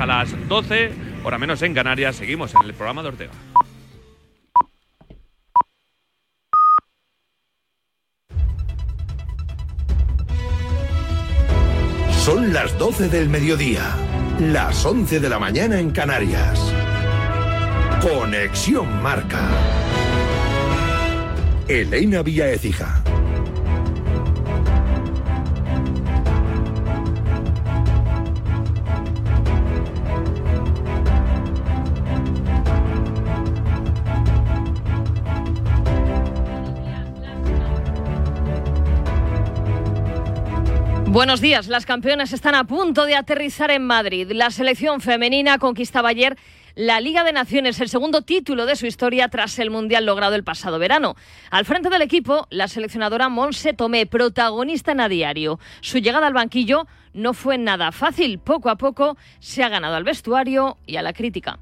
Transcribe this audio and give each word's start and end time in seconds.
A 0.00 0.06
las 0.06 0.48
12, 0.48 0.92
hora 1.24 1.36
menos 1.36 1.60
en 1.60 1.74
Canarias, 1.74 2.16
seguimos 2.16 2.54
en 2.54 2.62
el 2.64 2.72
programa 2.72 3.02
de 3.02 3.08
Ortega. 3.08 3.32
Son 12.24 12.50
las 12.54 12.78
12 12.78 13.10
del 13.10 13.28
mediodía, 13.28 13.94
las 14.38 14.86
11 14.86 15.20
de 15.20 15.28
la 15.28 15.38
mañana 15.38 15.78
en 15.78 15.90
Canarias. 15.90 16.58
Conexión 18.00 19.02
Marca. 19.02 19.50
Elena 21.68 22.22
Vía 22.22 22.50
Ecija. 22.50 23.02
Buenos 41.10 41.40
días, 41.40 41.66
las 41.66 41.86
campeonas 41.86 42.32
están 42.32 42.54
a 42.54 42.68
punto 42.68 43.04
de 43.04 43.16
aterrizar 43.16 43.72
en 43.72 43.84
Madrid. 43.84 44.30
La 44.30 44.52
selección 44.52 45.00
femenina 45.00 45.58
conquistaba 45.58 46.10
ayer 46.10 46.38
la 46.76 47.00
Liga 47.00 47.24
de 47.24 47.32
Naciones, 47.32 47.80
el 47.80 47.88
segundo 47.88 48.22
título 48.22 48.64
de 48.64 48.76
su 48.76 48.86
historia 48.86 49.26
tras 49.26 49.58
el 49.58 49.72
Mundial 49.72 50.06
logrado 50.06 50.36
el 50.36 50.44
pasado 50.44 50.78
verano. 50.78 51.16
Al 51.50 51.64
frente 51.64 51.90
del 51.90 52.02
equipo, 52.02 52.46
la 52.50 52.68
seleccionadora 52.68 53.28
Monse 53.28 53.72
Tomé, 53.72 54.06
protagonista 54.06 54.92
en 54.92 55.00
a 55.00 55.08
diario. 55.08 55.58
Su 55.80 55.98
llegada 55.98 56.28
al 56.28 56.32
banquillo 56.32 56.86
no 57.12 57.34
fue 57.34 57.58
nada 57.58 57.90
fácil. 57.90 58.38
Poco 58.38 58.70
a 58.70 58.76
poco 58.76 59.16
se 59.40 59.64
ha 59.64 59.68
ganado 59.68 59.96
al 59.96 60.04
vestuario 60.04 60.78
y 60.86 60.94
a 60.94 61.02
la 61.02 61.12
crítica. 61.12 61.58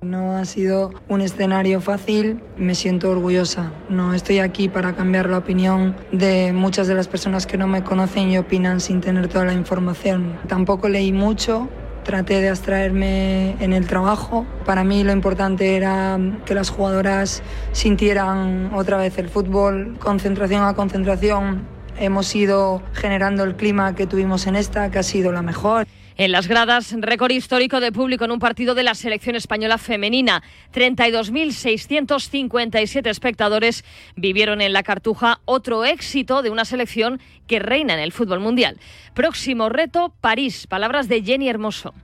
No 0.00 0.36
ha 0.36 0.44
sido 0.44 0.92
un 1.08 1.22
escenario 1.22 1.80
fácil, 1.80 2.40
me 2.56 2.76
siento 2.76 3.10
orgullosa. 3.10 3.72
No 3.88 4.14
estoy 4.14 4.38
aquí 4.38 4.68
para 4.68 4.94
cambiar 4.94 5.28
la 5.28 5.38
opinión 5.38 5.96
de 6.12 6.52
muchas 6.52 6.86
de 6.86 6.94
las 6.94 7.08
personas 7.08 7.46
que 7.46 7.58
no 7.58 7.66
me 7.66 7.82
conocen 7.82 8.30
y 8.30 8.38
opinan 8.38 8.80
sin 8.80 9.00
tener 9.00 9.26
toda 9.26 9.44
la 9.44 9.54
información. 9.54 10.38
Tampoco 10.46 10.88
leí 10.88 11.12
mucho, 11.12 11.68
traté 12.04 12.40
de 12.40 12.48
abstraerme 12.48 13.56
en 13.58 13.72
el 13.72 13.88
trabajo. 13.88 14.46
Para 14.64 14.84
mí 14.84 15.02
lo 15.02 15.10
importante 15.12 15.74
era 15.74 16.16
que 16.46 16.54
las 16.54 16.70
jugadoras 16.70 17.42
sintieran 17.72 18.70
otra 18.74 18.98
vez 18.98 19.18
el 19.18 19.28
fútbol, 19.28 19.96
concentración 19.98 20.62
a 20.62 20.74
concentración. 20.74 21.66
Hemos 21.98 22.32
ido 22.36 22.82
generando 22.92 23.42
el 23.42 23.56
clima 23.56 23.96
que 23.96 24.06
tuvimos 24.06 24.46
en 24.46 24.54
esta, 24.54 24.92
que 24.92 25.00
ha 25.00 25.02
sido 25.02 25.32
la 25.32 25.42
mejor. 25.42 25.88
En 26.20 26.32
las 26.32 26.48
gradas, 26.48 26.96
récord 26.98 27.30
histórico 27.30 27.78
de 27.78 27.92
público 27.92 28.24
en 28.24 28.32
un 28.32 28.40
partido 28.40 28.74
de 28.74 28.82
la 28.82 28.96
selección 28.96 29.36
española 29.36 29.78
femenina. 29.78 30.42
32.657 30.74 33.08
espectadores 33.08 33.84
vivieron 34.16 34.60
en 34.60 34.72
la 34.72 34.82
Cartuja 34.82 35.38
otro 35.44 35.84
éxito 35.84 36.42
de 36.42 36.50
una 36.50 36.64
selección 36.64 37.20
que 37.46 37.60
reina 37.60 37.94
en 37.94 38.00
el 38.00 38.10
fútbol 38.10 38.40
mundial. 38.40 38.80
Próximo 39.14 39.68
reto, 39.68 40.12
París. 40.20 40.66
Palabras 40.66 41.08
de 41.08 41.22
Jenny 41.22 41.48
Hermoso. 41.48 41.94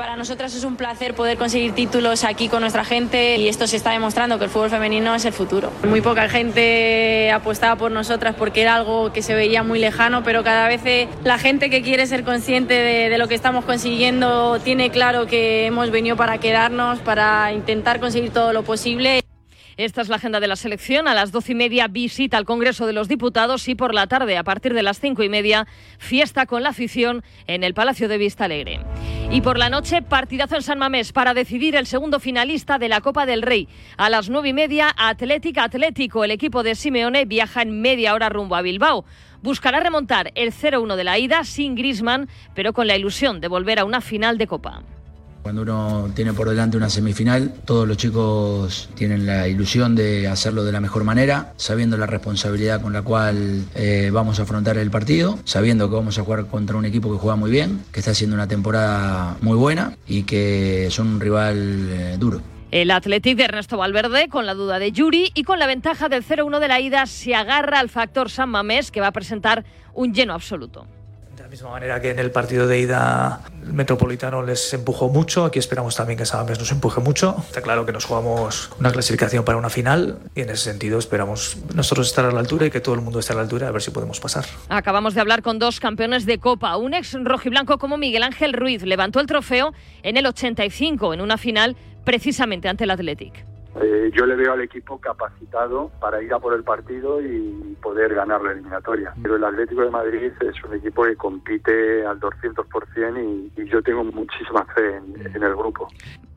Para 0.00 0.16
nosotras 0.16 0.54
es 0.54 0.64
un 0.64 0.76
placer 0.76 1.12
poder 1.12 1.36
conseguir 1.36 1.74
títulos 1.74 2.24
aquí 2.24 2.48
con 2.48 2.62
nuestra 2.62 2.86
gente 2.86 3.36
y 3.36 3.48
esto 3.50 3.66
se 3.66 3.76
está 3.76 3.90
demostrando 3.90 4.38
que 4.38 4.44
el 4.44 4.50
fútbol 4.50 4.70
femenino 4.70 5.14
es 5.14 5.26
el 5.26 5.34
futuro. 5.34 5.70
Muy 5.86 6.00
poca 6.00 6.26
gente 6.30 7.30
apostaba 7.30 7.76
por 7.76 7.92
nosotras 7.92 8.34
porque 8.34 8.62
era 8.62 8.76
algo 8.76 9.12
que 9.12 9.20
se 9.20 9.34
veía 9.34 9.62
muy 9.62 9.78
lejano, 9.78 10.22
pero 10.22 10.42
cada 10.42 10.68
vez 10.68 10.80
la 11.22 11.36
gente 11.36 11.68
que 11.68 11.82
quiere 11.82 12.06
ser 12.06 12.24
consciente 12.24 12.72
de 12.72 13.18
lo 13.18 13.28
que 13.28 13.34
estamos 13.34 13.66
consiguiendo 13.66 14.58
tiene 14.60 14.88
claro 14.88 15.26
que 15.26 15.66
hemos 15.66 15.90
venido 15.90 16.16
para 16.16 16.38
quedarnos, 16.38 17.00
para 17.00 17.52
intentar 17.52 18.00
conseguir 18.00 18.32
todo 18.32 18.54
lo 18.54 18.62
posible. 18.62 19.20
Esta 19.80 20.02
es 20.02 20.10
la 20.10 20.16
agenda 20.16 20.40
de 20.40 20.46
la 20.46 20.56
selección. 20.56 21.08
A 21.08 21.14
las 21.14 21.32
doce 21.32 21.52
y 21.52 21.54
media 21.54 21.88
visita 21.88 22.36
al 22.36 22.44
Congreso 22.44 22.86
de 22.86 22.92
los 22.92 23.08
Diputados 23.08 23.66
y 23.66 23.74
por 23.74 23.94
la 23.94 24.06
tarde, 24.08 24.36
a 24.36 24.44
partir 24.44 24.74
de 24.74 24.82
las 24.82 25.00
cinco 25.00 25.22
y 25.22 25.30
media, 25.30 25.66
fiesta 25.96 26.44
con 26.44 26.62
la 26.62 26.68
afición 26.68 27.24
en 27.46 27.64
el 27.64 27.72
Palacio 27.72 28.06
de 28.06 28.18
Vista 28.18 28.44
Alegre. 28.44 28.80
Y 29.30 29.40
por 29.40 29.56
la 29.56 29.70
noche, 29.70 30.02
partidazo 30.02 30.56
en 30.56 30.62
San 30.62 30.78
Mamés 30.78 31.14
para 31.14 31.32
decidir 31.32 31.76
el 31.76 31.86
segundo 31.86 32.20
finalista 32.20 32.76
de 32.76 32.90
la 32.90 33.00
Copa 33.00 33.24
del 33.24 33.40
Rey. 33.40 33.68
A 33.96 34.10
las 34.10 34.28
nueve 34.28 34.50
y 34.50 34.52
media, 34.52 34.94
Atlético 34.98 35.62
Atlético. 35.62 36.24
El 36.24 36.32
equipo 36.32 36.62
de 36.62 36.74
Simeone 36.74 37.24
viaja 37.24 37.62
en 37.62 37.80
media 37.80 38.12
hora 38.12 38.28
rumbo 38.28 38.56
a 38.56 38.62
Bilbao. 38.62 39.06
Buscará 39.40 39.80
remontar 39.80 40.30
el 40.34 40.52
0-1 40.52 40.94
de 40.96 41.04
la 41.04 41.18
ida 41.18 41.42
sin 41.44 41.74
Grisman, 41.74 42.28
pero 42.54 42.74
con 42.74 42.86
la 42.86 42.98
ilusión 42.98 43.40
de 43.40 43.48
volver 43.48 43.78
a 43.78 43.86
una 43.86 44.02
final 44.02 44.36
de 44.36 44.46
Copa. 44.46 44.82
Cuando 45.42 45.62
uno 45.62 46.10
tiene 46.14 46.34
por 46.34 46.48
delante 46.50 46.76
una 46.76 46.90
semifinal, 46.90 47.54
todos 47.64 47.88
los 47.88 47.96
chicos 47.96 48.90
tienen 48.94 49.24
la 49.24 49.48
ilusión 49.48 49.94
de 49.94 50.28
hacerlo 50.28 50.64
de 50.64 50.72
la 50.72 50.80
mejor 50.80 51.04
manera, 51.04 51.54
sabiendo 51.56 51.96
la 51.96 52.06
responsabilidad 52.06 52.82
con 52.82 52.92
la 52.92 53.02
cual 53.02 53.64
eh, 53.74 54.10
vamos 54.12 54.38
a 54.38 54.42
afrontar 54.42 54.76
el 54.76 54.90
partido, 54.90 55.38
sabiendo 55.44 55.88
que 55.88 55.96
vamos 55.96 56.18
a 56.18 56.24
jugar 56.24 56.46
contra 56.46 56.76
un 56.76 56.84
equipo 56.84 57.10
que 57.10 57.18
juega 57.18 57.36
muy 57.36 57.50
bien, 57.50 57.82
que 57.90 58.00
está 58.00 58.10
haciendo 58.10 58.36
una 58.36 58.48
temporada 58.48 59.36
muy 59.40 59.56
buena 59.56 59.96
y 60.06 60.24
que 60.24 60.88
son 60.90 61.08
un 61.08 61.20
rival 61.20 61.88
eh, 61.90 62.16
duro. 62.18 62.42
El 62.70 62.90
Athletic 62.90 63.36
de 63.36 63.44
Ernesto 63.44 63.78
Valverde, 63.78 64.28
con 64.28 64.46
la 64.46 64.54
duda 64.54 64.78
de 64.78 64.92
Yuri 64.92 65.32
y 65.34 65.42
con 65.42 65.58
la 65.58 65.66
ventaja 65.66 66.08
del 66.08 66.24
0-1 66.24 66.60
de 66.60 66.68
la 66.68 66.80
ida, 66.80 67.06
se 67.06 67.34
agarra 67.34 67.80
al 67.80 67.88
factor 67.88 68.30
San 68.30 68.50
Mamés, 68.50 68.90
que 68.90 69.00
va 69.00 69.08
a 69.08 69.12
presentar 69.12 69.64
un 69.94 70.14
lleno 70.14 70.34
absoluto. 70.34 70.86
De 71.40 71.44
la 71.44 71.50
misma 71.50 71.70
manera 71.70 72.02
que 72.02 72.10
en 72.10 72.18
el 72.18 72.30
partido 72.30 72.66
de 72.66 72.80
ida 72.80 73.40
el 73.62 73.72
Metropolitano 73.72 74.42
les 74.42 74.74
empujó 74.74 75.08
mucho, 75.08 75.46
aquí 75.46 75.58
esperamos 75.58 75.96
también 75.96 76.18
que 76.18 76.26
San 76.26 76.40
Mamés 76.40 76.58
nos 76.58 76.70
empuje 76.70 77.00
mucho. 77.00 77.34
Está 77.38 77.62
claro 77.62 77.86
que 77.86 77.92
nos 77.92 78.04
jugamos 78.04 78.70
una 78.78 78.92
clasificación 78.92 79.42
para 79.42 79.56
una 79.56 79.70
final 79.70 80.18
y 80.34 80.42
en 80.42 80.50
ese 80.50 80.64
sentido 80.64 80.98
esperamos 80.98 81.56
nosotros 81.74 82.08
estar 82.08 82.26
a 82.26 82.30
la 82.30 82.40
altura 82.40 82.66
y 82.66 82.70
que 82.70 82.80
todo 82.80 82.94
el 82.94 83.00
mundo 83.00 83.20
esté 83.20 83.32
a 83.32 83.36
la 83.36 83.42
altura 83.42 83.68
a 83.68 83.70
ver 83.70 83.80
si 83.80 83.90
podemos 83.90 84.20
pasar. 84.20 84.44
Acabamos 84.68 85.14
de 85.14 85.22
hablar 85.22 85.40
con 85.40 85.58
dos 85.58 85.80
campeones 85.80 86.26
de 86.26 86.36
Copa. 86.36 86.76
Un 86.76 86.92
ex 86.92 87.16
rojiblanco 87.18 87.78
como 87.78 87.96
Miguel 87.96 88.22
Ángel 88.22 88.52
Ruiz 88.52 88.82
levantó 88.82 89.18
el 89.18 89.26
trofeo 89.26 89.72
en 90.02 90.18
el 90.18 90.26
85 90.26 91.14
en 91.14 91.22
una 91.22 91.38
final 91.38 91.74
precisamente 92.04 92.68
ante 92.68 92.84
el 92.84 92.90
Athletic. 92.90 93.49
Eh, 93.76 94.10
yo 94.12 94.26
le 94.26 94.34
veo 94.34 94.52
al 94.52 94.60
equipo 94.62 94.98
capacitado 94.98 95.90
para 96.00 96.20
ir 96.20 96.32
a 96.34 96.40
por 96.40 96.54
el 96.54 96.64
partido 96.64 97.20
y 97.20 97.76
poder 97.80 98.14
ganar 98.14 98.42
la 98.42 98.52
eliminatoria. 98.52 99.14
Pero 99.22 99.36
el 99.36 99.44
Atlético 99.44 99.82
de 99.82 99.90
Madrid 99.90 100.32
es 100.40 100.64
un 100.64 100.74
equipo 100.74 101.04
que 101.04 101.16
compite 101.16 102.04
al 102.04 102.18
200% 102.18 103.52
y, 103.56 103.62
y 103.62 103.68
yo 103.68 103.80
tengo 103.82 104.02
muchísima 104.04 104.64
fe 104.74 104.96
en, 104.96 105.42
el 105.42 105.54
grupo. 105.54 105.88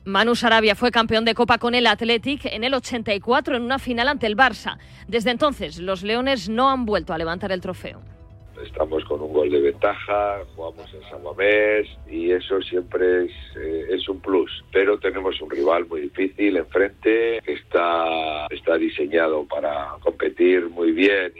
Manu 0.04 0.34
Sarabia 0.34 0.74
fue 0.74 0.90
campeón 0.90 1.24
de 1.24 1.34
Copa 1.34 1.58
con 1.58 1.74
el 1.74 1.86
Athletic 1.86 2.44
en 2.44 2.62
el 2.62 2.74
84 2.74 3.56
en 3.56 3.62
una 3.62 3.78
final 3.78 4.08
ante 4.08 4.26
el 4.26 4.36
Barça. 4.36 4.78
Desde 5.08 5.30
entonces, 5.30 5.78
los 5.78 6.02
Leones 6.02 6.48
no 6.48 6.70
han 6.70 6.84
vuelto 6.84 7.14
a 7.14 7.18
levantar 7.18 7.52
el 7.52 7.60
trofeo. 7.60 8.00
Estamos 8.62 9.04
con 9.04 9.20
un 9.20 9.32
gol 9.32 9.50
de 9.50 9.60
ventaja, 9.60 10.40
jugamos 10.54 10.92
en 10.94 11.02
San 11.10 11.22
Mamés 11.22 11.88
y 12.08 12.30
eso 12.30 12.60
siempre 12.62 13.26
es, 13.26 13.32
eh, 13.56 13.86
es 13.90 14.08
un 14.08 14.20
plus. 14.20 14.64
Pero 14.72 14.98
tenemos 14.98 15.40
un 15.40 15.50
rival 15.50 15.86
muy 15.86 16.02
difícil 16.02 16.56
enfrente 16.56 17.40
que 17.44 17.52
está, 17.52 18.46
está 18.50 18.76
diseñado 18.76 19.44
para 19.46 19.96
competir 20.00 20.68
muy 20.68 20.92
bien. 20.92 21.32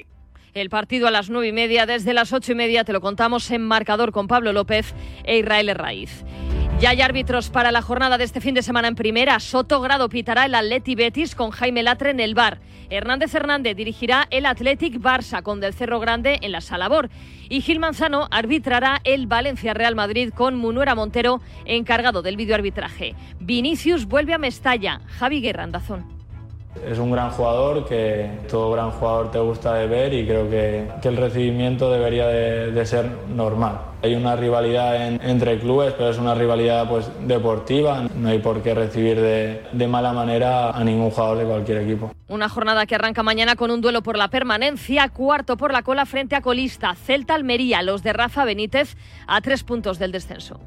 El 0.54 0.70
partido 0.70 1.08
a 1.08 1.10
las 1.10 1.30
nueve 1.30 1.48
y 1.48 1.52
media, 1.52 1.84
desde 1.84 2.14
las 2.14 2.32
ocho 2.32 2.52
y 2.52 2.54
media 2.54 2.84
te 2.84 2.92
lo 2.92 3.00
contamos 3.00 3.50
en 3.50 3.62
marcador 3.62 4.12
con 4.12 4.28
Pablo 4.28 4.52
López 4.52 4.94
e 5.24 5.38
Israel 5.38 5.68
Herraiz. 5.68 6.24
Ya 6.78 6.90
hay 6.90 7.02
árbitros 7.02 7.50
para 7.50 7.72
la 7.72 7.82
jornada 7.82 8.18
de 8.18 8.24
este 8.24 8.40
fin 8.40 8.54
de 8.54 8.62
semana 8.62 8.86
en 8.86 8.94
primera. 8.94 9.40
Soto 9.40 9.80
Grado 9.80 10.08
pitará 10.08 10.44
el 10.44 10.54
Atleti 10.54 10.94
Betis 10.94 11.34
con 11.34 11.50
Jaime 11.50 11.82
Latre 11.82 12.10
en 12.10 12.20
el 12.20 12.36
bar. 12.36 12.60
Hernández 12.88 13.34
Hernández 13.34 13.76
dirigirá 13.76 14.28
el 14.30 14.46
Athletic 14.46 15.00
Barça 15.00 15.42
con 15.42 15.58
Del 15.58 15.74
Cerro 15.74 15.98
Grande 15.98 16.38
en 16.40 16.52
la 16.52 16.60
Salabor. 16.60 17.10
Y 17.48 17.60
Gil 17.60 17.80
Manzano 17.80 18.28
arbitrará 18.30 19.00
el 19.02 19.26
Valencia 19.26 19.74
Real 19.74 19.96
Madrid 19.96 20.30
con 20.32 20.54
Munuera 20.54 20.94
Montero 20.94 21.40
encargado 21.64 22.22
del 22.22 22.36
videoarbitraje. 22.36 23.16
Vinicius 23.40 24.06
vuelve 24.06 24.34
a 24.34 24.38
Mestalla. 24.38 25.00
Javi 25.18 25.40
Guerra 25.40 25.64
Andazón. 25.64 26.13
Es 26.86 26.98
un 26.98 27.10
gran 27.10 27.30
jugador 27.30 27.86
que 27.86 28.30
todo 28.48 28.72
gran 28.72 28.90
jugador 28.90 29.30
te 29.30 29.38
gusta 29.38 29.74
de 29.74 29.86
ver 29.86 30.12
y 30.12 30.26
creo 30.26 30.48
que, 30.50 30.88
el 31.02 31.16
recibimiento 31.16 31.90
debería 31.90 32.26
de, 32.26 32.86
ser 32.86 33.08
normal. 33.28 33.80
Hay 34.02 34.14
una 34.14 34.36
rivalidad 34.36 35.06
en, 35.06 35.20
entre 35.22 35.58
clubes, 35.58 35.94
pero 35.94 36.10
es 36.10 36.18
una 36.18 36.34
rivalidad 36.34 36.88
pues, 36.88 37.08
deportiva. 37.26 38.02
No 38.16 38.28
hay 38.28 38.38
por 38.38 38.62
qué 38.62 38.74
recibir 38.74 39.20
de 39.20 39.88
mala 39.88 40.12
manera 40.12 40.70
a 40.70 40.84
ningún 40.84 41.10
jugador 41.10 41.38
de 41.38 41.44
cualquier 41.44 41.78
equipo. 41.78 42.12
Una 42.28 42.48
jornada 42.48 42.86
que 42.86 42.94
arranca 42.94 43.22
mañana 43.22 43.54
con 43.54 43.70
un 43.70 43.80
duelo 43.80 44.02
por 44.02 44.16
la 44.16 44.28
permanencia, 44.28 45.08
cuarto 45.08 45.56
por 45.56 45.72
la 45.72 45.82
cola 45.82 46.06
frente 46.06 46.36
a 46.36 46.40
colista. 46.40 46.94
Celta 46.94 47.34
Almería, 47.34 47.82
los 47.82 48.02
de 48.02 48.12
Rafa 48.12 48.44
Benítez, 48.44 48.96
a 49.26 49.40
tres 49.40 49.62
puntos 49.62 49.98
del 49.98 50.12
descenso 50.12 50.60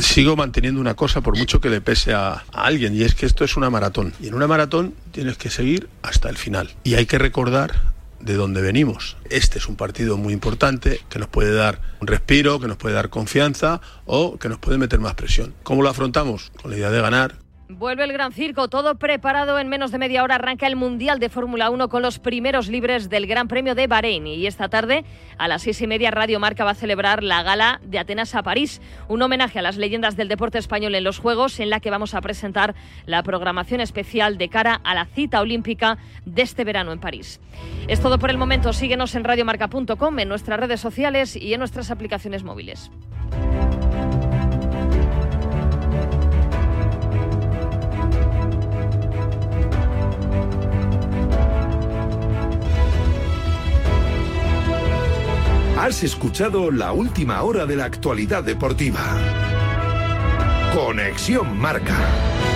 sigo 0.00 0.36
manteniendo 0.36 0.80
una 0.80 0.94
cosa 0.94 1.20
por 1.20 1.36
mucho 1.36 1.60
que 1.60 1.70
le 1.70 1.80
pese 1.80 2.12
a, 2.12 2.44
alguien 2.52 2.94
y 2.94 3.02
es 3.02 3.14
que 3.14 3.26
esto 3.26 3.44
es 3.44 3.56
una 3.56 3.70
maratón 3.70 4.12
y 4.20 4.28
en 4.28 4.34
una 4.34 4.46
maratón 4.46 4.94
tienes 5.12 5.36
que 5.36 5.50
seguir 5.50 5.88
hasta 6.02 6.28
el 6.28 6.36
final 6.36 6.70
y 6.84 6.94
hay 6.94 7.06
que 7.06 7.18
recordar 7.18 7.94
de 8.20 8.34
donde 8.34 8.62
venimos. 8.62 9.16
Este 9.30 9.58
es 9.58 9.68
un 9.68 9.76
partido 9.76 10.16
muy 10.16 10.32
importante 10.32 11.00
que 11.08 11.18
nos 11.18 11.28
puede 11.28 11.54
dar 11.54 11.80
un 12.00 12.06
respiro, 12.06 12.58
que 12.58 12.66
nos 12.66 12.76
puede 12.76 12.94
dar 12.94 13.10
confianza 13.10 13.80
o 14.04 14.38
que 14.38 14.48
nos 14.48 14.58
puede 14.58 14.78
meter 14.78 15.00
más 15.00 15.14
presión. 15.14 15.54
¿Cómo 15.62 15.82
lo 15.82 15.90
afrontamos? 15.90 16.50
Con 16.60 16.70
la 16.70 16.78
idea 16.78 16.90
de 16.90 17.00
ganar, 17.00 17.36
Vuelve 17.68 18.04
el 18.04 18.12
Gran 18.12 18.30
Circo, 18.30 18.68
todo 18.68 18.94
preparado. 18.94 19.58
En 19.58 19.68
menos 19.68 19.90
de 19.90 19.98
media 19.98 20.22
hora 20.22 20.36
arranca 20.36 20.68
el 20.68 20.76
Mundial 20.76 21.18
de 21.18 21.28
Fórmula 21.28 21.68
1 21.68 21.88
con 21.88 22.00
los 22.00 22.20
primeros 22.20 22.68
libres 22.68 23.08
del 23.08 23.26
Gran 23.26 23.48
Premio 23.48 23.74
de 23.74 23.88
Bahrein. 23.88 24.24
Y 24.28 24.46
esta 24.46 24.68
tarde, 24.68 25.04
a 25.36 25.48
las 25.48 25.62
seis 25.62 25.82
y 25.82 25.88
media, 25.88 26.12
Radio 26.12 26.38
Marca 26.38 26.64
va 26.64 26.70
a 26.70 26.74
celebrar 26.76 27.24
la 27.24 27.42
gala 27.42 27.80
de 27.82 27.98
Atenas 27.98 28.36
a 28.36 28.44
París, 28.44 28.80
un 29.08 29.20
homenaje 29.20 29.58
a 29.58 29.62
las 29.62 29.78
leyendas 29.78 30.16
del 30.16 30.28
deporte 30.28 30.58
español 30.58 30.94
en 30.94 31.02
los 31.02 31.18
Juegos, 31.18 31.58
en 31.58 31.70
la 31.70 31.80
que 31.80 31.90
vamos 31.90 32.14
a 32.14 32.20
presentar 32.20 32.76
la 33.04 33.24
programación 33.24 33.80
especial 33.80 34.38
de 34.38 34.48
cara 34.48 34.80
a 34.84 34.94
la 34.94 35.06
cita 35.06 35.40
olímpica 35.40 35.98
de 36.24 36.42
este 36.42 36.62
verano 36.62 36.92
en 36.92 37.00
París. 37.00 37.40
Es 37.88 38.00
todo 38.00 38.20
por 38.20 38.30
el 38.30 38.38
momento. 38.38 38.72
Síguenos 38.72 39.16
en 39.16 39.24
radiomarca.com, 39.24 40.18
en 40.20 40.28
nuestras 40.28 40.60
redes 40.60 40.80
sociales 40.80 41.34
y 41.34 41.52
en 41.52 41.58
nuestras 41.58 41.90
aplicaciones 41.90 42.44
móviles. 42.44 42.92
Has 55.86 56.02
escuchado 56.02 56.72
la 56.72 56.90
última 56.90 57.40
hora 57.44 57.64
de 57.64 57.76
la 57.76 57.84
actualidad 57.84 58.42
deportiva. 58.42 58.98
Conexión 60.74 61.56
Marca. 61.56 62.55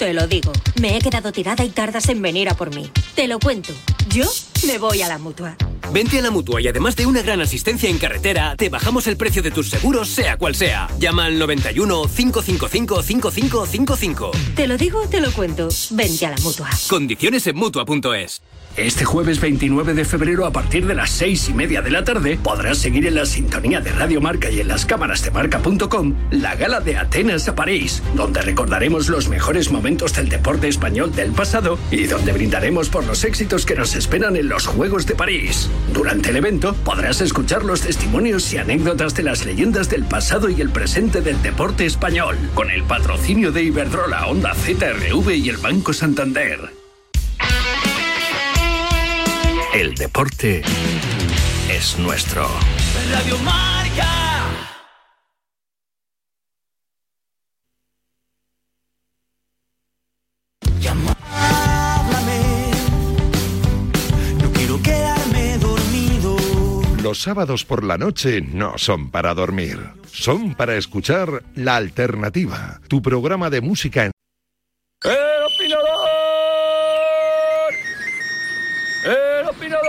Te 0.00 0.14
lo 0.14 0.26
digo. 0.26 0.50
Me 0.80 0.96
he 0.96 0.98
quedado 0.98 1.30
tirada 1.30 1.62
y 1.62 1.68
tardas 1.68 2.08
en 2.08 2.22
venir 2.22 2.48
a 2.48 2.54
por 2.54 2.74
mí. 2.74 2.90
Te 3.14 3.28
lo 3.28 3.38
cuento. 3.38 3.74
Yo 4.08 4.24
me 4.66 4.78
voy 4.78 5.02
a 5.02 5.08
la 5.08 5.18
mutua. 5.18 5.58
Vente 5.92 6.20
a 6.20 6.22
la 6.22 6.30
mutua 6.30 6.60
y 6.60 6.68
además 6.68 6.94
de 6.94 7.06
una 7.06 7.20
gran 7.20 7.40
asistencia 7.40 7.90
en 7.90 7.98
carretera, 7.98 8.54
te 8.56 8.68
bajamos 8.68 9.08
el 9.08 9.16
precio 9.16 9.42
de 9.42 9.50
tus 9.50 9.70
seguros, 9.70 10.08
sea 10.08 10.36
cual 10.36 10.54
sea. 10.54 10.88
Llama 10.98 11.24
al 11.24 11.38
91 11.38 12.02
555 12.04 13.02
5555. 13.02 14.30
Te 14.54 14.68
lo 14.68 14.76
digo 14.76 15.02
o 15.02 15.08
te 15.08 15.20
lo 15.20 15.32
cuento. 15.32 15.68
Vente 15.90 16.26
a 16.26 16.30
la 16.30 16.36
mutua. 16.38 16.70
Condiciones 16.88 17.46
en 17.48 17.56
mutua.es. 17.56 18.42
Este 18.76 19.04
jueves 19.04 19.40
29 19.40 19.94
de 19.94 20.04
febrero 20.04 20.46
a 20.46 20.52
partir 20.52 20.86
de 20.86 20.94
las 20.94 21.10
seis 21.10 21.48
y 21.48 21.52
media 21.52 21.82
de 21.82 21.90
la 21.90 22.04
tarde 22.04 22.38
podrás 22.40 22.78
seguir 22.78 23.04
en 23.04 23.16
la 23.16 23.26
sintonía 23.26 23.80
de 23.80 23.90
Radio 23.90 24.20
Marca 24.20 24.48
y 24.48 24.60
en 24.60 24.68
las 24.68 24.86
cámaras 24.86 25.24
de 25.24 25.32
marca.com 25.32 26.14
la 26.30 26.54
gala 26.54 26.80
de 26.80 26.96
Atenas 26.96 27.48
a 27.48 27.56
París, 27.56 28.00
donde 28.14 28.42
recordaremos 28.42 29.08
los 29.08 29.28
mejores 29.28 29.72
momentos 29.72 30.14
del 30.14 30.28
deporte 30.28 30.68
español 30.68 31.12
del 31.12 31.32
pasado 31.32 31.80
y 31.90 32.04
donde 32.04 32.32
brindaremos 32.32 32.90
por 32.90 33.04
los 33.04 33.24
éxitos 33.24 33.66
que 33.66 33.74
nos 33.74 33.96
esperan 33.96 34.36
en 34.36 34.48
los 34.48 34.68
Juegos 34.68 35.04
de 35.04 35.16
París. 35.16 35.68
Durante 35.92 36.30
el 36.30 36.36
evento 36.36 36.74
podrás 36.84 37.20
escuchar 37.20 37.64
los 37.64 37.80
testimonios 37.80 38.52
y 38.52 38.58
anécdotas 38.58 39.14
de 39.14 39.22
las 39.22 39.44
leyendas 39.44 39.88
del 39.90 40.04
pasado 40.04 40.48
y 40.48 40.60
el 40.60 40.70
presente 40.70 41.20
del 41.20 41.42
deporte 41.42 41.86
español, 41.86 42.36
con 42.54 42.70
el 42.70 42.84
patrocinio 42.84 43.50
de 43.52 43.64
Iberdrola, 43.64 44.26
Onda 44.26 44.54
ZRV 44.54 45.30
y 45.30 45.48
el 45.48 45.56
Banco 45.56 45.92
Santander. 45.92 46.70
El 49.74 49.94
deporte 49.94 50.62
es 51.70 51.98
nuestro. 51.98 52.48
Sábados 67.20 67.66
por 67.66 67.84
la 67.84 67.98
noche 67.98 68.40
no 68.40 68.78
son 68.78 69.10
para 69.10 69.34
dormir, 69.34 69.78
son 70.10 70.54
para 70.54 70.76
escuchar 70.76 71.42
La 71.54 71.76
Alternativa, 71.76 72.80
tu 72.88 73.02
programa 73.02 73.50
de 73.50 73.60
música 73.60 74.06
en... 74.06 74.12
¡El 75.04 75.42
opinador! 75.44 75.90
¡El 79.04 79.48
opinador! 79.50 79.84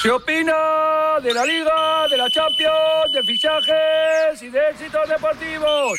Se 0.00 0.10
opina 0.12 0.54
de 1.20 1.34
la 1.34 1.44
Liga, 1.44 2.06
de 2.08 2.18
la 2.18 2.30
Champions, 2.30 3.12
de 3.12 3.22
fichajes 3.24 4.42
y 4.44 4.48
de 4.48 4.60
éxitos 4.70 5.08
deportivos. 5.08 5.98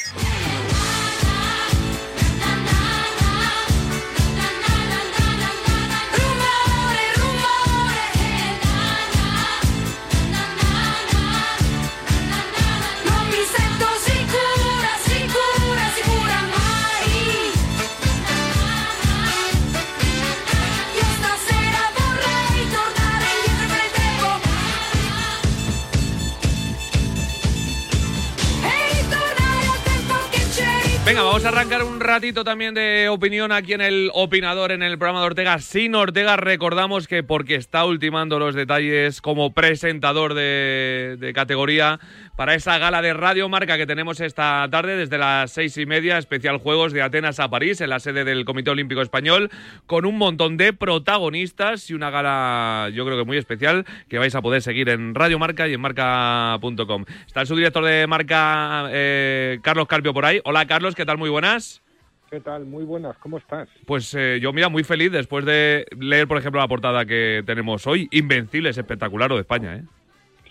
Venga, 31.10 31.24
vamos 31.24 31.44
a 31.44 31.48
arrancar 31.48 31.82
un 31.82 32.00
ratito 32.00 32.44
también 32.44 32.76
de 32.76 33.10
opinión 33.10 33.52
aquí 33.52 33.74
en 33.74 33.82
el 33.82 34.12
Opinador, 34.14 34.72
en 34.72 34.84
el 34.84 35.00
programa 35.00 35.22
de 35.22 35.26
Ortega. 35.26 35.58
Sin 35.58 35.96
Ortega, 35.96 36.38
recordamos 36.38 37.08
que 37.08 37.24
porque 37.24 37.56
está 37.56 37.84
ultimando 37.84 38.38
los 38.38 38.54
detalles 38.54 39.20
como 39.20 39.52
presentador 39.52 40.36
de, 40.36 41.32
categoría 41.34 42.00
para 42.36 42.54
esa 42.54 42.78
gala 42.78 43.02
de 43.02 43.16
Radio 43.16 43.50
Marca 43.50 43.76
que 43.76 43.88
tenemos 43.88 44.20
esta 44.22 44.68
tarde 44.70 44.98
desde 44.98 45.18
las 45.18 45.52
seis 45.52 45.76
y 45.78 45.88
media, 45.88 46.20
especial 46.20 46.58
Juegos 46.60 46.94
de 46.94 47.02
Atenas 47.02 47.40
a 47.40 47.50
París, 47.50 47.82
en 47.82 47.90
la 47.90 48.00
sede 48.00 48.24
del 48.24 48.46
Comité 48.46 48.70
Olímpico 48.70 49.02
Español, 49.02 49.50
con 49.88 50.06
un 50.06 50.16
montón 50.16 50.58
de 50.58 50.74
protagonistas 50.74 51.90
y 51.90 51.96
una 51.96 52.12
gala, 52.12 52.90
yo 52.94 53.04
creo 53.04 53.18
que 53.18 53.26
muy 53.26 53.38
especial, 53.38 53.84
que 54.10 54.20
vais 54.20 54.36
a 54.36 54.44
poder 54.44 54.62
seguir 54.62 54.90
en 54.90 55.16
Radio 55.16 55.40
Marca 55.40 55.68
y 55.68 55.74
en 55.74 55.82
marca.com. 55.82 57.06
Está 57.26 57.42
el 57.42 57.48
subdirector 57.48 57.84
de 57.84 58.06
Marca, 58.06 58.90
eh, 58.92 59.58
Carlos 59.64 59.88
Carpio, 59.88 60.14
por 60.14 60.26
ahí. 60.26 60.40
Hola, 60.44 60.68
Carlos, 60.68 60.96
¿qué 61.00 61.06
tal? 61.06 61.18
Muy 61.18 61.30
buenas. 61.30 61.82
¿Qué 62.30 62.42
tal? 62.42 62.66
Muy 62.66 62.84
buenas, 62.84 63.18
¿cómo 63.20 63.38
estás? 63.38 63.70
Pues 63.88 64.14
eh, 64.16 64.38
yo, 64.42 64.52
mira, 64.52 64.68
muy 64.68 64.84
feliz 64.84 65.14
después 65.14 65.46
de 65.46 65.86
leer, 65.98 66.28
por 66.28 66.38
ejemplo, 66.38 66.60
la 66.60 66.68
portada 66.68 67.06
que 67.06 67.42
tenemos 67.46 67.88
hoy. 67.88 68.10
Invencibles, 68.12 68.78
espectacular, 68.78 69.32
o 69.32 69.36
de 69.36 69.42
España, 69.42 69.78
¿eh? 69.78 69.84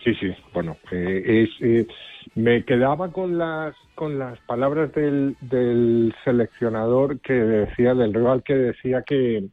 Sí, 0.02 0.14
sí, 0.14 0.35
bueno, 0.55 0.78
eh, 0.90 1.45
es, 1.45 1.50
eh, 1.61 1.87
me 2.35 2.64
quedaba 2.64 3.12
con 3.12 3.37
las 3.37 3.75
con 3.95 4.19
las 4.19 4.38
palabras 4.40 4.90
del, 4.95 5.37
del 5.43 6.14
seleccionador 6.25 7.21
que 7.21 7.35
decía, 7.35 7.95
del 7.95 8.14
rival 8.14 8.43
que 8.43 8.55
decía 8.55 9.02
que 9.07 9.45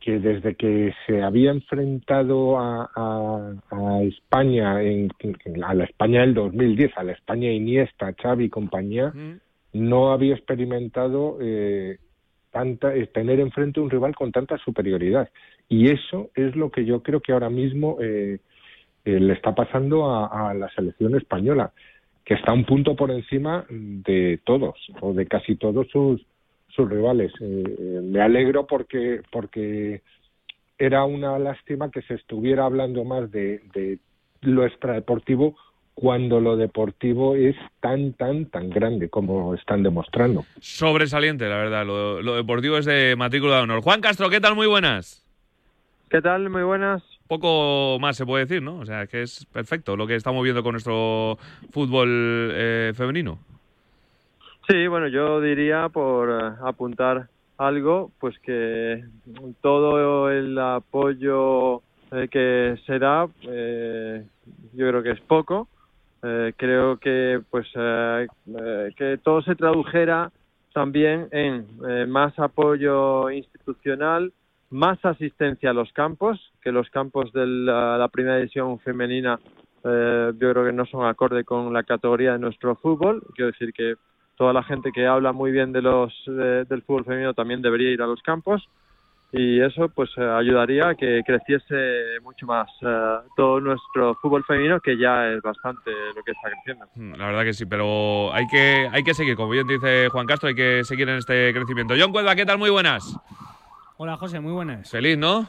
que 0.00 0.18
desde 0.20 0.54
que 0.54 0.94
se 1.06 1.22
había 1.22 1.50
enfrentado 1.50 2.58
a, 2.58 2.88
a- 2.94 3.52
a 3.70 4.02
España, 4.04 4.80
en, 4.82 5.10
a 5.62 5.74
la 5.74 5.84
España 5.84 6.22
del 6.22 6.32
2010, 6.34 6.92
a 6.96 7.02
la 7.02 7.12
España 7.12 7.52
Iniesta, 7.52 8.14
Xavi 8.20 8.44
y 8.44 8.48
compañía, 8.48 9.12
no 9.78 10.12
había 10.12 10.34
experimentado 10.34 11.38
eh, 11.40 11.98
tanta, 12.50 12.94
eh, 12.94 13.06
tener 13.06 13.40
enfrente 13.40 13.80
un 13.80 13.90
rival 13.90 14.14
con 14.14 14.32
tanta 14.32 14.58
superioridad. 14.58 15.28
Y 15.68 15.90
eso 15.90 16.30
es 16.34 16.56
lo 16.56 16.70
que 16.70 16.84
yo 16.84 17.02
creo 17.02 17.20
que 17.20 17.32
ahora 17.32 17.50
mismo 17.50 17.96
eh, 18.00 18.40
eh, 19.04 19.20
le 19.20 19.32
está 19.32 19.54
pasando 19.54 20.10
a, 20.10 20.52
la 20.52 20.68
selección 20.70 21.16
española, 21.16 21.72
que 22.24 22.34
está 22.34 22.52
un 22.52 22.66
punto 22.66 22.94
por 22.94 23.10
encima 23.10 23.64
de 23.70 24.38
todos 24.44 24.76
o 25.00 25.14
de 25.14 25.26
casi 25.26 25.56
todos 25.56 25.88
sus, 25.88 26.20
sus 26.68 26.90
rivales. 26.90 27.32
Eh, 27.40 28.00
me 28.02 28.20
alegro 28.20 28.66
porque, 28.66 29.22
porque 29.32 30.02
era 30.78 31.04
una 31.04 31.38
lástima 31.38 31.90
que 31.90 32.02
se 32.02 32.14
estuviera 32.14 32.66
hablando 32.66 33.04
más 33.04 33.30
de, 33.30 33.62
de 33.72 33.98
lo 34.42 34.66
extradeportivo 34.66 35.56
cuando 36.00 36.40
lo 36.40 36.56
deportivo 36.56 37.34
es 37.34 37.56
tan, 37.80 38.12
tan, 38.12 38.46
tan 38.46 38.70
grande 38.70 39.08
como 39.08 39.52
están 39.54 39.82
demostrando. 39.82 40.44
Sobresaliente, 40.60 41.48
la 41.48 41.56
verdad. 41.56 41.84
Lo, 41.84 42.22
lo 42.22 42.36
deportivo 42.36 42.78
es 42.78 42.84
de 42.84 43.16
matrícula 43.16 43.56
de 43.56 43.62
honor. 43.62 43.82
Juan 43.82 44.00
Castro, 44.00 44.30
¿qué 44.30 44.40
tal? 44.40 44.54
Muy 44.54 44.68
buenas. 44.68 45.26
¿Qué 46.08 46.22
tal? 46.22 46.50
Muy 46.50 46.62
buenas. 46.62 47.02
Poco 47.26 47.98
más 48.00 48.16
se 48.16 48.24
puede 48.24 48.44
decir, 48.44 48.62
¿no? 48.62 48.78
O 48.78 48.86
sea, 48.86 49.08
que 49.08 49.22
es 49.22 49.44
perfecto 49.46 49.96
lo 49.96 50.06
que 50.06 50.14
estamos 50.14 50.44
viendo 50.44 50.62
con 50.62 50.72
nuestro 50.72 51.36
fútbol 51.72 52.52
eh, 52.54 52.92
femenino. 52.94 53.40
Sí, 54.68 54.86
bueno, 54.86 55.08
yo 55.08 55.40
diría 55.40 55.88
por 55.88 56.30
eh, 56.30 56.54
apuntar 56.64 57.26
algo, 57.56 58.12
pues 58.20 58.38
que 58.38 59.02
todo 59.60 60.30
el 60.30 60.56
apoyo 60.60 61.82
eh, 62.12 62.28
que 62.30 62.76
se 62.86 63.00
da, 63.00 63.26
eh, 63.42 64.24
yo 64.74 64.88
creo 64.88 65.02
que 65.02 65.10
es 65.10 65.20
poco. 65.22 65.66
Eh, 66.22 66.52
creo 66.56 66.96
que 66.98 67.40
pues 67.48 67.66
eh, 67.74 68.26
eh, 68.58 68.92
que 68.96 69.18
todo 69.18 69.40
se 69.42 69.54
tradujera 69.54 70.32
también 70.72 71.28
en 71.30 71.66
eh, 71.88 72.06
más 72.06 72.38
apoyo 72.38 73.30
institucional, 73.30 74.32
más 74.70 75.02
asistencia 75.04 75.70
a 75.70 75.74
los 75.74 75.92
campos, 75.92 76.52
que 76.60 76.72
los 76.72 76.90
campos 76.90 77.32
de 77.32 77.46
la, 77.46 78.08
primera 78.12 78.36
división 78.36 78.78
femenina 78.80 79.38
yo 79.84 80.52
creo 80.52 80.64
que 80.66 80.72
no 80.72 80.84
son 80.84 81.06
acorde 81.06 81.44
con 81.44 81.72
la 81.72 81.82
categoría 81.82 82.32
de 82.32 82.38
nuestro 82.40 82.74
fútbol. 82.76 83.22
Quiero 83.34 83.52
decir 83.52 83.72
que 83.72 83.94
toda 84.38 84.52
la 84.52 84.62
gente 84.62 84.92
que 84.92 85.06
habla 85.06 85.32
muy 85.32 85.50
bien 85.50 85.72
de 85.72 85.82
los 85.82 86.12
eh, 86.28 86.64
del 86.68 86.82
fútbol 86.82 87.04
femenino 87.04 87.34
también 87.34 87.60
debería 87.60 87.90
ir 87.90 88.00
a 88.00 88.06
los 88.06 88.22
campos 88.22 88.66
y 89.30 89.60
eso 89.60 89.88
pues 89.90 90.10
eh, 90.16 90.22
ayudaría 90.22 90.88
a 90.88 90.94
que 90.94 91.22
creciese 91.24 92.18
mucho 92.22 92.46
más 92.46 92.68
eh, 92.80 93.16
todo 93.36 93.60
nuestro 93.60 94.14
fútbol 94.22 94.42
femenino 94.44 94.80
que 94.80 94.96
ya 94.96 95.28
es 95.28 95.42
bastante 95.42 95.90
lo 96.16 96.22
que 96.22 96.32
está 96.32 96.50
creciendo. 96.50 96.86
Mm, 96.94 97.12
La 97.14 97.26
verdad 97.26 97.44
que 97.44 97.52
sí, 97.52 97.66
pero 97.66 98.32
hay 98.32 98.46
que, 98.46 98.88
hay 98.90 99.02
que 99.04 99.14
seguir, 99.14 99.36
como 99.36 99.50
bien 99.50 99.66
dice 99.66 100.08
Juan 100.08 100.26
Castro, 100.26 100.48
hay 100.48 100.54
que 100.54 100.82
seguir 100.84 101.08
en 101.08 101.16
este 101.16 101.52
crecimiento. 101.52 101.94
John 101.98 102.12
Cuelva, 102.12 102.34
¿qué 102.34 102.46
tal? 102.46 102.58
Muy 102.58 102.70
buenas. 102.70 103.18
Hola 103.98 104.16
José, 104.16 104.40
muy 104.40 104.52
buenas. 104.52 104.90
Feliz, 104.90 105.18
¿no? 105.18 105.46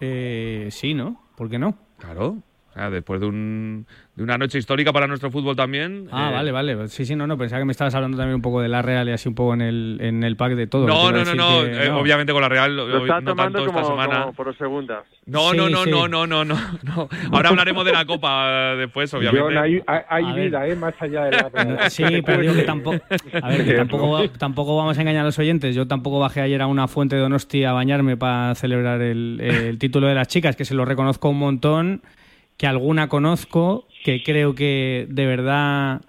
Eh, 0.00 0.68
sí, 0.70 0.94
¿no? 0.94 1.20
¿Por 1.36 1.50
qué 1.50 1.58
no? 1.58 1.76
Claro. 1.98 2.36
Sea, 2.74 2.90
después 2.90 3.20
de, 3.20 3.26
un, 3.26 3.86
de 4.16 4.22
una 4.24 4.36
noche 4.36 4.58
histórica 4.58 4.92
para 4.92 5.06
nuestro 5.06 5.30
fútbol 5.30 5.54
también. 5.54 6.08
Ah, 6.10 6.30
eh, 6.30 6.34
vale, 6.34 6.50
vale. 6.50 6.88
Sí, 6.88 7.04
sí, 7.06 7.14
no, 7.14 7.24
no. 7.26 7.38
Pensaba 7.38 7.60
que 7.60 7.64
me 7.66 7.70
estabas 7.70 7.94
hablando 7.94 8.16
también 8.16 8.34
un 8.34 8.42
poco 8.42 8.60
de 8.60 8.68
la 8.68 8.82
Real 8.82 9.08
y 9.08 9.12
así 9.12 9.28
un 9.28 9.36
poco 9.36 9.54
en 9.54 9.60
el, 9.62 9.98
en 10.00 10.24
el 10.24 10.36
pack 10.36 10.54
de 10.54 10.66
todo. 10.66 10.84
No, 10.88 11.12
no, 11.12 11.24
no, 11.24 11.34
no, 11.36 11.62
que 11.62 11.84
eh, 11.86 11.90
Obviamente 11.90 12.32
con 12.32 12.42
la 12.42 12.48
Real, 12.48 12.76
Lo 12.76 12.88
no 12.88 13.06
tomando 13.06 13.34
tanto 13.36 13.58
esta 13.60 13.72
como, 13.72 13.86
semana. 13.86 14.20
como 14.22 14.32
por 14.32 14.58
segundas. 14.58 15.04
No, 15.26 15.50
Sí, 15.52 15.56
no, 15.56 15.68
no, 15.70 15.84
sí. 15.84 15.90
no, 15.90 16.08
no, 16.08 16.26
no, 16.26 16.44
no, 16.44 16.56
no. 16.82 17.08
Ahora 17.30 17.50
hablaremos 17.50 17.84
de 17.84 17.92
la 17.92 18.04
Copa 18.04 18.72
eh, 18.72 18.76
después, 18.78 19.14
obviamente. 19.14 19.40
John, 19.40 19.56
hay, 19.56 19.80
hay, 19.86 20.00
hay 20.08 20.24
A 20.24 20.32
ver. 20.34 20.44
vida, 20.46 20.66
¿eh? 20.66 20.74
Más 20.74 20.94
allá 21.00 21.24
de 21.26 21.30
la 21.76 21.90
Sí, 21.90 22.02
pero 22.26 22.40
digo 22.42 22.54
que 22.54 22.62
tampoco, 22.62 22.98
a 23.40 23.48
ver, 23.50 23.64
que 23.64 23.74
tampoco, 23.76 24.28
tampoco 24.30 24.76
vamos 24.76 24.98
a 24.98 25.00
engañar 25.00 25.20
a 25.22 25.26
los 25.26 25.38
oyentes. 25.38 25.76
Yo 25.76 25.86
tampoco 25.86 26.18
bajé 26.18 26.40
ayer 26.40 26.60
a 26.60 26.66
una 26.66 26.88
fuente 26.88 27.14
de 27.14 27.22
Donosti 27.22 27.62
a 27.64 27.72
bañarme 27.72 28.16
para 28.16 28.52
celebrar 28.56 29.00
el, 29.00 29.38
el 29.40 29.78
título 29.78 30.08
de 30.08 30.14
las 30.16 30.26
chicas, 30.26 30.56
que 30.56 30.64
se 30.64 30.74
lo 30.74 30.84
reconozco 30.84 31.28
un 31.28 31.38
montón, 31.38 32.02
que 32.56 32.66
alguna 32.66 33.08
conozco, 33.08 33.86
que 34.04 34.22
creo 34.22 34.54
que 34.54 35.06
de 35.08 35.26
verdad, 35.26 36.02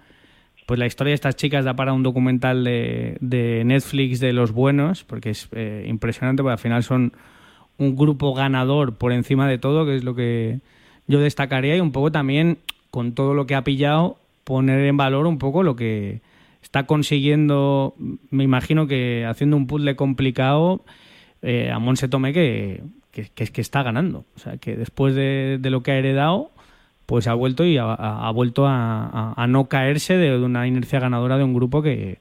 pues 0.66 0.78
la 0.78 0.86
historia 0.86 1.10
de 1.10 1.16
estas 1.16 1.36
chicas 1.36 1.64
da 1.64 1.74
para 1.74 1.92
un 1.92 2.02
documental 2.02 2.64
de, 2.64 3.16
de 3.20 3.64
Netflix 3.64 4.20
de 4.20 4.32
los 4.32 4.52
buenos, 4.52 5.04
porque 5.04 5.30
es 5.30 5.48
eh, 5.52 5.84
impresionante, 5.88 6.42
porque 6.42 6.52
al 6.52 6.58
final 6.58 6.82
son 6.82 7.12
un 7.78 7.96
grupo 7.96 8.34
ganador 8.34 8.96
por 8.96 9.12
encima 9.12 9.48
de 9.48 9.58
todo, 9.58 9.86
que 9.86 9.96
es 9.96 10.04
lo 10.04 10.14
que 10.14 10.60
yo 11.06 11.20
destacaría 11.20 11.76
y 11.76 11.80
un 11.80 11.92
poco 11.92 12.10
también 12.10 12.58
con 12.90 13.12
todo 13.12 13.34
lo 13.34 13.46
que 13.46 13.54
ha 13.54 13.64
pillado 13.64 14.18
poner 14.44 14.84
en 14.86 14.96
valor 14.96 15.26
un 15.26 15.38
poco 15.38 15.62
lo 15.62 15.74
que 15.74 16.20
está 16.62 16.86
consiguiendo, 16.86 17.94
me 18.30 18.44
imagino 18.44 18.86
que 18.86 19.24
haciendo 19.26 19.56
un 19.56 19.66
puzzle 19.66 19.96
complicado 19.96 20.84
eh, 21.42 21.70
a 21.70 21.78
Monse 21.78 22.08
Tomé 22.08 22.32
que, 22.32 22.82
que, 23.24 23.30
que 23.34 23.44
es 23.44 23.50
que 23.50 23.60
está 23.62 23.82
ganando, 23.82 24.24
o 24.36 24.38
sea 24.38 24.58
que 24.58 24.76
después 24.76 25.14
de, 25.14 25.56
de 25.60 25.70
lo 25.70 25.82
que 25.82 25.92
ha 25.92 25.96
heredado 25.98 26.50
pues 27.06 27.26
ha 27.28 27.34
vuelto 27.34 27.64
y 27.64 27.78
ha, 27.78 28.30
vuelto 28.32 28.66
a- 28.66 29.32
a 29.36 29.46
no 29.46 29.66
caerse 29.68 30.16
de 30.16 30.36
una 30.38 30.66
inercia 30.66 30.98
ganadora 31.00 31.38
de 31.38 31.44
un 31.44 31.54
grupo 31.54 31.80
que, 31.80 32.18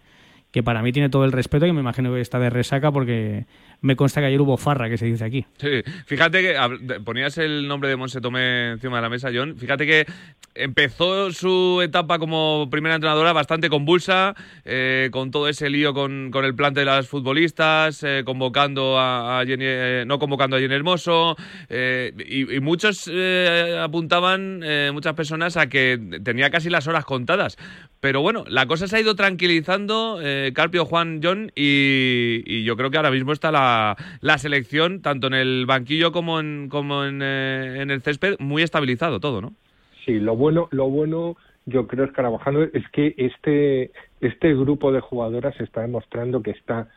que 0.55 0.63
para 0.63 0.81
mí 0.81 0.93
tiene 0.93 1.09
todo 1.09 1.25
el 1.25 1.33
respeto 1.33 1.65
y 1.65 1.73
me 1.73 1.81
imagino 1.81 2.13
que 2.13 2.21
está 2.21 2.39
de 2.39 2.49
resaca 2.49 2.89
porque 2.89 3.45
me 3.81 3.97
consta 3.97 4.21
que 4.21 4.27
ayer 4.27 4.39
hubo 4.39 4.55
farra, 4.55 4.89
que 4.89 4.97
se 4.97 5.05
dice 5.05 5.25
aquí. 5.25 5.45
Sí, 5.57 5.83
fíjate 6.05 6.41
que 6.41 6.99
ponías 7.03 7.37
el 7.37 7.67
nombre 7.67 7.89
de 7.89 7.97
Monse 7.97 8.21
Tomé 8.21 8.71
encima 8.71 8.95
de 8.95 9.01
la 9.01 9.09
mesa, 9.09 9.31
John. 9.33 9.57
Fíjate 9.57 9.85
que 9.85 10.05
empezó 10.55 11.31
su 11.33 11.81
etapa 11.83 12.17
como 12.17 12.69
primera 12.71 12.95
entrenadora 12.95 13.33
bastante 13.33 13.69
convulsa, 13.69 14.33
eh, 14.63 15.09
con 15.11 15.29
todo 15.29 15.49
ese 15.49 15.69
lío 15.69 15.93
con, 15.93 16.31
con 16.31 16.45
el 16.45 16.55
plante 16.55 16.79
de 16.79 16.85
las 16.85 17.07
futbolistas, 17.07 18.01
eh, 18.03 18.23
convocando 18.25 18.97
a, 18.97 19.43
Jenny, 19.45 19.65
eh, 19.67 20.03
no 20.07 20.17
convocando 20.17 20.55
a 20.55 20.59
Jenny 20.59 20.73
Hermoso, 20.73 21.35
y, 21.69 22.45
muchos 22.61 23.11
apuntaban, 23.81 24.63
muchas 24.93 25.13
personas, 25.13 25.57
a 25.57 25.67
que 25.67 25.99
tenía 26.23 26.49
casi 26.49 26.69
las 26.69 26.87
horas 26.87 27.05
contadas. 27.05 27.57
Pero 27.99 28.21
bueno, 28.21 28.45
la 28.47 28.65
cosa 28.65 28.87
se 28.87 28.95
ha 28.95 28.99
ido 29.01 29.15
tranquilizando, 29.15 30.19
Carpio, 30.53 30.85
Juan, 30.85 31.19
John, 31.23 31.51
y, 31.55 32.63
yo 32.63 32.75
creo 32.75 32.91
que 32.91 32.97
ahora 32.97 33.11
mismo 33.11 33.31
está 33.31 33.51
la, 33.51 33.95
la 34.21 34.37
selección, 34.37 35.01
tanto 35.01 35.27
en 35.27 35.33
el 35.33 35.65
banquillo 35.65 36.11
como 36.11 36.39
en, 36.39 36.69
como 36.69 37.05
en, 37.05 37.21
eh, 37.21 37.81
en 37.81 37.91
el 37.91 38.01
césped, 38.01 38.35
muy 38.39 38.63
estabilizado 38.63 39.19
todo, 39.19 39.41
¿no? 39.41 39.53
Sí, 40.05 40.19
lo 40.19 40.35
bueno, 40.35 40.67
lo 40.71 40.89
bueno, 40.89 41.35
yo 41.65 41.87
creo, 41.87 42.05
Escarabajano, 42.05 42.63
es 42.63 42.87
que 42.91 43.15
este, 43.17 43.91
este 44.21 44.53
grupo 44.53 44.91
de 44.91 44.99
jugadoras 44.99 45.59
está 45.59 45.81
demostrando 45.81 46.43
que 46.43 46.51
está 46.51 46.87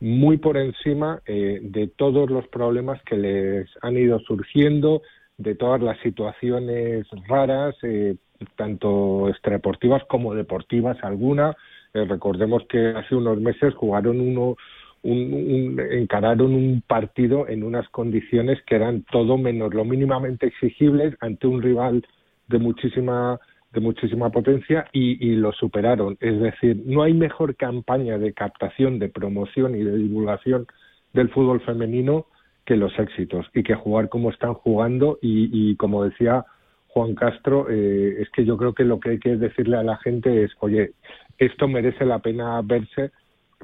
muy 0.00 0.36
por 0.36 0.56
encima 0.56 1.20
eh, 1.26 1.60
de 1.62 1.86
todos 1.88 2.28
los 2.28 2.46
problemas 2.48 3.00
que 3.02 3.16
les 3.16 3.68
han 3.82 3.96
ido 3.96 4.18
surgiendo, 4.20 5.02
de 5.38 5.54
todas 5.54 5.80
las 5.80 5.98
situaciones 6.00 7.06
raras, 7.28 7.74
eh, 7.82 8.16
tanto 8.56 9.28
extradeportivas 9.28 10.02
como 10.04 10.34
deportivas 10.34 10.98
alguna. 11.02 11.56
Eh, 11.94 12.04
recordemos 12.06 12.62
que 12.68 12.88
hace 12.88 13.14
unos 13.14 13.38
meses 13.40 13.74
jugaron 13.74 14.20
uno, 14.20 14.56
un, 15.02 15.34
un- 15.34 15.80
encararon 15.80 16.54
un 16.54 16.82
partido 16.86 17.48
en 17.48 17.62
unas 17.64 17.88
condiciones 17.90 18.60
que 18.66 18.76
eran 18.76 19.04
todo 19.10 19.36
menos 19.38 19.74
lo 19.74 19.84
mínimamente 19.84 20.46
exigibles 20.46 21.14
ante 21.20 21.46
un 21.46 21.62
rival 21.62 22.06
de 22.48 22.58
muchísima 22.58 23.38
de 23.72 23.80
muchísima 23.80 24.28
potencia 24.30 24.84
y, 24.92 25.34
lo 25.36 25.50
superaron. 25.52 26.18
Es 26.20 26.38
decir, 26.40 26.82
no 26.84 27.02
hay 27.04 27.14
mejor 27.14 27.56
campaña 27.56 28.18
de 28.18 28.34
captación, 28.34 28.98
de 28.98 29.08
promoción 29.08 29.74
y 29.74 29.82
de 29.82 29.96
divulgación 29.96 30.66
del 31.14 31.30
fútbol 31.30 31.60
femenino 31.62 32.26
que 32.66 32.76
los 32.76 32.92
éxitos 32.98 33.46
y 33.54 33.62
que 33.62 33.74
jugar 33.74 34.10
como 34.10 34.30
están 34.30 34.52
jugando 34.54 35.18
y, 35.22 35.48
y 35.70 35.76
como 35.76 36.04
decía 36.04 36.44
Juan 36.88 37.14
Castro, 37.14 37.68
eh, 37.70 38.16
es 38.20 38.28
que 38.30 38.44
yo 38.44 38.58
creo 38.58 38.74
que 38.74 38.84
lo 38.84 39.00
que 39.00 39.10
hay 39.10 39.18
que 39.18 39.36
decirle 39.36 39.78
a 39.78 39.82
la 39.82 39.96
gente 39.96 40.44
es, 40.44 40.50
oye, 40.60 40.92
esto 41.38 41.68
merece 41.68 42.04
la 42.04 42.18
pena 42.18 42.60
verse 42.62 43.10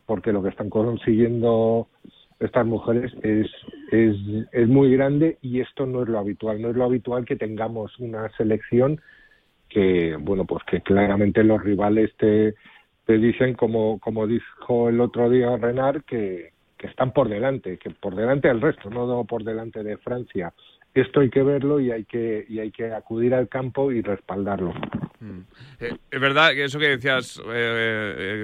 porque 0.07 0.33
lo 0.33 0.43
que 0.43 0.51
están 0.51 0.71
consiguiendo 0.71 1.89
estas 2.41 2.67
mujeres 2.67 3.13
es, 3.23 3.47
es, 3.91 4.17
es 4.53 4.69
muy 4.69 4.93
grande 4.93 5.39
y 5.43 5.61
esto 5.61 5.87
no 5.87 6.03
es 6.03 6.09
lo 6.09 6.19
habitual. 6.19 6.63
No 6.63 6.71
es 6.71 6.77
lo 6.77 6.85
habitual 6.85 7.25
que 7.25 7.37
tengamos 7.37 7.99
una 7.99 8.29
selección 8.37 9.01
que, 9.69 10.17
bueno, 10.19 10.45
pues 10.45 10.63
que 10.65 10.81
claramente 10.81 11.45
los 11.45 11.63
rivales 11.63 12.15
te, 12.17 12.55
te 13.07 13.19
dicen, 13.19 13.55
como, 13.55 13.99
como 13.99 14.27
dijo 14.27 14.89
el 14.89 15.01
otro 15.01 15.29
día 15.29 15.57
Renard, 15.57 16.03
que, 16.05 16.53
que 16.77 16.87
están 16.87 17.13
por 17.13 17.29
delante, 17.29 17.77
que 17.79 17.91
por 17.91 18.15
delante 18.15 18.49
del 18.49 18.61
resto, 18.61 18.89
no 18.89 19.25
por 19.25 19.45
delante 19.45 19.83
de 19.83 19.99
Francia. 19.99 20.53
Esto 20.95 21.21
hay 21.21 21.29
que 21.29 21.43
verlo 21.43 21.81
y 21.81 21.91
hay 21.91 22.05
que, 22.05 22.47
y 22.49 22.61
hay 22.61 22.71
que 22.71 22.93
acudir 22.93 23.35
al 23.35 23.49
campo 23.49 23.93
y 23.93 24.01
respaldarlo. 24.01 24.73
Eh, 25.81 25.97
es 26.11 26.21
verdad 26.21 26.53
que 26.53 26.65
eso 26.65 26.79
que 26.79 26.89
decías, 26.89 27.39
eh, 27.39 27.45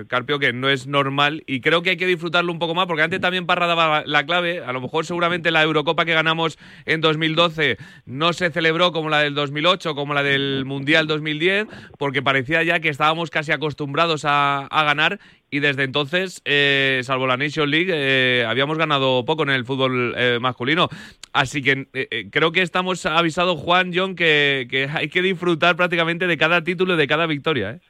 eh, 0.00 0.04
Carpio, 0.09 0.38
que 0.38 0.52
no 0.52 0.69
es 0.69 0.87
normal 0.87 1.45
y 1.47 1.61
creo 1.61 1.83
que 1.83 1.90
hay 1.90 1.97
que 1.97 2.07
disfrutarlo 2.07 2.50
un 2.50 2.59
poco 2.59 2.75
más, 2.75 2.87
porque 2.87 3.02
antes 3.02 3.21
también 3.21 3.47
Parra 3.47 3.66
daba 3.66 4.02
la 4.07 4.26
clave, 4.26 4.64
a 4.64 4.73
lo 4.73 4.81
mejor 4.81 5.07
seguramente 5.07 5.52
la 5.52 5.62
Eurocopa 5.62 6.04
que 6.04 6.14
ganamos 6.14 6.59
en 6.85 7.00
2012 7.00 7.78
no 8.07 8.33
se 8.33 8.50
celebró 8.50 8.90
como 8.93 9.09
la 9.09 9.21
del 9.21 9.35
2008, 9.35 9.95
como 9.95 10.14
la 10.14 10.25
del 10.25 10.64
Mundial 10.64 11.07
2010, 11.07 11.69
porque 11.97 12.23
parecía 12.23 12.62
ya 12.64 12.81
que 12.81 12.88
estábamos 12.88 13.31
casi 13.31 13.52
acostumbrados 13.52 14.25
a, 14.25 14.66
a 14.66 14.85
ganar 14.85 15.21
y 15.51 15.61
desde 15.61 15.85
entonces, 15.85 16.43
eh, 16.45 17.01
salvo 17.05 17.27
la 17.27 17.37
Nation 17.37 17.71
League, 17.71 17.93
eh, 17.93 18.45
habíamos 18.45 18.77
ganado 18.77 19.25
poco 19.25 19.45
en 19.45 19.51
el 19.51 19.65
fútbol 19.65 20.15
eh, 20.17 20.39
masculino. 20.41 20.89
Así 21.33 21.63
que 21.63 21.89
eh, 21.93 22.09
eh, 22.11 22.31
creo 22.31 22.53
que 22.53 22.63
estamos 22.63 23.05
avisados, 23.07 23.61
Juan, 23.61 23.91
John, 23.95 24.15
que, 24.15 24.89
hay 24.95 25.09
que 25.09 25.21
disfrutar 25.21 25.77
prácticamente 25.77 26.27
de 26.27 26.37
cada 26.37 26.63
título 26.63 26.95
y 26.95 26.97
de 26.97 27.07
cada 27.09 27.27
victoria. 27.27 27.73
¿eh? 27.73 27.81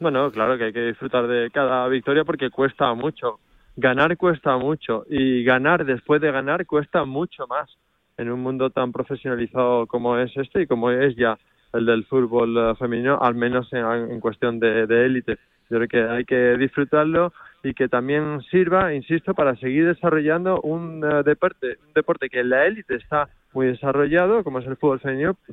Bueno, 0.00 0.30
claro 0.32 0.58
que 0.58 0.64
hay 0.64 0.72
que 0.72 0.86
disfrutar 0.86 1.28
de 1.28 1.50
cada 1.52 1.86
victoria 1.88 2.24
porque 2.24 2.50
cuesta 2.50 2.92
mucho. 2.94 3.38
Ganar 3.76 4.16
cuesta 4.16 4.56
mucho 4.56 5.04
y 5.08 5.42
ganar 5.44 5.84
después 5.84 6.20
de 6.20 6.30
ganar 6.30 6.66
cuesta 6.66 7.04
mucho 7.04 7.46
más 7.46 7.68
en 8.16 8.30
un 8.30 8.40
mundo 8.40 8.70
tan 8.70 8.92
profesionalizado 8.92 9.86
como 9.86 10.18
es 10.18 10.36
este 10.36 10.62
y 10.62 10.66
como 10.66 10.90
es 10.90 11.16
ya 11.16 11.36
el 11.72 11.86
del 11.86 12.04
fútbol 12.04 12.76
femenino, 12.76 13.18
al 13.20 13.34
menos 13.34 13.72
en, 13.72 14.20
cuestión 14.20 14.60
de 14.60 14.84
élite. 15.06 15.38
Yo 15.70 15.78
creo 15.78 15.88
que 15.88 16.02
hay 16.02 16.24
que 16.24 16.56
disfrutarlo 16.56 17.32
y 17.62 17.74
que 17.74 17.88
también 17.88 18.42
sirva, 18.50 18.92
insisto, 18.94 19.34
para 19.34 19.56
seguir 19.56 19.86
desarrollando 19.86 20.60
un 20.60 21.02
eh, 21.04 21.22
deporte, 21.24 21.78
un 21.86 21.94
deporte 21.94 22.28
que 22.28 22.40
en 22.40 22.50
la 22.50 22.66
élite 22.66 22.96
está 22.96 23.28
muy 23.52 23.66
desarrollado, 23.66 24.44
como 24.44 24.58
es 24.58 24.66
el 24.66 24.76
fútbol 24.76 25.00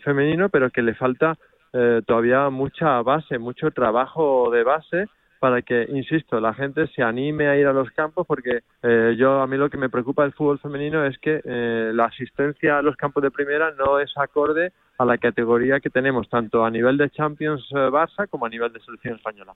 femenino, 0.03 0.49
pero 0.49 0.69
que 0.69 0.81
le 0.81 0.93
falta 0.95 1.37
eh, 1.73 2.01
todavía 2.05 2.49
mucha 2.49 3.01
base, 3.01 3.37
mucho 3.37 3.71
trabajo 3.71 4.49
de 4.51 4.63
base 4.63 5.07
para 5.41 5.63
que, 5.63 5.87
insisto, 5.89 6.39
la 6.39 6.53
gente 6.53 6.85
se 6.89 7.01
anime 7.01 7.47
a 7.47 7.57
ir 7.57 7.65
a 7.65 7.73
los 7.73 7.89
campos 7.89 8.27
porque 8.27 8.59
eh, 8.83 9.15
yo 9.17 9.41
a 9.41 9.47
mí 9.47 9.57
lo 9.57 9.71
que 9.71 9.77
me 9.77 9.89
preocupa 9.89 10.21
del 10.21 10.33
fútbol 10.33 10.59
femenino 10.59 11.03
es 11.03 11.17
que 11.17 11.41
eh, 11.43 11.91
la 11.95 12.05
asistencia 12.05 12.77
a 12.77 12.83
los 12.83 12.95
campos 12.95 13.23
de 13.23 13.31
primera 13.31 13.71
no 13.71 13.99
es 13.99 14.15
acorde 14.17 14.71
a 14.99 15.03
la 15.03 15.17
categoría 15.17 15.79
que 15.79 15.89
tenemos 15.89 16.29
tanto 16.29 16.63
a 16.63 16.69
nivel 16.69 16.95
de 16.95 17.09
Champions 17.09 17.67
eh, 17.71 17.89
Barça 17.89 18.27
como 18.29 18.45
a 18.45 18.49
nivel 18.49 18.71
de 18.71 18.81
selección 18.81 19.15
española. 19.15 19.53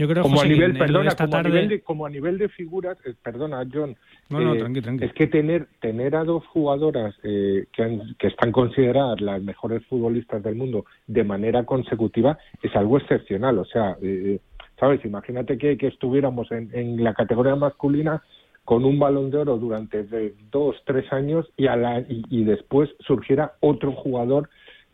Yo 0.00 0.08
creo, 0.08 0.22
como 0.22 0.36
José, 0.36 0.46
a 0.46 0.50
nivel, 0.52 0.78
perdona, 0.78 1.10
como, 1.14 1.24
a 1.24 1.30
tarde- 1.30 1.48
nivel 1.50 1.68
de, 1.68 1.80
como 1.82 2.06
a 2.06 2.10
nivel 2.10 2.38
de 2.38 2.48
figuras, 2.48 2.96
eh, 3.04 3.12
perdona, 3.22 3.62
John. 3.70 3.94
No, 4.30 4.40
no, 4.40 4.54
eh, 4.54 4.58
tranqui, 4.58 4.80
tranqui. 4.80 5.04
Es 5.04 5.12
que 5.12 5.26
tener 5.26 5.66
tener 5.80 6.16
a 6.16 6.24
dos 6.24 6.46
jugadoras 6.46 7.14
eh, 7.22 7.66
que, 7.70 7.82
han- 7.82 8.14
que 8.18 8.28
están 8.28 8.50
consideradas 8.50 9.20
las 9.20 9.42
mejores 9.42 9.84
futbolistas 9.86 10.42
del 10.42 10.54
mundo 10.54 10.86
de 11.06 11.22
manera 11.22 11.64
consecutiva 11.64 12.38
es 12.62 12.74
algo 12.74 12.96
excepcional. 12.96 13.58
O 13.58 13.66
sea, 13.66 13.98
eh, 14.00 14.38
sabes, 14.78 15.04
imagínate 15.04 15.58
que, 15.58 15.76
que 15.76 15.88
estuviéramos 15.88 16.50
en, 16.50 16.70
en 16.72 17.04
la 17.04 17.12
categoría 17.12 17.54
masculina 17.56 18.22
con 18.64 18.86
un 18.86 18.98
balón 18.98 19.30
de 19.30 19.36
oro 19.38 19.58
durante 19.58 20.04
de 20.04 20.34
dos, 20.50 20.76
tres 20.86 21.12
años 21.12 21.46
y, 21.58 21.66
a 21.66 21.76
la, 21.76 22.00
y, 22.00 22.22
y 22.30 22.44
después 22.44 22.88
surgiera 23.00 23.52
otro 23.60 23.92
jugador 23.92 24.48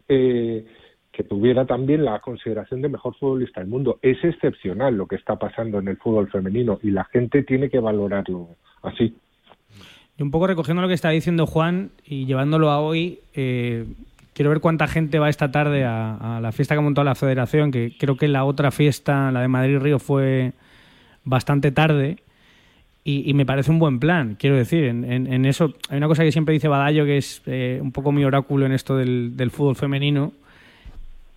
eh, 0.08 0.64
que 1.16 1.24
tuviera 1.24 1.64
también 1.64 2.04
la 2.04 2.20
consideración 2.20 2.82
de 2.82 2.90
mejor 2.90 3.16
futbolista 3.16 3.60
del 3.60 3.70
mundo. 3.70 3.98
Es 4.02 4.22
excepcional 4.22 4.96
lo 4.96 5.06
que 5.06 5.16
está 5.16 5.36
pasando 5.36 5.78
en 5.78 5.88
el 5.88 5.96
fútbol 5.96 6.28
femenino 6.28 6.78
y 6.82 6.90
la 6.90 7.04
gente 7.04 7.42
tiene 7.42 7.70
que 7.70 7.78
valorarlo 7.80 8.50
así. 8.82 9.14
Y 10.18 10.22
un 10.22 10.30
poco 10.30 10.46
recogiendo 10.46 10.82
lo 10.82 10.88
que 10.88 10.94
está 10.94 11.08
diciendo 11.08 11.46
Juan 11.46 11.90
y 12.04 12.26
llevándolo 12.26 12.68
a 12.70 12.80
hoy, 12.80 13.20
eh, 13.34 13.86
quiero 14.34 14.50
ver 14.50 14.60
cuánta 14.60 14.86
gente 14.88 15.18
va 15.18 15.30
esta 15.30 15.50
tarde 15.50 15.84
a, 15.84 16.36
a 16.36 16.40
la 16.42 16.52
fiesta 16.52 16.74
que 16.74 16.80
ha 16.80 16.82
montado 16.82 17.06
la 17.06 17.14
federación, 17.14 17.70
que 17.70 17.94
creo 17.98 18.16
que 18.18 18.28
la 18.28 18.44
otra 18.44 18.70
fiesta, 18.70 19.32
la 19.32 19.40
de 19.40 19.48
Madrid-Río, 19.48 19.98
fue 19.98 20.52
bastante 21.24 21.72
tarde. 21.72 22.18
Y, 23.04 23.30
y 23.30 23.34
me 23.34 23.46
parece 23.46 23.70
un 23.70 23.78
buen 23.78 24.00
plan, 24.00 24.36
quiero 24.38 24.56
decir, 24.56 24.84
en, 24.84 25.04
en- 25.10 25.32
en 25.32 25.44
eso 25.46 25.72
hay 25.88 25.96
una 25.96 26.08
cosa 26.08 26.24
que 26.24 26.32
siempre 26.32 26.54
dice 26.54 26.66
Badallo, 26.68 27.04
que 27.04 27.18
es 27.18 27.40
eh, 27.46 27.78
un 27.80 27.92
poco 27.92 28.10
mi 28.12 28.24
oráculo 28.24 28.66
en 28.66 28.72
esto 28.72 28.96
del, 28.96 29.36
del 29.36 29.50
fútbol 29.52 29.76
femenino, 29.76 30.32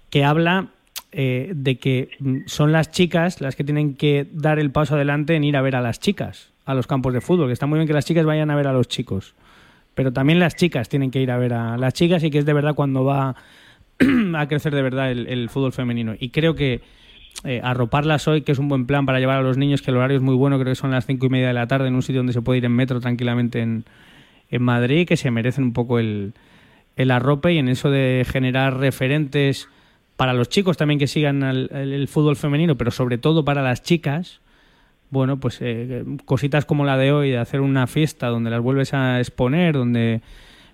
que 0.10 0.24
habla 0.24 0.70
eh, 1.12 1.52
de 1.56 1.78
que 1.80 2.12
mm, 2.20 2.38
son 2.46 2.72
las 2.72 2.92
chicas 2.92 3.42
las 3.42 3.56
que 3.56 3.64
tienen 3.64 3.96
que 3.96 4.28
dar 4.32 4.60
el 4.60 4.72
paso 4.72 4.96
adelante 4.96 5.36
en 5.36 5.44
ir 5.44 5.58
a 5.58 5.62
ver 5.62 5.76
a 5.76 5.82
las 5.82 6.00
chicas 6.00 6.52
a 6.66 6.76
los 6.76 6.86
campos 6.86 7.14
de 7.14 7.22
fútbol, 7.22 7.48
que 7.48 7.54
está 7.54 7.66
muy 7.66 7.80
bien 7.80 7.88
que 7.88 7.94
las 7.94 8.06
chicas 8.06 8.26
vayan 8.26 8.52
a 8.52 8.56
ver 8.56 8.68
a 8.68 8.74
los 8.74 8.88
chicos, 8.88 9.34
pero 9.96 10.14
también 10.14 10.38
las 10.38 10.56
chicas 10.56 10.88
tienen 10.88 11.10
que 11.10 11.20
ir 11.20 11.32
a 11.32 11.38
ver 11.38 11.54
a 11.54 11.78
las 11.78 11.96
chicas 11.96 12.24
y 12.24 12.30
que 12.30 12.38
es 12.38 12.46
de 12.46 12.54
verdad 12.54 12.76
cuando 12.76 13.04
va 13.04 13.36
a 14.36 14.48
crecer 14.48 14.76
de 14.76 14.84
verdad 14.84 15.12
el, 15.12 15.50
fútbol 15.50 15.74
femenino. 15.74 16.14
Y 16.20 16.30
creo 16.30 16.54
que 16.54 16.82
eh, 17.44 17.60
arroparlas 17.64 18.28
hoy, 18.28 18.44
que 18.44 18.52
es 18.52 18.60
un 18.60 18.70
buen 18.70 18.86
plan 18.86 19.08
para 19.08 19.20
llevar 19.20 19.38
a 19.38 19.42
los 19.42 19.58
niños, 19.58 19.82
que 19.82 19.90
el 19.90 19.98
horario 19.98 20.18
es 20.18 20.22
muy 20.22 20.36
bueno, 20.36 20.60
creo 20.60 20.72
que 20.72 20.76
son 20.76 20.92
las 20.92 21.08
cinco 21.08 21.26
y 21.26 21.30
media 21.30 21.48
de 21.48 21.54
la 21.54 21.66
tarde 21.66 21.88
en 21.88 21.96
un 21.96 22.04
sitio 22.04 22.20
donde 22.20 22.34
se 22.34 22.44
puede 22.44 22.60
ir 22.60 22.66
en 22.66 22.74
metro 22.74 23.00
tranquilamente 23.00 23.62
en, 23.62 23.84
en 24.52 24.62
Madrid, 24.62 25.08
que 25.08 25.18
se 25.18 25.32
merecen 25.32 25.64
un 25.64 25.74
poco 25.74 25.98
el, 25.98 26.34
el 26.98 27.10
arrope 27.10 27.52
y 27.54 27.58
en 27.58 27.68
eso 27.68 27.90
de 27.90 28.28
generar 28.30 28.78
referentes 28.78 29.70
para 30.20 30.34
los 30.34 30.50
chicos 30.50 30.76
también 30.76 31.00
que 31.00 31.08
sigan 31.08 31.44
el, 31.44 32.06
fútbol 32.10 32.36
femenino, 32.36 32.76
pero 32.76 32.92
sobre 32.92 33.18
todo 33.18 33.46
para 33.46 33.62
las 33.62 33.82
chicas, 33.84 34.42
bueno, 35.12 35.40
pues 35.40 35.60
eh, 35.62 36.04
cositas 36.26 36.66
como 36.66 36.84
la 36.84 36.98
de 36.98 37.14
hoy, 37.14 37.30
de 37.30 37.38
hacer 37.38 37.62
una 37.62 37.88
fiesta 37.88 38.28
donde 38.28 38.50
las 38.50 38.60
vuelves 38.60 38.94
a 38.94 39.20
exponer, 39.20 39.76
donde 39.76 40.20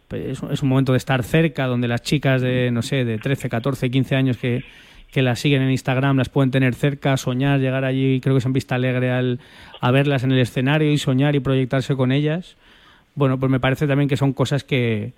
pues, 0.08 0.26
es, 0.26 0.42
un- 0.42 0.52
es 0.52 0.64
un 0.64 0.70
momento 0.70 0.94
de 0.94 0.98
estar 0.98 1.22
cerca, 1.22 1.68
donde 1.68 1.88
las 1.88 2.02
chicas 2.02 2.42
de, 2.42 2.72
no 2.72 2.82
sé, 2.82 3.06
de 3.06 3.20
13, 3.20 3.48
14, 3.48 3.92
15 3.92 4.16
años 4.16 4.38
que, 4.38 4.64
que 5.12 5.22
las 5.22 5.38
siguen 5.42 5.62
en 5.62 5.70
Instagram 5.70 6.18
las 6.18 6.30
pueden 6.30 6.50
tener 6.50 6.74
cerca, 6.74 7.16
soñar, 7.16 7.60
llegar 7.60 7.86
allí, 7.86 8.20
creo 8.22 8.34
que 8.34 8.40
es 8.40 8.46
en 8.48 8.54
Vista 8.54 8.74
Alegre, 8.74 9.12
al, 9.12 9.40
a 9.80 9.92
verlas 9.92 10.24
en 10.24 10.32
el 10.32 10.40
escenario 10.40 10.92
y 10.92 10.98
soñar 10.98 11.36
y 11.36 11.40
proyectarse 11.40 11.96
con 11.96 12.12
ellas. 12.12 12.56
Bueno, 13.14 13.40
pues 13.40 13.52
me 13.52 13.60
parece 13.60 13.86
también 13.86 14.10
que 14.10 14.18
son 14.18 14.34
cosas 14.34 14.64
que, 14.64 15.14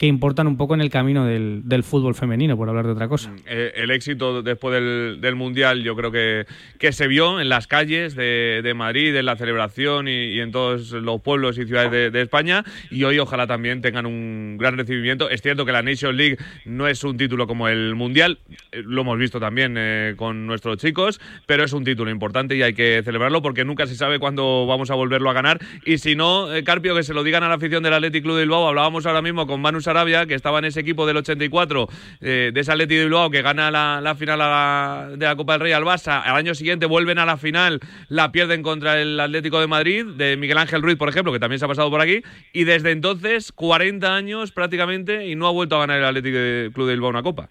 que 0.00 0.06
importan 0.06 0.46
un 0.46 0.56
poco 0.56 0.72
en 0.72 0.80
el 0.80 0.88
camino 0.88 1.26
del, 1.26 1.60
del 1.66 1.84
fútbol 1.84 2.14
femenino, 2.14 2.56
por 2.56 2.70
hablar 2.70 2.86
de 2.86 2.92
otra 2.92 3.06
cosa. 3.06 3.34
Eh, 3.44 3.72
el 3.74 3.90
éxito 3.90 4.42
después 4.42 4.72
del, 4.72 5.18
del 5.20 5.36
Mundial 5.36 5.82
yo 5.82 5.94
creo 5.94 6.10
que, 6.10 6.46
que 6.78 6.92
se 6.92 7.06
vio 7.06 7.38
en 7.38 7.50
las 7.50 7.66
calles 7.66 8.14
de, 8.14 8.62
de 8.62 8.72
Madrid, 8.72 9.14
en 9.14 9.26
la 9.26 9.36
celebración 9.36 10.08
y, 10.08 10.28
y 10.28 10.40
en 10.40 10.52
todos 10.52 10.92
los 10.92 11.20
pueblos 11.20 11.58
y 11.58 11.66
ciudades 11.66 11.90
de, 11.90 12.10
de 12.10 12.22
España 12.22 12.64
y 12.90 13.04
hoy 13.04 13.18
ojalá 13.18 13.46
también 13.46 13.82
tengan 13.82 14.06
un 14.06 14.56
gran 14.58 14.78
recibimiento. 14.78 15.28
Es 15.28 15.42
cierto 15.42 15.66
que 15.66 15.72
la 15.72 15.82
Nation 15.82 16.16
League 16.16 16.38
no 16.64 16.88
es 16.88 17.04
un 17.04 17.18
título 17.18 17.46
como 17.46 17.68
el 17.68 17.94
Mundial, 17.94 18.38
eh, 18.72 18.82
lo 18.82 19.02
hemos 19.02 19.18
visto 19.18 19.38
también 19.38 19.74
eh, 19.76 20.14
con 20.16 20.46
nuestros 20.46 20.78
chicos, 20.78 21.20
pero 21.44 21.62
es 21.62 21.74
un 21.74 21.84
título 21.84 22.10
importante 22.10 22.56
y 22.56 22.62
hay 22.62 22.72
que 22.72 23.02
celebrarlo 23.04 23.42
porque 23.42 23.66
nunca 23.66 23.86
se 23.86 23.96
sabe 23.96 24.18
cuándo 24.18 24.64
vamos 24.66 24.90
a 24.90 24.94
volverlo 24.94 25.28
a 25.28 25.34
ganar 25.34 25.58
y 25.84 25.98
si 25.98 26.16
no, 26.16 26.50
eh, 26.54 26.64
Carpio, 26.64 26.94
que 26.94 27.02
se 27.02 27.12
lo 27.12 27.22
digan 27.22 27.42
a 27.42 27.50
la 27.50 27.56
afición 27.56 27.82
del 27.82 27.92
Athletic 27.92 28.22
Club 28.22 28.36
de 28.36 28.44
Bilbao, 28.44 28.66
hablábamos 28.66 29.04
ahora 29.04 29.20
mismo 29.20 29.46
con 29.46 29.60
Manu 29.60 29.82
Sarabia, 29.90 30.26
que 30.26 30.34
estaba 30.34 30.60
en 30.60 30.66
ese 30.66 30.80
equipo 30.80 31.04
del 31.06 31.16
84, 31.16 31.88
eh, 32.20 32.50
de 32.54 32.60
ese 32.60 32.70
Athletic 32.70 32.96
de 32.98 33.04
Bilbao 33.06 33.28
que 33.30 33.42
gana 33.42 33.70
la, 33.72 34.00
la 34.00 34.14
final 34.14 34.38
la- 34.38 35.08
de 35.16 35.26
la 35.26 35.34
Copa 35.34 35.54
del 35.54 35.62
Rey 35.62 35.72
al 35.72 35.82
Barça, 35.82 36.22
al 36.24 36.36
año 36.36 36.54
siguiente 36.54 36.86
vuelven 36.86 37.18
a 37.18 37.26
la 37.26 37.36
final, 37.36 37.80
la 38.08 38.30
pierden 38.30 38.62
contra 38.62 39.00
el 39.00 39.18
Atlético 39.18 39.60
de 39.60 39.66
Madrid, 39.66 40.04
de 40.16 40.36
Miguel 40.36 40.58
Ángel 40.58 40.80
Ruiz, 40.82 40.96
por 40.96 41.08
ejemplo, 41.08 41.32
que 41.32 41.40
también 41.40 41.58
se 41.58 41.64
ha 41.64 41.68
pasado 41.68 41.90
por 41.90 42.00
aquí, 42.00 42.22
y 42.52 42.64
desde 42.64 42.92
entonces, 42.92 43.50
40 43.52 44.14
años 44.14 44.52
prácticamente, 44.52 45.26
y 45.26 45.34
no 45.34 45.48
ha 45.48 45.50
vuelto 45.52 45.74
a 45.76 45.80
ganar 45.80 45.98
el 45.98 46.04
Athletic 46.04 46.32
de- 46.32 46.70
Club 46.72 46.86
de 46.86 46.92
Bilbao 46.94 47.10
una 47.10 47.22
Copa. 47.24 47.48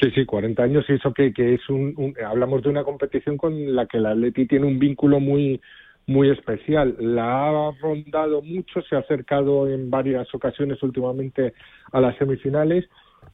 Sí, 0.00 0.10
sí, 0.14 0.24
40 0.26 0.62
años 0.62 0.84
y 0.88 0.92
eso 0.92 1.12
que, 1.14 1.32
que 1.32 1.54
es 1.54 1.68
un, 1.70 1.94
un- 1.96 2.14
Hablamos 2.24 2.62
de 2.62 2.68
una 2.68 2.84
competición 2.84 3.38
con 3.38 3.74
la 3.74 3.86
que 3.86 3.96
el 3.96 4.06
Atleti 4.06 4.46
tiene 4.46 4.66
un 4.66 4.78
vínculo 4.78 5.20
muy 5.20 5.60
muy 6.06 6.30
especial. 6.30 6.96
La 6.98 7.48
ha 7.48 7.72
rondado 7.80 8.42
mucho, 8.42 8.82
se 8.82 8.96
ha 8.96 9.00
acercado 9.00 9.68
en 9.68 9.90
varias 9.90 10.32
ocasiones 10.34 10.82
últimamente 10.82 11.54
a 11.92 12.00
las 12.00 12.16
semifinales 12.16 12.88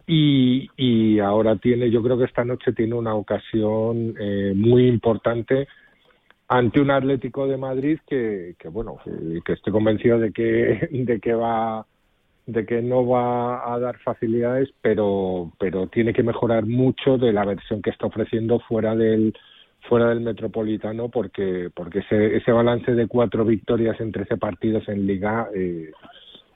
y, 0.07 0.69
y 0.77 1.19
ahora 1.21 1.57
tiene, 1.57 1.91
yo 1.91 2.03
creo 2.03 2.19
que 2.19 2.25
esta 2.25 2.45
noche 2.45 2.73
tiene 2.73 2.95
una 2.95 3.15
ocasión 3.15 4.15
eh, 4.19 4.53
muy 4.55 4.89
importante 4.89 5.69
ante 6.49 6.81
un 6.81 6.91
Atlético 6.91 7.47
de 7.47 7.57
Madrid 7.57 7.99
que, 8.07 8.57
que 8.59 8.69
bueno, 8.69 8.99
que, 9.45 9.53
estoy 9.53 9.73
convencido 9.73 10.19
de 10.19 10.33
que, 10.33 10.89
de 10.93 11.21
que 11.21 11.35
va 11.35 11.87
de 12.45 12.67
que 12.67 12.83
no 12.83 13.07
va 13.07 13.73
a 13.73 13.79
dar 13.79 13.99
facilidades, 13.99 14.69
pero 14.83 15.53
pero 15.61 15.87
tiene 15.87 16.13
que 16.13 16.25
mejorar 16.25 16.67
mucho 16.67 17.17
de 17.17 17.33
la 17.33 17.45
versión 17.45 17.81
que 17.81 17.91
está 17.91 18.07
ofreciendo 18.07 18.59
fuera 18.59 18.97
del 18.97 19.33
fuera 19.89 20.09
del 20.09 20.21
Metropolitano 20.21 21.09
porque 21.09 21.71
porque 21.75 22.01
ese, 22.01 22.37
ese 22.37 22.53
balance 22.53 22.95
de 22.95 23.07
cuatro 23.09 23.45
victorias 23.45 24.01
en 24.01 24.13
13 24.13 24.37
partidos 24.37 24.89
en 24.89 25.07
Liga 25.07 25.49
eh, 25.55 25.91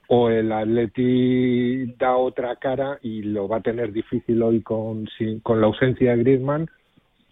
o 0.08 0.30
el 0.30 0.52
Atleti 0.52 1.86
da 1.98 2.16
otra 2.16 2.56
cara 2.56 2.98
y 3.02 3.22
lo 3.22 3.48
va 3.48 3.56
a 3.58 3.62
tener 3.62 3.92
difícil 3.92 4.40
hoy 4.42 4.60
con 4.62 5.08
sin- 5.18 5.40
con 5.40 5.60
la 5.60 5.66
ausencia 5.66 6.12
de 6.16 6.22
Griezmann 6.22 6.70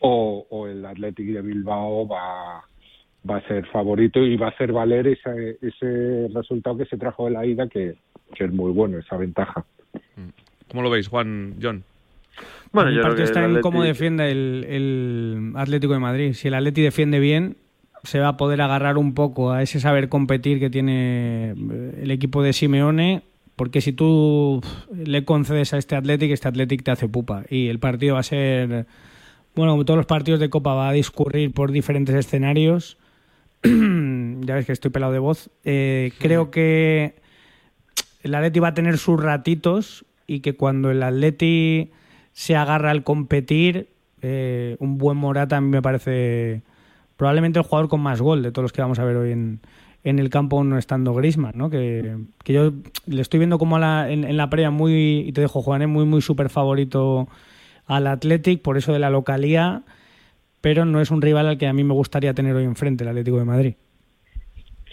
o, 0.01 0.67
el 0.69 0.85
Athletic 0.85 1.29
de 1.33 1.41
Bilbao 1.43 2.07
va 2.07 2.63
va 3.29 3.37
a 3.37 3.49
ser 3.49 3.65
favorito 3.69 4.19
y 4.21 4.37
va 4.37 4.49
a 4.49 4.51
hacer 4.51 4.71
valer 4.73 5.07
ese, 5.07 5.57
ese 5.63 6.29
resultado 6.35 6.77
que 6.77 6.85
se 6.87 6.99
trajo 6.99 7.25
de 7.25 7.31
la 7.31 7.47
ida 7.47 7.69
que, 7.69 7.95
que 8.35 8.45
es 8.45 8.53
muy 8.53 8.71
bueno 8.73 8.99
esa 8.99 9.17
ventaja 9.17 9.65
¿Cómo 10.69 10.83
lo 10.83 10.91
veis, 10.91 11.09
Juan, 11.09 11.55
John? 11.63 11.85
Bueno, 12.73 12.91
Mi 12.91 12.97
yo 12.97 13.03
creo 13.03 13.11
parte 13.11 13.23
que 13.23 13.25
está 13.25 13.45
el 13.45 13.57
en 13.57 13.63
cómo 13.63 13.83
defiende 13.85 14.31
el, 14.31 14.67
el 14.69 15.53
Atlético 15.55 15.93
de 15.93 16.01
Madrid. 16.01 16.33
Si 16.33 16.49
el 16.49 16.55
Atleti 16.55 16.83
defiende 16.83 17.21
bien, 17.21 17.57
se 18.05 18.21
va 18.21 18.29
a 18.29 18.37
poder 18.37 18.61
agarrar 18.61 18.99
un 18.99 19.15
poco 19.15 19.53
a 19.53 19.63
ese 19.63 19.81
saber 19.81 20.09
competir 20.09 20.61
que 20.61 20.71
tiene 20.71 21.53
eh, 21.53 22.01
el 22.03 22.11
equipo 22.11 22.43
de 22.43 22.53
Simeone, 22.53 23.23
porque 23.57 23.81
si 23.81 23.93
tú 23.93 24.61
le 24.93 25.25
concedes 25.25 25.73
a 25.73 25.79
este 25.79 25.97
Athletic, 25.97 26.31
este 26.31 26.49
Athletic 26.49 26.83
te 26.83 26.91
hace 26.91 27.09
pupa 27.09 27.45
y 27.49 27.69
el 27.69 27.79
partido 27.79 28.15
va 28.15 28.21
a 28.21 28.25
ser 28.25 28.87
Bueno, 29.55 29.73
como 29.73 29.85
todos 29.85 29.97
los 29.97 30.07
partidos 30.07 30.41
de 30.41 30.51
Copa 30.51 30.75
va 30.75 30.89
a 30.89 30.93
discurrir 30.93 31.53
por 31.53 31.73
diferentes 31.73 32.15
escenarios. 32.15 32.99
ya 33.63 34.55
ves 34.55 34.67
que 34.67 34.73
estoy 34.73 34.91
pelado 34.91 35.13
de 35.13 35.21
voz. 35.21 35.51
Eh, 35.65 36.13
creo 36.19 36.51
que 36.51 37.15
el 38.23 38.35
Atleti 38.35 38.61
va 38.61 38.69
a 38.69 38.75
tener 38.75 38.99
sus 38.99 39.23
ratitos 39.23 40.05
y 40.27 40.41
que 40.41 40.55
cuando 40.57 40.91
el 40.91 41.03
Atleti 41.03 41.93
se 42.35 42.55
agarra 42.57 42.91
al 42.91 43.05
competir, 43.05 43.89
eh, 44.21 44.77
un 44.81 44.99
buen 44.99 45.17
Morata 45.17 45.61
me 45.63 45.81
parece 45.81 46.63
probablemente 47.17 47.59
el 47.61 47.65
jugador 47.65 47.89
con 47.89 48.03
más 48.03 48.21
gol 48.21 48.43
de 48.43 48.53
todos 48.53 48.65
los 48.65 48.73
que 48.73 48.83
vamos 48.83 48.99
a 48.99 49.05
ver 49.05 49.17
hoy 49.17 49.33
en, 49.33 49.61
en 50.03 50.19
el 50.19 50.29
campo 50.31 50.63
no 50.65 50.77
estando 50.77 51.15
Griezmann, 51.15 51.53
¿no? 51.57 51.71
Que, 51.71 52.17
que 52.43 52.53
yo 52.53 52.73
le 53.07 53.23
estoy 53.23 53.39
viendo 53.39 53.57
como 53.59 53.77
a 53.77 53.79
la- 53.79 54.11
en, 54.11 54.25
en 54.25 54.37
la 54.37 54.51
previa 54.51 54.71
muy, 54.71 55.21
y 55.21 55.33
te 55.33 55.41
dejo 55.41 55.63
Juan, 55.63 55.81
¿eh? 55.83 55.87
muy 55.87 56.05
muy 56.05 56.21
súper 56.21 56.51
favorito 56.51 57.29
al 57.87 58.07
Athletic, 58.09 58.61
por 58.63 58.77
eso 58.77 58.93
de 58.93 58.99
la 58.99 59.11
localía, 59.11 59.83
pero 60.61 60.85
no 60.85 61.01
es 61.01 61.11
un 61.11 61.23
rival 61.23 61.47
al 61.47 61.59
que 61.59 61.67
a 61.69 61.73
mí 61.73 61.85
me 61.85 61.95
gustaría 61.95 62.35
tener 62.35 62.57
hoy 62.57 62.65
enfrente, 62.65 63.05
el 63.05 63.11
Atlético 63.11 63.39
de 63.39 63.45
Madrid. 63.45 63.75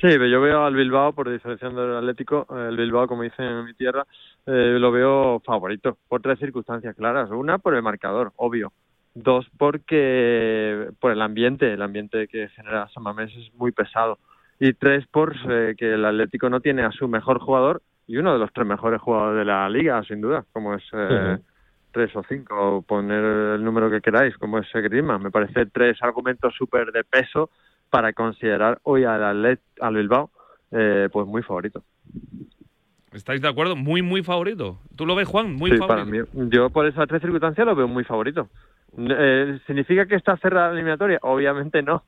Sí, 0.02 0.08
yo 0.10 0.42
veo 0.42 0.66
al 0.66 0.76
Bilbao, 0.76 1.14
por 1.14 1.32
diferenciando 1.32 1.86
del 1.86 1.98
Atlético, 1.98 2.48
el 2.68 2.76
Bilbao, 2.76 3.08
como 3.08 3.22
dicen 3.22 3.46
en 3.46 3.66
mi 3.66 3.74
tierra, 3.76 4.06
eh, 4.46 4.78
lo 4.80 4.92
veo 4.92 5.40
favorito, 5.46 5.98
por 6.08 6.22
tres 6.22 6.40
circunstancias 6.40 6.96
claras. 6.96 7.30
Una, 7.32 7.58
por 7.58 7.76
el 7.76 7.82
marcador, 7.82 8.32
obvio. 8.36 8.72
Dos, 9.14 9.46
porque 9.58 10.90
por 11.00 11.12
el 11.12 11.22
ambiente, 11.22 11.74
el 11.74 11.82
ambiente 11.82 12.28
que 12.28 12.48
genera 12.50 12.88
San 12.90 13.04
Mamés 13.04 13.32
es 13.36 13.54
muy 13.56 13.72
pesado. 13.72 14.18
Y 14.60 14.74
tres, 14.74 15.06
por 15.08 15.36
eh, 15.50 15.76
que 15.78 15.94
el 15.94 16.06
Atlético 16.06 16.50
no 16.50 16.62
tiene 16.62 16.84
a 16.84 16.92
su 16.92 17.08
mejor 17.08 17.40
jugador 17.40 17.82
y 18.08 18.18
uno 18.18 18.34
de 18.34 18.40
los 18.40 18.52
tres 18.54 18.68
mejores 18.68 19.02
jugadores 19.02 19.40
de 19.40 19.46
la 19.46 19.70
liga, 19.70 20.04
sin 20.04 20.22
duda, 20.22 20.46
como 20.54 20.76
es 20.76 20.84
eh, 20.94 21.38
tres 21.92 22.16
o 22.16 22.24
cinco, 22.28 22.78
o 22.78 22.82
poner 22.82 23.24
el 23.56 23.64
número 23.64 23.90
que 23.90 24.02
queráis, 24.02 24.38
como 24.38 24.60
es 24.60 24.68
Griezmann. 24.74 25.24
Me 25.24 25.32
parece 25.32 25.66
tres 25.66 26.02
argumentos 26.02 26.54
súper 26.56 26.92
de 26.92 27.04
peso 27.04 27.50
para 27.90 28.14
considerar 28.14 28.80
hoy 28.84 29.04
al, 29.04 29.24
Atlet, 29.24 29.62
al 29.80 29.96
Bilbao 29.96 30.30
eh, 30.72 31.10
pues 31.12 31.28
muy 31.28 31.44
favorito. 31.44 31.84
¿Estáis 33.12 33.42
de 33.42 33.48
acuerdo? 33.48 33.76
Muy, 33.76 34.02
muy 34.02 34.24
favorito. 34.24 34.80
¿Tú 34.96 35.06
lo 35.06 35.16
ves, 35.16 35.28
Juan? 35.28 35.54
Muy 35.56 35.72
sí, 35.72 35.78
favorito. 35.78 35.88
para 35.88 36.06
mí. 36.06 36.50
Yo 36.50 36.70
por 36.70 36.86
esas 36.86 37.08
tres 37.08 37.22
circunstancias 37.22 37.66
lo 37.68 37.76
veo 37.76 37.88
muy 37.88 38.04
favorito. 38.04 38.50
Eh, 38.98 39.60
¿Significa 39.68 40.06
que 40.06 40.16
está 40.16 40.38
cerrada 40.38 40.68
la 40.68 40.74
eliminatoria? 40.74 41.20
Obviamente 41.22 41.82
no. 41.82 42.04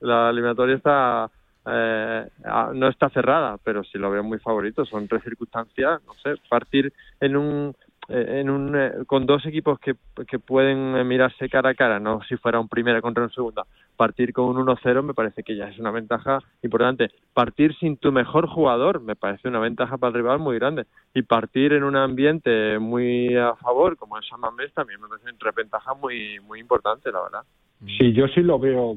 La 0.00 0.30
eliminatoria 0.30 0.76
está 0.76 1.30
eh, 1.66 2.28
ah, 2.44 2.72
no 2.74 2.88
está 2.88 3.08
cerrada, 3.10 3.56
pero 3.64 3.82
sí 3.84 3.98
lo 3.98 4.10
veo 4.10 4.22
muy 4.22 4.38
favorito. 4.38 4.84
Son 4.84 5.08
tres 5.08 5.22
circunstancias, 5.22 6.00
no 6.06 6.12
sé, 6.14 6.34
partir 6.48 6.92
en 7.20 7.36
un 7.36 7.76
en 8.08 8.50
un 8.50 8.76
eh, 8.76 8.92
con 9.06 9.26
dos 9.26 9.44
equipos 9.46 9.78
que, 9.78 9.94
que 10.26 10.38
pueden 10.38 10.96
eh, 10.96 11.04
mirarse 11.04 11.48
cara 11.48 11.70
a 11.70 11.74
cara, 11.74 11.98
no 11.98 12.20
si 12.28 12.36
fuera 12.36 12.60
un 12.60 12.68
primera 12.68 13.00
contra 13.00 13.24
un 13.24 13.30
segunda. 13.30 13.64
Partir 13.96 14.32
con 14.32 14.46
un 14.46 14.66
1-0 14.66 15.02
me 15.02 15.14
parece 15.14 15.42
que 15.42 15.56
ya 15.56 15.68
es 15.68 15.78
una 15.78 15.90
ventaja 15.90 16.40
importante. 16.62 17.10
Partir 17.32 17.74
sin 17.76 17.96
tu 17.96 18.12
mejor 18.12 18.48
jugador 18.48 19.00
me 19.00 19.16
parece 19.16 19.48
una 19.48 19.60
ventaja 19.60 19.96
para 19.96 20.08
el 20.08 20.14
rival 20.16 20.38
muy 20.38 20.58
grande. 20.58 20.86
Y 21.14 21.22
partir 21.22 21.72
en 21.72 21.84
un 21.84 21.96
ambiente 21.96 22.78
muy 22.78 23.36
a 23.36 23.54
favor, 23.54 23.96
como 23.96 24.18
es 24.18 24.26
San 24.26 24.40
Mamés, 24.40 24.72
también 24.74 25.00
me 25.00 25.08
parece 25.08 25.28
una 25.30 25.50
ventaja 25.52 25.94
muy, 25.94 26.40
muy 26.40 26.60
importante, 26.60 27.12
la 27.12 27.22
verdad. 27.22 27.42
Sí, 27.98 28.12
yo 28.12 28.26
sí 28.28 28.40
lo 28.40 28.58
veo 28.58 28.96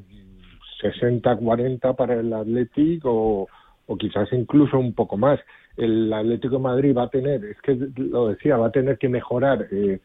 60-40 0.81 1.95
para 1.95 2.15
el 2.15 2.33
Atlético 2.33 3.11
o, 3.11 3.47
o 3.85 3.97
quizás 3.97 4.31
incluso 4.33 4.77
un 4.79 4.93
poco 4.93 5.17
más. 5.17 5.39
El 5.77 6.11
Atlético 6.11 6.55
de 6.55 6.61
Madrid 6.61 6.95
va 6.97 7.03
a 7.03 7.09
tener, 7.09 7.45
es 7.45 7.61
que 7.61 7.77
lo 7.97 8.29
decía, 8.29 8.57
va 8.57 8.67
a 8.67 8.71
tener 8.71 8.97
que 8.97 9.09
mejorar 9.09 9.67
eh, 9.71 9.99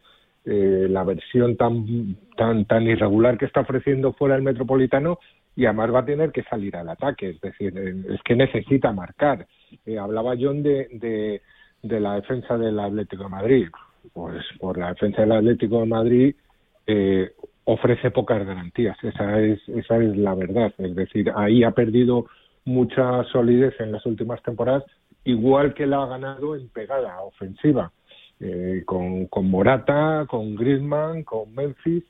eh, 0.44 0.86
la 0.88 1.04
versión 1.04 1.56
tan, 1.56 2.16
tan, 2.36 2.64
tan 2.66 2.82
irregular 2.82 3.38
que 3.38 3.46
está 3.46 3.60
ofreciendo 3.60 4.12
fuera 4.12 4.36
el 4.36 4.42
Metropolitano 4.42 5.18
y 5.54 5.66
además 5.66 5.94
va 5.94 6.00
a 6.00 6.04
tener 6.04 6.32
que 6.32 6.42
salir 6.44 6.76
al 6.76 6.88
ataque, 6.88 7.30
es 7.30 7.40
decir, 7.40 7.76
eh, 7.76 8.14
es 8.14 8.22
que 8.22 8.36
necesita 8.36 8.92
marcar. 8.92 9.46
Eh, 9.86 9.98
hablaba 9.98 10.34
John 10.38 10.62
de, 10.62 10.88
de, 10.92 11.42
de 11.82 12.00
la 12.00 12.14
defensa 12.14 12.56
del 12.56 12.78
Atlético 12.78 13.24
de 13.24 13.28
Madrid. 13.28 13.68
Pues 14.12 14.42
por 14.58 14.78
la 14.78 14.88
defensa 14.88 15.22
del 15.22 15.32
Atlético 15.32 15.80
de 15.80 15.86
Madrid 15.86 16.34
eh, 16.86 17.30
ofrece 17.64 18.10
pocas 18.10 18.44
garantías, 18.44 18.96
esa 19.04 19.40
es, 19.40 19.60
esa 19.68 19.96
es 19.98 20.16
la 20.16 20.34
verdad. 20.34 20.72
Es 20.78 20.94
decir, 20.96 21.30
ahí 21.36 21.62
ha 21.62 21.70
perdido 21.70 22.26
mucha 22.64 23.22
solidez 23.24 23.74
en 23.80 23.92
las 23.92 24.04
últimas 24.06 24.42
temporadas, 24.42 24.84
igual 25.24 25.74
que 25.74 25.86
la 25.86 26.02
ha 26.02 26.06
ganado 26.06 26.56
en 26.56 26.68
pegada 26.68 27.20
ofensiva, 27.22 27.92
eh, 28.40 28.82
con, 28.86 29.26
con 29.26 29.50
Morata, 29.50 30.26
con 30.28 30.54
Griezmann, 30.54 31.22
con 31.22 31.54
Memphis. 31.54 32.04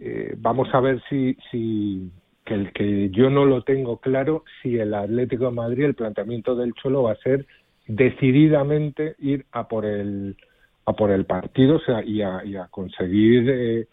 Eh, 0.00 0.34
vamos 0.38 0.68
a 0.72 0.80
ver 0.80 1.02
si, 1.08 1.36
si 1.50 2.10
que 2.44 2.54
el 2.54 2.72
que 2.72 3.10
yo 3.10 3.30
no 3.30 3.44
lo 3.44 3.62
tengo 3.62 3.98
claro, 3.98 4.44
si 4.62 4.78
el 4.78 4.94
Atlético 4.94 5.46
de 5.46 5.50
Madrid, 5.52 5.84
el 5.84 5.94
planteamiento 5.94 6.56
del 6.56 6.72
Cholo 6.74 7.04
va 7.04 7.12
a 7.12 7.16
ser 7.16 7.46
decididamente 7.86 9.16
ir 9.18 9.46
a 9.52 9.68
por 9.68 9.84
el 9.84 10.36
a 10.84 10.92
por 10.94 11.10
el 11.10 11.26
partido 11.26 11.76
o 11.76 11.80
sea, 11.80 12.02
y, 12.04 12.22
a, 12.22 12.68
conseguir 12.70 13.50
eh, 13.50 13.88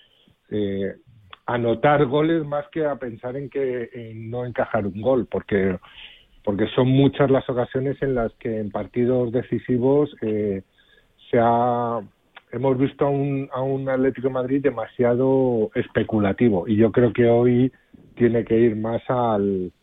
eh, 0.49 0.95
anotar 1.45 2.05
goles 2.05 2.45
más 2.45 2.65
que 2.69 2.85
a 2.85 2.95
pensar 2.95 3.35
en 3.35 3.49
que 3.49 3.89
en 3.93 4.29
no 4.29 4.45
encajar 4.45 4.85
un 4.85 5.01
gol 5.01 5.27
porque 5.29 5.77
porque 6.47 6.65
son 6.73 6.87
muchas 6.87 7.29
las 7.29 7.47
ocasiones 7.49 8.01
en 8.01 8.15
las 8.15 8.31
que 8.39 8.57
en 8.61 8.71
partidos 8.71 9.33
decisivos 9.33 10.09
eh, 10.21 10.61
se 11.29 11.37
ha 11.41 11.99
hemos 12.53 12.77
visto 12.77 13.05
a 13.05 13.09
un, 13.09 13.49
a 13.53 13.59
un 13.61 13.89
Atlético 13.89 14.29
de 14.29 14.33
Madrid 14.33 14.61
demasiado 14.63 15.69
especulativo 15.75 16.65
y 16.65 16.77
yo 16.77 16.93
creo 16.93 17.11
que 17.11 17.25
hoy 17.27 17.69
tiene 18.15 18.45
que 18.45 18.57
ir 18.57 18.77
más 18.77 19.01
al, 19.09 19.73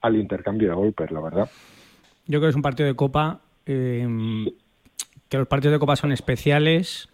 al 0.00 0.16
intercambio 0.16 0.70
de 0.70 0.74
golpes, 0.74 1.08
la 1.12 1.20
verdad. 1.20 1.48
Yo 2.26 2.40
creo 2.40 2.42
que 2.42 2.48
es 2.48 2.56
un 2.56 2.62
partido 2.62 2.88
de 2.88 2.96
Copa, 2.96 3.40
eh, 3.64 4.04
que 5.28 5.38
los 5.38 5.46
partidos 5.46 5.74
de 5.74 5.78
Copa 5.78 5.94
son 5.94 6.10
especiales. 6.10 7.08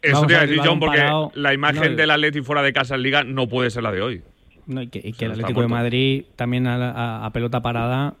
Eso 0.00 0.12
Vamos 0.12 0.26
te 0.28 0.32
iba 0.34 0.42
a 0.42 0.46
decir, 0.46 0.62
John, 0.64 0.78
porque 0.78 0.98
parado. 0.98 1.32
la 1.34 1.52
imagen 1.54 1.90
No, 1.92 1.96
del 1.96 2.10
Atleti 2.12 2.40
fuera 2.42 2.62
de 2.62 2.72
casa 2.72 2.94
en 2.94 3.02
Liga 3.02 3.24
no 3.24 3.48
puede 3.48 3.70
ser 3.70 3.82
la 3.82 3.90
de 3.90 4.00
hoy. 4.02 4.22
No, 4.66 4.82
y 4.82 4.86
que, 4.88 4.98
y 5.00 5.12
que 5.12 5.18
sea, 5.18 5.26
el 5.26 5.32
Atlético 5.32 5.62
de. 5.62 5.68
Madrid 5.68 6.24
también 6.36 6.66
a, 6.68 6.76
a- 6.92 7.26
a 7.26 7.32
pelota 7.32 7.60
parada, 7.62 8.14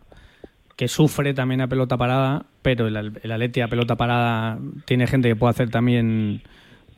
que 0.78 0.86
sufre 0.86 1.34
también 1.34 1.60
a 1.60 1.66
pelota 1.66 1.96
parada, 1.96 2.46
pero 2.62 2.86
el, 2.86 3.18
el 3.20 3.62
a 3.62 3.68
pelota 3.68 3.96
parada 3.96 4.60
tiene 4.84 5.08
gente 5.08 5.28
que 5.28 5.34
puede 5.34 5.50
hacer 5.50 5.70
también 5.70 6.42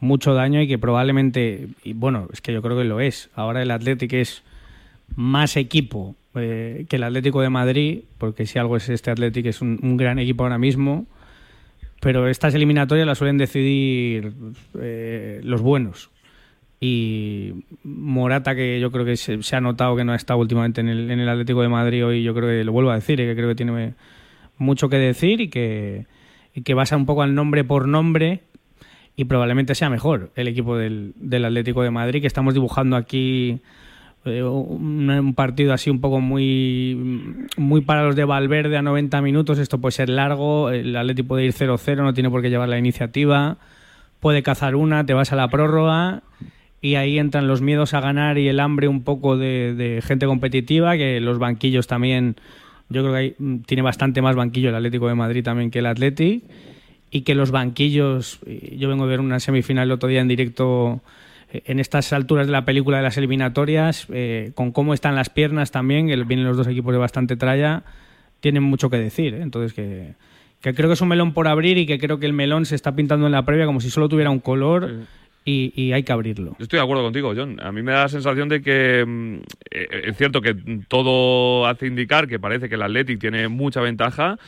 mucho 0.01 0.35
daño 0.35 0.61
y 0.61 0.69
que 0.69 0.77
probablemente, 0.77 1.69
y 1.83 1.95
bueno, 1.95 2.29
es 2.31 2.43
que 2.43 2.53
yo 2.53 2.61
creo 2.61 2.77
que 2.77 2.85
lo 2.85 3.01
es. 3.01 3.31
Ahora 3.35 3.63
el 3.63 3.71
Atlético 3.71 4.17
es 4.17 4.43
más 5.17 5.57
equipo 5.57 6.15
eh, 6.35 6.85
que 6.91 6.97
el 6.97 7.05
Atlético 7.05 7.41
de 7.41 7.49
Madrid, 7.49 8.01
porque 8.19 8.45
si 8.45 8.59
algo 8.59 8.77
es 8.77 8.91
este 8.91 9.11
Atlético 9.11 9.49
es 9.49 9.63
un, 9.63 9.79
un 9.83 9.97
gran 9.97 10.19
equipo 10.19 10.43
ahora 10.43 10.59
mismo, 10.59 11.07
pero 12.03 12.29
estas 12.29 12.55
eliminatorias 12.55 13.07
las 13.07 13.17
suelen 13.17 13.39
decidir 13.39 14.35
eh, 14.79 15.41
los 15.43 15.63
buenos. 15.63 16.11
Y 16.83 17.53
Morata, 17.85 18.55
que 18.55 18.81
yo 18.81 18.91
creo 18.91 19.05
que 19.05 19.19
se, 19.19 19.39
ha 19.55 19.61
notado 19.61 19.97
que 19.97 20.05
no 20.05 20.13
ha 20.13 20.17
estado 20.17 20.41
últimamente 20.41 20.81
en 20.81 20.89
el, 20.89 21.11
en 21.11 21.21
el 21.21 21.29
Atlético 21.29 21.61
de 21.61 21.69
Madrid 21.69 22.07
hoy, 22.07 22.23
yo 22.23 22.35
creo 22.35 22.49
que 22.49 22.65
lo 22.65 22.73
vuelvo 22.73 22.91
a 22.91 22.95
decir, 22.95 23.21
eh, 23.21 23.27
que 23.27 23.37
creo 23.37 23.49
que 23.49 23.55
tiene 23.55 23.93
mucho 24.57 24.89
que 24.89 24.97
decir 24.97 25.43
y 25.43 25.49
que, 25.49 26.07
y 26.55 26.63
que 26.63 26.73
basa 26.73 26.97
un 26.97 27.05
poco 27.05 27.23
al 27.23 27.35
nombre 27.35 27.65
por 27.65 27.87
nombre 27.87 28.41
y 29.15 29.27
probablemente 29.27 29.75
sea 29.75 29.91
mejor 29.91 30.31
el 30.37 30.49
equipo 30.49 30.79
del, 30.79 31.13
del 31.17 31.45
Atlético 31.45 31.83
de 31.83 31.91
Madrid, 31.91 32.23
que 32.23 32.27
estamos 32.27 32.55
dibujando 32.55 32.97
aquí 32.97 33.61
eh, 34.25 34.43
un, 34.43 35.11
un 35.11 35.35
partido 35.35 35.75
así 35.75 35.91
un 35.91 36.01
poco 36.01 36.21
muy, 36.21 37.47
muy 37.59 37.83
para 37.83 38.05
los 38.05 38.17
de 38.17 38.25
Valverde 38.25 38.79
a 38.79 38.83
90 38.83 39.21
minutos. 39.21 39.59
Esto 39.59 39.83
puede 39.83 39.93
ser 39.93 40.09
largo, 40.09 40.71
el 40.71 40.97
Atlético 40.97 41.29
puede 41.29 41.45
ir 41.45 41.53
0-0, 41.53 41.97
no 41.97 42.15
tiene 42.15 42.31
por 42.31 42.41
qué 42.41 42.49
llevar 42.49 42.71
la 42.71 42.79
iniciativa, 42.79 43.59
puede 44.19 44.43
cazar 44.43 44.77
una, 44.77 45.05
te 45.05 45.13
vas 45.13 45.31
a 45.31 45.37
la 45.37 45.49
prórroga 45.49 46.23
y 46.83 46.95
ahí 46.95 47.19
entran 47.19 47.47
los 47.47 47.61
miedos 47.61 47.93
a 47.95 48.01
ganar 48.01 48.39
y 48.39 48.49
el 48.49 48.59
hambre 48.61 48.89
un 48.89 49.03
poco 49.03 49.37
de, 49.37 49.75
de 49.75 50.01
gente 50.03 50.27
competitiva, 50.27 50.97
que 50.97 51.21
los 51.21 51.39
banquillos 51.39 51.87
también, 51.87 52.37
yo 52.89 53.03
creo 53.03 53.13
que 53.13 53.19
hay- 53.19 53.35
mm, 53.39 53.57
tiene 53.67 53.83
bastante 53.83 54.23
más 54.23 54.35
banquillo 54.37 54.71
el 54.71 54.75
Atlético 54.75 55.09
de 55.09 55.15
Madrid 55.15 55.45
también 55.45 55.71
que 55.71 55.81
el 55.81 55.87
Atleti 55.87 56.43
y 57.11 57.23
que 57.23 57.35
los 57.35 57.51
banquillos, 57.51 58.39
yo 58.77 58.89
vengo 58.89 59.05
a 59.05 59.07
ver 59.09 59.21
una 59.21 59.41
semifinal 59.41 59.89
el 59.89 59.93
otro 59.93 60.09
día 60.09 60.21
en 60.21 60.29
directo 60.29 61.01
eh, 61.53 61.63
en 61.67 61.81
estas 61.81 62.13
alturas 62.13 62.47
de 62.47 62.53
la 62.53 62.65
película 62.65 62.99
de 62.99 63.03
las 63.03 63.17
eliminatorias, 63.19 64.07
eh, 64.13 64.53
con 64.55 64.71
cómo 64.71 64.95
están 64.95 65.17
las 65.17 65.29
piernas 65.29 65.73
también, 65.73 66.07
que 66.07 66.15
vienen 66.25 66.47
los 66.47 66.57
dos 66.57 66.69
equipos 66.69 66.93
de 66.93 66.99
bastante 66.99 67.37
tralla, 67.37 67.83
tienen 68.39 68.63
mucho 68.63 68.89
que 68.89 68.97
decir. 68.99 69.35
¿eh? 69.35 69.43
Entonces, 69.43 69.73
que, 69.75 70.13
que 70.61 70.73
creo 70.73 70.89
que 70.89 70.95
es 70.95 71.01
un 71.01 71.09
melón 71.09 71.33
por 71.35 71.49
abrir 71.49 71.77
y 71.79 71.87
que 71.87 71.99
creo 71.99 72.21
que 72.21 72.27
el 72.27 72.33
melón 72.33 72.65
se 72.65 72.77
está 72.77 72.95
pintando 72.95 73.27
en 73.27 73.33
la 73.33 73.45
previa 73.45 73.67
como 73.67 73.81
si 73.81 73.91
solo 73.91 74.09
tuviera 74.09 74.31
un 74.31 74.39
color 74.39 75.07
y, 75.45 75.73
y 75.75 75.93
hay 75.93 76.03
que 76.03 76.13
abrirlo. 76.13 76.57
Estoy 76.59 76.79
de 76.79 76.83
acuerdo 76.83 77.03
contigo, 77.03 77.33
John. 77.35 77.61
A 77.61 77.73
mí 77.73 77.83
me 77.83 77.93
da 77.93 78.03
la 78.03 78.09
sensación 78.09 78.49
de 78.49 78.61
que 78.61 79.05
mm, 79.07 79.35
eh, 79.71 80.03
es 80.05 80.17
cierto 80.17 80.41
que 80.41 80.55
todo 80.89 81.67
hace 81.67 81.87
indicar 81.87 82.29
que 82.29 82.39
parece 82.39 82.69
que 82.69 82.75
el 82.75 82.83
Athletic 82.83 83.19
tiene 83.19 83.49
mucha 83.49 83.81
ventaja, 83.81 84.39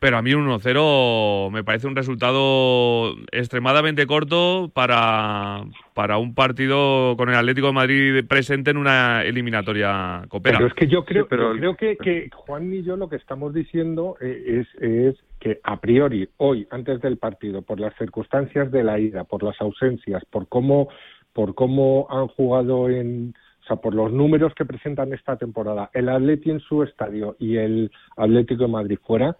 Pero 0.00 0.16
a 0.16 0.22
mí 0.22 0.32
un 0.32 0.46
1-0 0.48 1.50
me 1.50 1.62
parece 1.62 1.86
un 1.86 1.94
resultado 1.94 3.14
extremadamente 3.32 4.06
corto 4.06 4.70
para, 4.72 5.62
para 5.92 6.16
un 6.16 6.34
partido 6.34 7.14
con 7.18 7.28
el 7.28 7.34
Atlético 7.34 7.66
de 7.66 7.72
Madrid 7.74 8.24
presente 8.26 8.70
en 8.70 8.78
una 8.78 9.22
eliminatoria 9.24 10.24
copera. 10.30 10.56
Pero 10.56 10.68
es 10.68 10.74
que 10.74 10.86
yo 10.86 11.04
creo, 11.04 11.24
Sí, 11.24 11.26
pero- 11.28 11.54
yo 11.54 11.76
creo 11.76 11.76
que, 11.76 11.96
que 11.98 12.30
Juan 12.34 12.72
y 12.72 12.82
yo 12.82 12.96
lo 12.96 13.10
que 13.10 13.16
estamos 13.16 13.52
diciendo 13.52 14.16
eh, 14.22 14.64
es, 14.64 14.82
es 14.82 15.16
que 15.38 15.60
a 15.62 15.78
priori, 15.78 16.26
hoy, 16.38 16.66
antes 16.70 17.02
del 17.02 17.18
partido, 17.18 17.60
por 17.60 17.78
las 17.78 17.94
circunstancias 17.98 18.70
de 18.72 18.82
la 18.82 18.98
ida, 18.98 19.24
por 19.24 19.42
las 19.42 19.60
ausencias, 19.60 20.24
por 20.30 20.48
cómo, 20.48 20.88
por 21.34 21.54
cómo 21.54 22.06
han 22.08 22.28
jugado 22.28 22.88
en, 22.88 23.34
o 23.62 23.66
sea, 23.66 23.76
por 23.76 23.94
los 23.94 24.10
números 24.12 24.54
que 24.54 24.64
presentan 24.64 25.12
esta 25.12 25.36
temporada, 25.36 25.90
el 25.92 26.08
Atleti 26.08 26.50
en 26.50 26.60
su 26.60 26.82
estadio 26.82 27.36
y 27.38 27.56
el 27.58 27.90
Atlético 28.16 28.62
de 28.64 28.70
Madrid 28.70 28.98
fuera, 29.06 29.36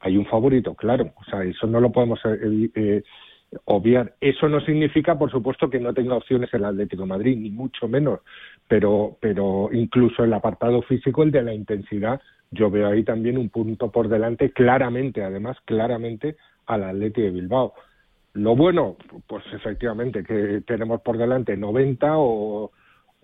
hay 0.00 0.16
un 0.16 0.26
favorito, 0.26 0.74
claro. 0.74 1.12
O 1.16 1.24
sea, 1.24 1.42
eso 1.44 1.66
no 1.66 1.80
lo 1.80 1.90
podemos 1.90 2.20
eh, 2.24 2.70
eh, 2.74 3.02
obviar. 3.64 4.14
Eso 4.20 4.48
no 4.48 4.60
significa, 4.60 5.18
por 5.18 5.30
supuesto, 5.30 5.70
que 5.70 5.80
no 5.80 5.94
tenga 5.94 6.16
opciones 6.16 6.52
el 6.52 6.64
Atlético 6.64 7.02
de 7.02 7.08
Madrid, 7.08 7.38
ni 7.38 7.50
mucho 7.50 7.88
menos. 7.88 8.20
Pero, 8.68 9.16
pero 9.20 9.70
incluso 9.72 10.24
el 10.24 10.32
apartado 10.32 10.82
físico, 10.82 11.22
el 11.22 11.30
de 11.30 11.42
la 11.42 11.54
intensidad, 11.54 12.20
yo 12.50 12.70
veo 12.70 12.88
ahí 12.88 13.02
también 13.02 13.38
un 13.38 13.48
punto 13.48 13.90
por 13.90 14.08
delante, 14.08 14.52
claramente, 14.52 15.22
además, 15.22 15.56
claramente, 15.64 16.36
al 16.66 16.84
Atlético 16.84 17.22
de 17.22 17.30
Bilbao. 17.30 17.74
Lo 18.34 18.56
bueno, 18.56 18.96
pues 19.26 19.44
efectivamente, 19.52 20.24
que 20.24 20.62
tenemos 20.66 21.00
por 21.02 21.16
delante 21.16 21.56
90 21.56 22.18
o, 22.18 22.72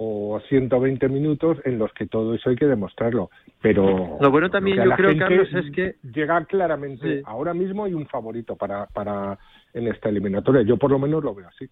o 0.02 0.40
120 0.48 1.10
minutos 1.10 1.58
en 1.66 1.78
los 1.78 1.92
que 1.92 2.06
todo 2.06 2.32
eso 2.34 2.48
hay 2.48 2.56
que 2.56 2.64
demostrarlo. 2.64 3.28
Pero 3.60 4.16
Lo 4.18 4.30
bueno 4.30 4.48
también, 4.48 4.82
yo 4.82 4.90
creo, 4.96 5.14
Carlos, 5.18 5.48
es 5.52 5.70
que 5.72 5.96
llega 6.10 6.42
claramente. 6.46 7.18
Sí. 7.18 7.22
Ahora 7.26 7.52
mismo 7.52 7.84
hay 7.84 7.92
un 7.92 8.06
favorito 8.06 8.56
para, 8.56 8.86
para 8.86 9.38
en 9.74 9.88
esta 9.88 10.08
eliminatoria. 10.08 10.62
Yo 10.62 10.78
por 10.78 10.90
lo 10.90 10.98
menos 10.98 11.22
lo 11.22 11.34
veo 11.34 11.48
así. 11.48 11.68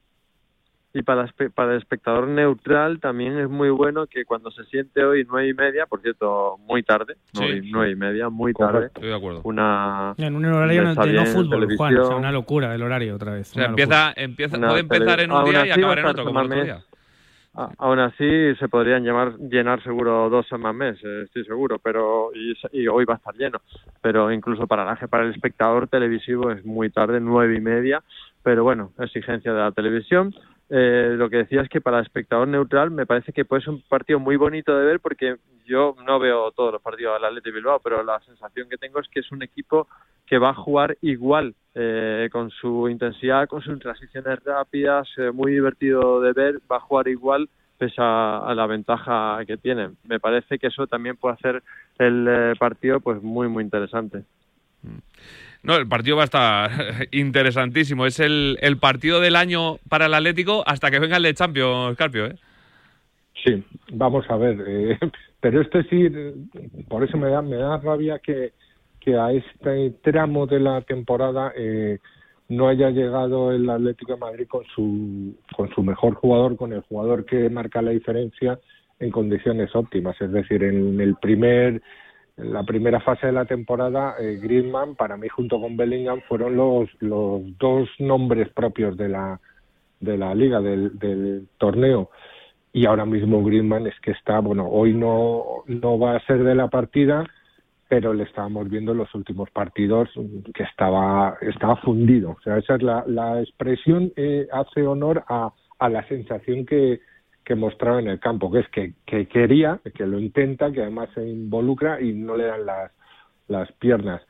Y 0.92 1.02
para, 1.02 1.26
para 1.54 1.72
el 1.72 1.78
espectador 1.78 2.28
neutral 2.28 3.00
también 3.00 3.38
es 3.38 3.48
muy 3.48 3.70
bueno 3.70 4.06
que 4.06 4.26
cuando 4.26 4.50
se 4.50 4.62
siente 4.64 5.02
hoy 5.02 5.26
nueve 5.26 5.48
y 5.48 5.54
media, 5.54 5.86
por 5.86 6.02
cierto, 6.02 6.58
muy 6.66 6.82
tarde, 6.82 7.14
Sí. 7.32 7.40
nueve, 7.40 7.62
nueve 7.70 7.90
y 7.92 7.96
media, 7.96 8.28
muy 8.28 8.52
tarde, 8.52 8.86
Estoy 8.88 9.08
de 9.08 9.14
acuerdo. 9.14 9.40
una... 9.44 10.14
En 10.18 10.34
un 10.36 10.44
horario 10.44 10.82
de 10.94 11.12
no 11.14 11.24
fútbol, 11.24 11.66
Juan. 11.78 11.96
O 11.96 12.04
sea, 12.08 12.16
una 12.16 12.30
locura 12.32 12.74
el 12.74 12.82
horario 12.82 13.14
otra 13.14 13.32
vez. 13.32 13.50
O 13.52 13.54
sea, 13.54 13.62
una 13.62 13.70
empieza, 13.70 14.12
empieza, 14.16 14.58
puede 14.58 14.80
empezar 14.80 15.20
en 15.20 15.32
un 15.32 15.44
día 15.46 15.66
y 15.66 15.70
acabar 15.70 15.98
en 15.98 16.04
otro, 16.04 16.24
como 16.26 16.40
el 16.40 16.46
otro 16.46 16.64
día. 16.64 16.80
Aún 17.78 17.98
así 17.98 18.54
se 18.54 18.68
podrían 18.68 19.02
llamar, 19.02 19.36
llenar 19.38 19.82
seguro 19.82 20.30
dos 20.30 20.46
más 20.60 20.74
meses, 20.74 21.24
estoy 21.24 21.44
seguro, 21.44 21.80
pero 21.80 22.30
y, 22.32 22.54
y 22.70 22.86
hoy 22.86 23.04
va 23.04 23.14
a 23.14 23.16
estar 23.16 23.34
lleno. 23.34 23.60
Pero 24.00 24.30
incluso 24.30 24.68
para 24.68 24.94
para 25.08 25.24
el 25.24 25.32
espectador 25.32 25.88
televisivo 25.88 26.52
es 26.52 26.64
muy 26.64 26.90
tarde, 26.90 27.18
nueve 27.18 27.56
y 27.56 27.60
media. 27.60 28.02
Pero 28.42 28.64
bueno, 28.64 28.92
exigencia 28.98 29.52
de 29.52 29.60
la 29.60 29.72
televisión. 29.72 30.34
Eh, 30.70 31.14
lo 31.16 31.30
que 31.30 31.38
decía 31.38 31.62
es 31.62 31.68
que 31.68 31.80
para 31.80 31.98
el 31.98 32.04
espectador 32.04 32.46
neutral 32.46 32.90
me 32.90 33.06
parece 33.06 33.32
que 33.32 33.46
puede 33.46 33.62
ser 33.62 33.70
un 33.70 33.82
partido 33.82 34.18
muy 34.18 34.36
bonito 34.36 34.76
de 34.76 34.84
ver 34.84 35.00
porque 35.00 35.36
yo 35.64 35.94
no 36.06 36.18
veo 36.18 36.50
todos 36.52 36.72
los 36.72 36.82
partidos 36.82 37.14
del 37.14 37.24
Athletic 37.24 37.54
Bilbao, 37.54 37.80
pero 37.80 38.02
la 38.02 38.20
sensación 38.20 38.68
que 38.68 38.76
tengo 38.76 39.00
es 39.00 39.08
que 39.08 39.20
es 39.20 39.32
un 39.32 39.42
equipo 39.42 39.86
que 40.26 40.38
va 40.38 40.50
a 40.50 40.54
jugar 40.54 40.96
igual, 41.00 41.54
eh, 41.74 42.28
con 42.32 42.50
su 42.50 42.88
intensidad, 42.88 43.48
con 43.48 43.62
sus 43.62 43.78
transiciones 43.78 44.42
rápidas, 44.44 45.08
eh, 45.16 45.30
muy 45.30 45.52
divertido 45.52 46.20
de 46.20 46.32
ver, 46.32 46.60
va 46.70 46.76
a 46.76 46.80
jugar 46.80 47.08
igual 47.08 47.48
pese 47.78 47.96
a, 47.98 48.52
la 48.54 48.66
ventaja 48.66 49.38
que 49.46 49.56
tiene. 49.56 49.90
Me 50.04 50.18
parece 50.18 50.58
que 50.58 50.66
eso 50.66 50.86
también 50.86 51.16
puede 51.16 51.34
hacer 51.34 51.62
el 51.98 52.26
eh, 52.28 52.54
partido 52.58 53.00
pues 53.00 53.22
muy 53.22 53.48
muy 53.48 53.62
interesante. 53.62 54.24
No, 55.62 55.76
el 55.76 55.88
partido 55.88 56.16
va 56.16 56.22
a 56.22 56.24
estar 56.24 56.70
interesantísimo. 57.10 58.06
Es 58.06 58.20
el, 58.20 58.58
el 58.60 58.78
partido 58.78 59.20
del 59.20 59.36
año 59.36 59.78
para 59.88 60.06
el 60.06 60.14
Atlético 60.14 60.62
hasta 60.66 60.90
que 60.90 60.98
venga 60.98 61.16
el 61.16 61.22
de 61.24 61.34
Champions, 61.34 61.96
Carpio, 61.96 62.26
¿eh? 62.26 62.36
Sí, 63.44 63.62
vamos 63.92 64.24
a 64.28 64.36
ver. 64.36 64.56
eh, 64.66 64.98
pero 65.40 65.60
esto 65.60 65.82
sí, 65.84 66.08
por 66.88 67.04
eso 67.04 67.16
me 67.16 67.28
da, 67.30 67.42
me 67.42 67.56
da 67.56 67.78
rabia 67.78 68.18
que, 68.18 68.52
que 69.00 69.16
a 69.16 69.32
este 69.32 69.90
tramo 70.02 70.46
de 70.46 70.60
la 70.60 70.80
temporada 70.82 71.52
eh, 71.56 71.98
no 72.48 72.68
haya 72.68 72.90
llegado 72.90 73.52
el 73.52 73.68
Atlético 73.68 74.12
de 74.14 74.18
Madrid 74.18 74.46
con 74.48 74.64
su, 74.74 75.36
con 75.56 75.68
su 75.74 75.82
mejor 75.82 76.14
jugador, 76.14 76.56
con 76.56 76.72
el 76.72 76.80
jugador 76.82 77.24
que 77.24 77.48
marca 77.50 77.82
la 77.82 77.90
diferencia 77.90 78.58
en 78.98 79.10
condiciones 79.10 79.74
óptimas. 79.74 80.20
Es 80.20 80.32
decir, 80.32 80.64
en 80.64 81.00
el 81.00 81.14
primer 81.16 81.82
en 82.38 82.52
la 82.52 82.62
primera 82.62 83.00
fase 83.00 83.26
de 83.26 83.32
la 83.32 83.44
temporada, 83.44 84.14
eh, 84.20 84.40
para 84.96 85.16
mí 85.16 85.28
junto 85.28 85.60
con 85.60 85.76
Bellingham, 85.76 86.20
fueron 86.28 86.56
los, 86.56 86.88
dos 87.00 87.88
nombres 87.98 88.48
propios 88.50 88.96
de 88.96 89.08
la, 89.08 89.40
de 90.00 90.16
la 90.16 90.34
liga, 90.34 90.60
del, 90.60 90.98
del 90.98 91.48
torneo. 91.58 92.10
Y 92.72 92.86
ahora 92.86 93.04
mismo 93.04 93.42
Griezmann 93.42 93.86
es 93.86 93.98
que 94.00 94.12
está, 94.12 94.38
bueno, 94.38 94.68
hoy 94.68 94.94
no, 94.94 95.64
no 95.66 95.98
va 95.98 96.16
a 96.16 96.26
ser 96.26 96.44
de 96.44 96.54
la 96.54 96.68
partida, 96.68 97.26
pero 97.88 98.12
le 98.12 98.24
estábamos 98.24 98.68
viendo 98.68 98.92
en 98.92 98.98
los 98.98 99.12
últimos 99.14 99.50
partidos 99.50 100.08
que 100.54 100.62
estaba, 100.62 101.38
estaba 101.40 101.76
fundido. 101.76 102.32
O 102.32 102.40
sea, 102.42 102.58
esa 102.58 102.76
es 102.76 102.82
la, 102.82 103.02
la 103.06 103.40
expresión, 103.40 104.12
eh, 104.16 104.46
hace 104.52 104.86
honor 104.86 105.24
a, 105.28 105.52
a 105.78 105.88
la 105.88 106.06
sensación 106.06 106.66
que, 106.66 107.00
que 107.48 107.54
mostraba 107.54 107.98
en 107.98 108.08
el 108.08 108.20
campo, 108.20 108.52
que 108.52 108.58
es 108.58 108.68
que, 108.68 108.92
que 109.06 109.26
quería, 109.26 109.80
que 109.94 110.06
lo 110.06 110.18
intenta, 110.18 110.70
que 110.70 110.82
además 110.82 111.08
se 111.14 111.26
involucra 111.26 111.98
y 111.98 112.12
no 112.12 112.36
le 112.36 112.44
dan 112.44 112.66
las, 112.66 112.92
las 113.48 113.72
piernas. 113.72 114.20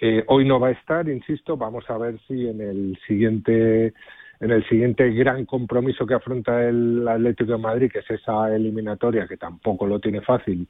Eh, 0.00 0.24
hoy 0.26 0.44
no 0.44 0.58
va 0.58 0.68
a 0.68 0.72
estar, 0.72 1.08
insisto, 1.08 1.56
vamos 1.56 1.88
a 1.88 1.96
ver 1.96 2.18
si 2.26 2.48
en 2.48 2.60
el 2.60 2.98
siguiente 3.06 3.94
en 4.40 4.50
el 4.50 4.68
siguiente 4.68 5.08
gran 5.12 5.46
compromiso 5.46 6.04
que 6.06 6.14
afronta 6.14 6.68
el 6.68 7.06
Atlético 7.06 7.52
de 7.52 7.58
Madrid, 7.58 7.90
que 7.90 8.00
es 8.00 8.10
esa 8.10 8.52
eliminatoria 8.54 9.28
que 9.28 9.36
tampoco 9.36 9.86
lo 9.86 10.00
tiene 10.00 10.20
fácil 10.20 10.66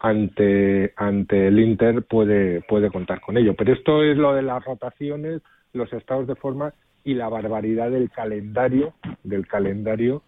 ante 0.00 0.92
ante 0.96 1.48
el 1.48 1.58
Inter 1.58 2.02
puede 2.02 2.60
puede 2.60 2.90
contar 2.90 3.22
con 3.22 3.38
ello. 3.38 3.54
Pero 3.56 3.72
esto 3.72 4.02
es 4.02 4.18
lo 4.18 4.34
de 4.34 4.42
las 4.42 4.62
rotaciones, 4.62 5.40
los 5.72 5.90
estados 5.94 6.26
de 6.26 6.34
forma 6.34 6.74
y 7.04 7.14
la 7.14 7.30
barbaridad 7.30 7.90
del 7.90 8.10
calendario 8.10 8.92
del 9.24 9.46
calendario 9.46 10.22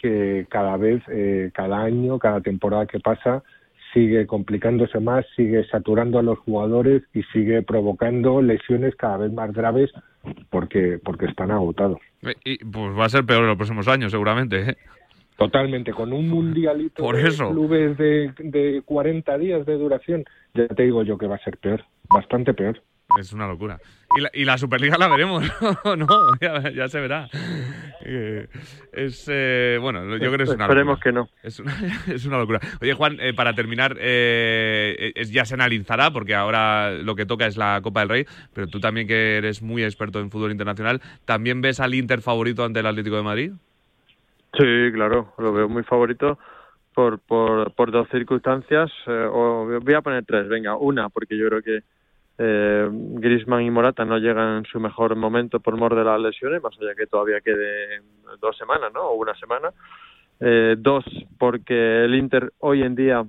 que 0.00 0.46
cada 0.48 0.76
vez, 0.76 1.02
eh, 1.08 1.50
cada 1.54 1.82
año, 1.82 2.18
cada 2.18 2.40
temporada 2.40 2.86
que 2.86 3.00
pasa, 3.00 3.42
sigue 3.92 4.26
complicándose 4.26 5.00
más, 5.00 5.24
sigue 5.36 5.64
saturando 5.64 6.18
a 6.18 6.22
los 6.22 6.38
jugadores 6.38 7.02
y 7.12 7.22
sigue 7.32 7.62
provocando 7.62 8.40
lesiones 8.40 8.94
cada 8.96 9.18
vez 9.18 9.32
más 9.32 9.52
graves 9.52 9.90
porque, 10.50 10.98
porque 11.04 11.26
están 11.26 11.50
agotados. 11.50 11.98
Eh, 12.22 12.34
Y 12.44 12.58
pues 12.64 12.96
va 12.98 13.06
a 13.06 13.08
ser 13.08 13.24
peor 13.24 13.42
en 13.42 13.48
los 13.48 13.56
próximos 13.56 13.88
años, 13.88 14.12
seguramente. 14.12 14.70
¿eh? 14.70 14.76
Totalmente, 15.36 15.92
con 15.92 16.12
un 16.12 16.28
mundialito 16.28 17.02
Por 17.02 17.16
de 17.16 17.30
clubes 17.30 17.96
de, 17.96 18.32
de 18.38 18.82
40 18.84 19.38
días 19.38 19.64
de 19.64 19.78
duración, 19.78 20.24
ya 20.54 20.68
te 20.68 20.82
digo 20.82 21.02
yo 21.02 21.16
que 21.16 21.26
va 21.26 21.36
a 21.36 21.44
ser 21.44 21.56
peor, 21.56 21.82
bastante 22.10 22.52
peor. 22.52 22.82
Es 23.18 23.32
una 23.32 23.46
locura. 23.48 23.78
Y 24.16 24.20
la, 24.20 24.30
y 24.32 24.44
la 24.44 24.58
Superliga 24.58 24.96
la 24.98 25.08
veremos, 25.08 25.44
¿no? 25.96 26.06
Ya, 26.40 26.70
ya 26.70 26.88
se 26.88 27.00
verá. 27.00 27.28
Eh, 28.04 28.48
es, 28.92 29.26
eh, 29.30 29.78
bueno, 29.80 30.02
yo 30.16 30.18
creo 30.18 30.36
que 30.36 30.42
es 30.44 30.48
una 30.50 30.64
Esperemos 30.64 30.98
locura. 30.98 31.02
que 31.04 31.12
no. 31.12 31.28
Es 31.42 31.60
una, 31.60 31.72
es 32.14 32.26
una 32.26 32.38
locura. 32.38 32.60
Oye, 32.80 32.92
Juan, 32.94 33.18
eh, 33.20 33.32
para 33.34 33.52
terminar, 33.54 33.96
eh, 34.00 35.12
es- 35.14 35.30
ya 35.30 35.44
se 35.44 35.54
analizará, 35.54 36.10
porque 36.10 36.34
ahora 36.34 36.90
lo 36.92 37.14
que 37.14 37.26
toca 37.26 37.46
es 37.46 37.56
la 37.56 37.80
Copa 37.82 38.00
del 38.00 38.08
Rey, 38.08 38.26
pero 38.52 38.66
tú 38.66 38.80
también 38.80 39.06
que 39.06 39.36
eres 39.36 39.62
muy 39.62 39.84
experto 39.84 40.18
en 40.20 40.30
fútbol 40.30 40.50
internacional, 40.50 41.00
¿también 41.24 41.60
ves 41.60 41.78
al 41.80 41.94
Inter 41.94 42.20
favorito 42.20 42.64
ante 42.64 42.80
el 42.80 42.86
Atlético 42.86 43.16
de 43.16 43.22
Madrid? 43.22 43.52
Sí, 44.58 44.92
claro, 44.92 45.32
lo 45.38 45.52
veo 45.52 45.68
muy 45.68 45.84
favorito 45.84 46.38
por, 46.94 47.20
por, 47.20 47.72
por 47.74 47.92
dos 47.92 48.08
circunstancias. 48.10 48.90
o 49.06 49.66
voy 49.80 49.94
a 49.94 50.00
poner 50.02 50.24
tres, 50.24 50.48
venga, 50.48 50.76
una, 50.76 51.08
porque 51.08 51.38
yo 51.38 51.48
creo 51.48 51.62
que 51.62 51.80
eh, 52.42 52.88
Grisman 52.90 53.62
y 53.62 53.70
Morata 53.70 54.06
no 54.06 54.16
llegan 54.16 54.58
en 54.58 54.64
su 54.64 54.80
mejor 54.80 55.14
momento 55.14 55.60
por 55.60 55.76
mor 55.76 55.94
de 55.94 56.04
las 56.04 56.18
lesiones, 56.18 56.62
más 56.62 56.74
allá 56.80 56.94
que 56.94 57.06
todavía 57.06 57.42
quede 57.42 58.00
dos 58.40 58.56
semanas, 58.56 58.90
¿no? 58.94 59.02
O 59.02 59.16
una 59.16 59.34
semana. 59.34 59.70
Eh, 60.40 60.76
dos, 60.78 61.04
porque 61.38 62.04
el 62.04 62.14
Inter 62.14 62.50
hoy 62.60 62.82
en 62.82 62.94
día 62.94 63.26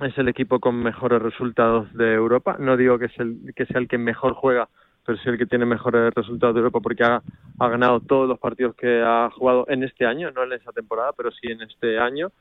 es 0.00 0.16
el 0.16 0.28
equipo 0.28 0.60
con 0.60 0.82
mejores 0.82 1.20
resultados 1.20 1.92
de 1.92 2.14
Europa. 2.14 2.56
No 2.58 2.78
digo 2.78 2.98
que, 2.98 3.06
es 3.06 3.20
el, 3.20 3.52
que 3.54 3.66
sea 3.66 3.78
el 3.78 3.86
que 3.86 3.98
mejor 3.98 4.32
juega, 4.32 4.70
pero 5.04 5.18
sí 5.18 5.28
el 5.28 5.36
que 5.36 5.44
tiene 5.44 5.66
mejores 5.66 6.14
resultados 6.14 6.54
de 6.54 6.60
Europa 6.60 6.80
porque 6.80 7.04
ha, 7.04 7.22
ganado 7.58 8.00
todos 8.00 8.26
los 8.26 8.38
partidos 8.38 8.74
que 8.76 9.02
ha 9.04 9.28
jugado 9.30 9.66
en 9.68 9.82
este 9.82 10.06
año, 10.06 10.30
no 10.30 10.42
en 10.42 10.54
esa 10.54 10.72
temporada, 10.72 11.12
pero 11.14 11.30
sí 11.32 11.48
en 11.48 11.60
este 11.60 11.98
año. 11.98 12.32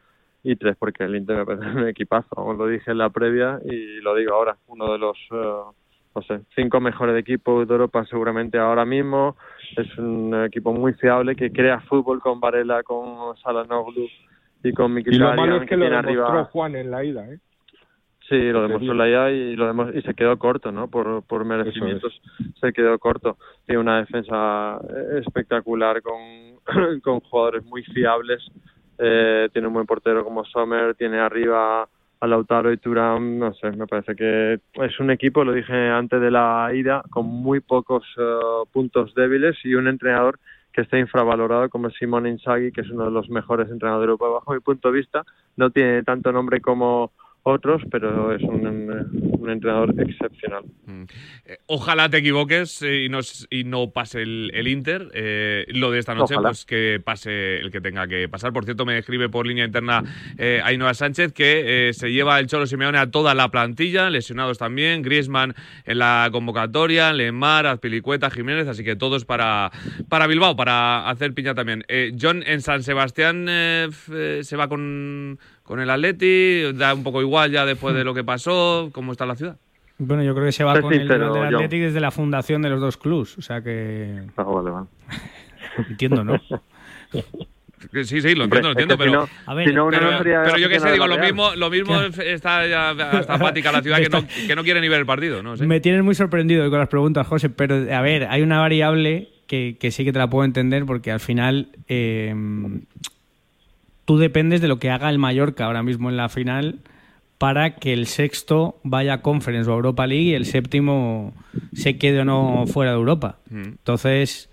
Y 0.42 0.56
tres, 0.56 0.78
porque 0.78 1.04
el 1.04 1.18
Inter 1.18 1.36
me 1.36 1.46
parece 1.46 1.66
un 1.66 1.88
equipazo, 1.90 2.30
como 2.30 2.54
lo 2.54 2.68
dije 2.68 2.92
en 2.92 3.00
la 3.00 3.10
previa 3.10 3.60
y 3.66 4.00
lo 4.00 4.16
digo 4.16 4.36
ahora, 4.36 4.56
uno 4.68 4.92
de 4.92 4.98
los, 4.98 5.18
eh, 5.32 5.83
no 6.16 6.22
sé, 6.22 6.42
cinco 6.56 6.80
mejores 6.80 7.18
equipos 7.18 7.68
de 7.68 7.74
Europa 7.74 8.06
seguramente 8.06 8.58
ahora 8.58 8.86
mismo. 8.86 9.36
Es 9.76 9.98
un 9.98 10.44
equipo 10.46 10.72
muy 10.72 10.94
fiable 10.94 11.36
que 11.36 11.52
crea 11.52 11.80
fútbol 11.82 12.20
con 12.20 12.40
Varela, 12.40 12.84
con 12.84 13.36
Salanoglu 13.38 14.08
y 14.64 14.74
con 14.74 14.92
Y 14.92 14.96
lo 14.96 15.00
Mkhitaryan, 15.00 15.36
malo 15.36 15.56
es 15.62 15.70
que 15.70 15.78
lo 15.78 15.86
demostró 15.86 16.12
arriba 16.28 16.44
Juan 16.46 16.76
en 16.76 16.92
la 16.92 17.04
ida, 17.04 17.28
¿eh? 17.30 17.40
Sí, 18.30 18.52
lo 18.52 18.62
demostró 18.62 18.94
la 18.94 19.10
IA 19.10 19.32
y 19.32 19.56
lo 19.56 19.68
demo- 19.68 19.92
y 19.94 20.02
se 20.02 20.14
quedó 20.14 20.38
corto, 20.38 20.72
¿no? 20.72 20.88
Por, 20.88 21.24
por 21.24 21.44
merecimientos 21.44 22.22
se 22.60 22.72
quedó 22.72 22.98
corto. 22.98 23.38
Tiene 23.66 23.82
una 23.82 23.98
defensa 24.00 24.80
eh, 24.90 25.20
espectacular 25.26 26.02
con, 26.02 26.22
con 27.02 27.20
jugadores 27.20 27.66
muy 27.66 27.84
fiables. 27.84 28.42
Eh, 28.98 29.50
tiene 29.52 29.68
un 29.68 29.74
buen 29.74 29.86
portero 29.86 30.24
como 30.24 30.46
Sommer, 30.46 30.96
tiene 30.96 31.20
arriba 31.20 31.88
a 32.24 32.28
Lautaro 32.28 32.72
y 32.72 32.78
Turán. 32.78 33.38
No 33.38 33.54
sé, 33.54 33.72
me 33.72 33.86
parece 33.86 34.16
que 34.16 34.54
es 34.54 35.00
un 35.00 35.12
equipo, 35.12 35.44
lo 35.44 35.52
dije 35.52 35.90
antes 35.90 36.22
de 36.22 36.32
la 36.32 36.72
ida, 36.74 37.04
con 37.10 37.26
muy 37.26 37.60
pocos 37.60 38.04
eh, 38.18 38.40
puntos 38.72 39.14
débiles 39.14 39.58
y 39.66 39.76
un 39.76 39.90
entrenador 39.90 40.40
que 40.72 40.82
está 40.82 40.98
infravalorado 40.98 41.70
como 41.70 41.90
Simone 41.90 42.30
Inzaghi, 42.30 42.72
que 42.72 42.82
es 42.82 42.90
uno 42.90 43.06
de 43.06 43.12
los 43.12 43.30
mejores 43.30 43.70
entrenadores 43.70 44.08
de 44.08 44.12
Europa 44.12 44.28
bajo 44.28 44.54
mi 44.54 44.62
punto 44.62 44.90
de 44.90 45.00
vista. 45.00 45.24
No 45.58 45.70
tiene 45.70 46.02
tanto 46.04 46.32
nombre 46.32 46.62
como 46.62 47.12
otros, 47.44 47.82
pero 47.92 48.34
es 48.34 48.42
un, 48.42 48.66
un 49.40 49.50
entrenador 49.50 49.94
excepcional. 50.00 50.64
Eh, 51.46 51.58
Ojalá 51.66 52.10
te 52.10 52.18
equivoques 52.18 52.82
eh, 52.82 53.04
y, 53.04 53.10
no, 53.10 53.20
y 53.50 53.66
no 53.66 53.90
pase 53.92 54.22
el, 54.22 54.52
el 54.54 54.68
Inter. 54.68 55.10
Eh, 55.14 55.66
lo 55.70 55.92
de 55.92 56.00
esta 56.00 56.16
noche, 56.16 56.36
Ojalá. 56.36 56.50
pues 56.50 56.66
que 56.66 57.02
pase 57.04 57.58
el 57.58 57.70
que 57.72 57.82
tenga 57.82 58.08
que 58.08 58.30
pasar. 58.30 58.54
Por 58.54 58.64
cierto, 58.64 58.86
me 58.86 58.98
escribe 58.98 59.28
por 59.28 59.46
línea 59.46 59.66
interna 59.66 60.04
eh, 60.38 60.62
Ainhoa 60.64 60.94
Sánchez 60.94 61.34
que 61.34 61.90
eh, 61.90 61.94
se 61.94 62.12
lleva 62.12 62.40
el 62.40 62.48
Cholo 62.48 62.66
Simeone 62.66 62.98
a 62.98 63.12
toda 63.12 63.34
la 63.36 63.50
plantilla, 63.50 64.10
lesionados 64.10 64.58
también, 64.58 65.02
Griezmann 65.02 65.54
en 65.86 66.00
la 66.00 66.30
convocatoria, 66.32 67.12
Lemar, 67.12 67.66
Azpilicueta, 67.68 68.30
Jiménez, 68.30 68.68
así 68.68 68.84
que 68.84 68.96
todos 68.96 69.26
para, 69.26 69.72
para 70.08 70.28
Bilbao, 70.28 70.56
para 70.56 71.10
hacer 71.10 71.34
piña 71.34 71.54
también. 71.54 71.84
Eh, 71.90 72.14
John, 72.20 72.44
en 72.46 72.62
San 72.62 72.84
Sebastián 72.84 73.48
eh, 73.50 73.90
eh, 74.14 74.40
se 74.44 74.56
va 74.56 74.70
con, 74.70 75.40
con 75.64 75.80
el 75.80 75.90
Atleti, 75.90 76.74
da 76.74 76.94
un 76.94 77.04
poco 77.04 77.22
igual 77.22 77.52
ya 77.52 77.66
después 77.66 77.96
de 77.96 78.04
lo 78.04 78.14
que 78.14 78.24
pasó, 78.24 78.90
¿cómo 78.94 79.12
está 79.14 79.26
la 79.26 79.36
ciudad? 79.36 79.58
Bueno, 79.98 80.24
yo 80.24 80.34
creo 80.34 80.46
que 80.46 80.52
se 80.52 80.64
va 80.64 80.80
con 80.82 80.94
el 80.94 81.08
del 81.08 81.22
John. 81.22 81.56
Athletic 81.56 81.82
desde 81.82 82.00
la 82.00 82.12
fundación 82.12 82.62
de 82.62 82.70
los 82.70 82.82
dos 82.82 82.98
clubs. 82.98 83.38
O 83.38 83.42
sea 83.42 83.62
que. 83.62 84.24
Ah, 84.36 84.44
vale, 84.44 84.72
vale. 84.72 84.88
Entiendo, 85.90 86.24
¿no? 86.24 86.40
Sí, 87.92 88.22
sí, 88.22 88.34
lo 88.34 88.46
entiendo, 88.46 88.70
lo 88.70 88.76
que 88.76 88.84
entiendo, 88.84 88.98
pero, 88.98 89.28
pero, 89.46 90.58
yo 90.58 90.70
qué 90.70 90.80
sé, 90.80 90.92
digo, 90.92 91.06
lo 91.06 91.18
mismo, 91.18 91.54
lo 91.56 91.70
mismo 91.70 92.00
está 92.02 92.66
ya 92.66 92.92
hasta 92.92 93.34
apática 93.34 93.72
la 93.72 93.82
ciudad 93.84 93.98
que 94.00 94.10
no, 94.10 94.26
que 94.48 94.56
no 94.56 94.64
quiere 94.64 94.80
ni 94.82 94.88
ver 94.88 95.00
el 95.00 95.06
partido, 95.06 95.44
no. 95.44 95.56
Me 95.58 95.80
tienes 95.80 96.02
muy 96.04 96.16
sorprendido 96.16 96.70
con 96.70 96.80
las 96.80 96.88
preguntas, 96.88 97.28
José, 97.28 97.50
pero 97.50 97.76
a 97.76 98.02
ver, 98.02 98.28
hay 98.30 98.42
una 98.42 98.60
variable 98.60 99.30
que, 99.48 99.78
que 99.80 99.92
sí 99.92 100.06
que 100.06 100.14
te 100.14 100.20
la 100.20 100.30
puedo 100.30 100.46
entender 100.46 100.86
porque 100.86 101.12
al 101.12 101.20
final 101.20 101.70
eh, 101.88 102.34
tú 104.06 104.18
dependes 104.18 104.62
de 104.62 104.68
lo 104.68 104.80
que 104.80 104.90
haga 104.90 105.10
el 105.10 105.20
Mallorca 105.20 105.66
ahora 105.66 105.84
mismo 105.84 106.10
en 106.10 106.18
la 106.18 106.30
final 106.30 106.80
para 107.38 107.76
que 107.76 107.94
el 107.94 108.08
sexto 108.08 108.80
vaya 108.84 109.16
a 109.16 109.22
Conference 109.22 109.70
o 109.70 109.74
a 109.74 109.76
Europa 109.76 110.08
League 110.08 110.30
y 110.30 110.34
el 110.34 110.46
séptimo 110.46 111.34
se 111.74 111.98
quede 111.98 112.22
o 112.22 112.26
no 112.26 112.66
fuera 112.68 112.92
de 112.92 112.98
Europa. 112.98 113.40
Entonces, 113.52 114.50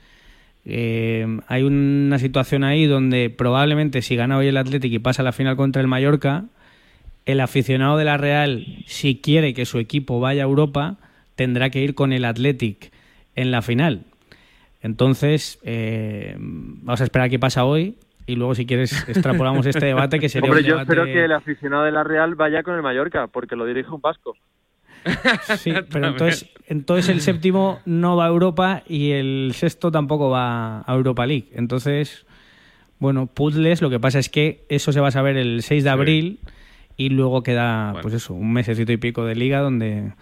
eh, 0.65 1.39
hay 1.47 1.63
una 1.63 2.19
situación 2.19 2.65
ahí 2.65 2.87
donde 2.87 3.31
probablemente 3.31 4.03
si 4.03 4.17
gana 4.17 4.39
hoy 4.39 4.49
el 4.49 4.57
Athletic 4.57 4.93
y 4.93 4.99
pasa 4.99 5.23
a 5.23 5.25
la 5.25 5.33
final 5.33 5.57
contra 5.57 5.81
el 5.81 5.89
Mallorca, 5.89 6.47
el 7.27 7.41
aficionado 7.41 7.97
de 7.97 8.05
la 8.05 8.17
Real, 8.17 8.67
si 8.87 9.17
quiere 9.17 9.55
que 9.55 9.67
su 9.67 9.79
equipo 9.79 10.19
vaya 10.19 10.43
a 10.43 10.47
Europa, 10.47 10.97
tendrá 11.37 11.71
que 11.71 11.83
ir 11.83 11.95
con 11.95 12.13
el 12.13 12.25
Athletic 12.25 12.91
en 13.37 13.51
la 13.51 13.63
final. 13.63 14.05
Entonces, 14.83 15.59
eh, 15.63 16.35
vamos 16.39 17.01
a 17.01 17.05
esperar 17.05 17.31
qué 17.31 17.39
pasa 17.39 17.65
hoy 17.65 17.95
y 18.31 18.37
luego, 18.37 18.55
si 18.55 18.65
quieres, 18.65 19.09
extrapolamos 19.09 19.67
este 19.67 19.87
debate 19.87 20.21
que 20.21 20.29
sería 20.29 20.51
Hombre, 20.51 20.63
un 20.63 20.69
yo 20.69 20.75
debate... 20.79 20.93
espero 20.93 21.05
que 21.05 21.25
el 21.25 21.33
aficionado 21.33 21.83
de 21.83 21.91
la 21.91 22.05
Real 22.05 22.37
vaya 22.37 22.63
con 22.63 22.77
el 22.77 22.83
Mallorca, 22.83 23.27
porque 23.27 23.57
lo 23.57 23.67
dirige 23.67 23.91
un 23.91 24.01
vasco. 24.01 24.37
Sí, 25.57 25.73
pero 25.91 26.09
entonces, 26.09 26.49
entonces 26.69 27.09
el 27.09 27.23
séptimo 27.23 27.81
no 27.87 28.17
va 28.17 28.27
a 28.27 28.29
Europa 28.29 28.83
y 28.87 29.11
el 29.13 29.51
sexto 29.55 29.91
tampoco 29.91 30.31
va 30.31 30.83
a 30.87 30.95
Europa 30.95 31.27
League. 31.27 31.49
Entonces, 31.55 32.25
bueno, 33.01 33.27
puzzles, 33.27 33.83
lo 33.83 33.91
que 33.91 33.99
pasa 33.99 34.21
es 34.21 34.29
que 34.29 34.65
eso 34.69 34.93
se 34.93 35.01
va 35.01 35.09
a 35.09 35.13
saber 35.13 35.37
el 35.37 35.63
6 35.63 35.83
de 35.83 35.91
abril 35.91 36.39
y 36.97 37.09
luego 37.09 37.43
queda, 37.43 37.95
pues 38.03 38.15
eso, 38.15 38.35
un 38.35 38.53
mesecito 38.53 38.93
y 38.93 38.97
pico 38.97 39.25
de 39.25 39.35
liga 39.35 39.59
donde 39.59 40.13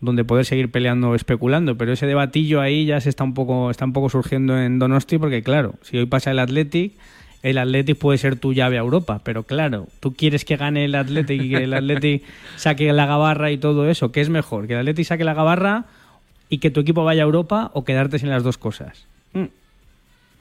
donde 0.00 0.24
poder 0.24 0.44
seguir 0.44 0.68
peleando 0.68 1.14
especulando, 1.14 1.78
pero 1.78 1.92
ese 1.92 2.06
debatillo 2.06 2.60
ahí 2.60 2.86
ya 2.86 3.00
se 3.00 3.08
está 3.08 3.22
un 3.22 3.34
poco 3.34 3.70
está 3.70 3.84
un 3.84 3.92
poco 3.92 4.08
surgiendo 4.08 4.58
en 4.58 4.80
Donosti 4.80 5.16
porque 5.16 5.44
claro, 5.44 5.76
si 5.82 5.96
hoy 5.96 6.06
pasa 6.06 6.32
el 6.32 6.40
Athletic, 6.40 6.94
el 7.42 7.58
Athletic 7.58 7.98
puede 7.98 8.18
ser 8.18 8.36
tu 8.36 8.52
llave 8.52 8.76
a 8.76 8.80
Europa, 8.80 9.20
pero 9.24 9.42
claro, 9.42 9.88
tú 10.00 10.14
quieres 10.14 10.44
que 10.44 10.56
gane 10.56 10.84
el 10.84 10.94
Athletic 10.94 11.42
y 11.42 11.50
que 11.50 11.64
el 11.64 11.74
Athletic 11.74 12.22
saque 12.56 12.92
la 12.92 13.06
gabarra 13.06 13.50
y 13.50 13.58
todo 13.58 13.88
eso, 13.88 14.12
¿qué 14.12 14.20
es 14.20 14.28
mejor? 14.28 14.66
¿Que 14.66 14.74
el 14.74 14.80
Athletic 14.80 15.06
saque 15.06 15.24
la 15.24 15.34
gabarra 15.34 15.84
y 16.48 16.58
que 16.58 16.70
tu 16.70 16.80
equipo 16.80 17.04
vaya 17.04 17.22
a 17.22 17.26
Europa 17.26 17.70
o 17.74 17.84
quedarte 17.84 18.18
sin 18.18 18.30
las 18.30 18.42
dos 18.42 18.58
cosas? 18.58 19.06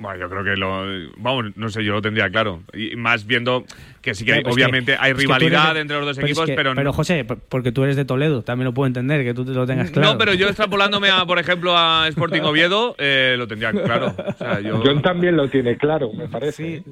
Bueno, 0.01 0.19
yo 0.19 0.29
creo 0.29 0.43
que 0.43 0.55
lo. 0.57 0.83
Vamos, 1.17 1.55
no 1.55 1.69
sé, 1.69 1.83
yo 1.83 1.93
lo 1.93 2.01
tendría 2.01 2.29
claro. 2.31 2.63
Y 2.73 2.95
más 2.95 3.27
viendo 3.27 3.63
que 4.01 4.15
sí 4.15 4.25
que, 4.25 4.41
pues 4.41 4.55
obviamente 4.55 4.93
que- 4.93 4.97
hay 4.99 5.11
es 5.11 5.17
que 5.17 5.23
tú 5.25 5.33
rivalidad 5.33 5.75
de- 5.75 5.81
entre 5.81 5.97
los 5.97 6.05
dos 6.07 6.15
pero 6.15 6.25
es 6.25 6.31
equipos, 6.31 6.45
que- 6.47 6.55
pero. 6.55 6.73
Pero 6.73 6.91
José, 6.91 7.23
porque 7.23 7.71
tú 7.71 7.83
eres 7.83 7.95
de 7.95 8.03
Toledo, 8.05 8.41
también 8.41 8.65
lo 8.65 8.73
puedo 8.73 8.87
entender, 8.87 9.23
que 9.23 9.33
tú 9.35 9.45
te 9.45 9.51
lo 9.51 9.67
tengas 9.67 9.91
claro. 9.91 10.13
No, 10.13 10.17
pero 10.17 10.33
yo 10.33 10.47
extrapolándome, 10.47 11.09
a, 11.11 11.23
por 11.25 11.37
ejemplo, 11.37 11.77
a 11.77 12.07
Sporting 12.07 12.41
Oviedo, 12.41 12.95
eh, 12.97 13.35
lo 13.37 13.47
tendría 13.47 13.71
claro. 13.71 14.15
O 14.27 14.33
sea, 14.33 14.59
yo. 14.61 14.81
John 14.83 15.03
también 15.03 15.37
lo 15.37 15.47
tiene 15.49 15.77
claro, 15.77 16.11
me 16.13 16.27
parece. 16.27 16.83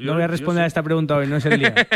no 0.00 0.14
voy 0.14 0.22
a 0.22 0.26
responder 0.26 0.64
a 0.64 0.66
esta 0.66 0.82
pregunta 0.82 1.16
hoy, 1.16 1.28
no 1.28 1.36
es 1.36 1.46
el 1.46 1.60
día. 1.60 1.74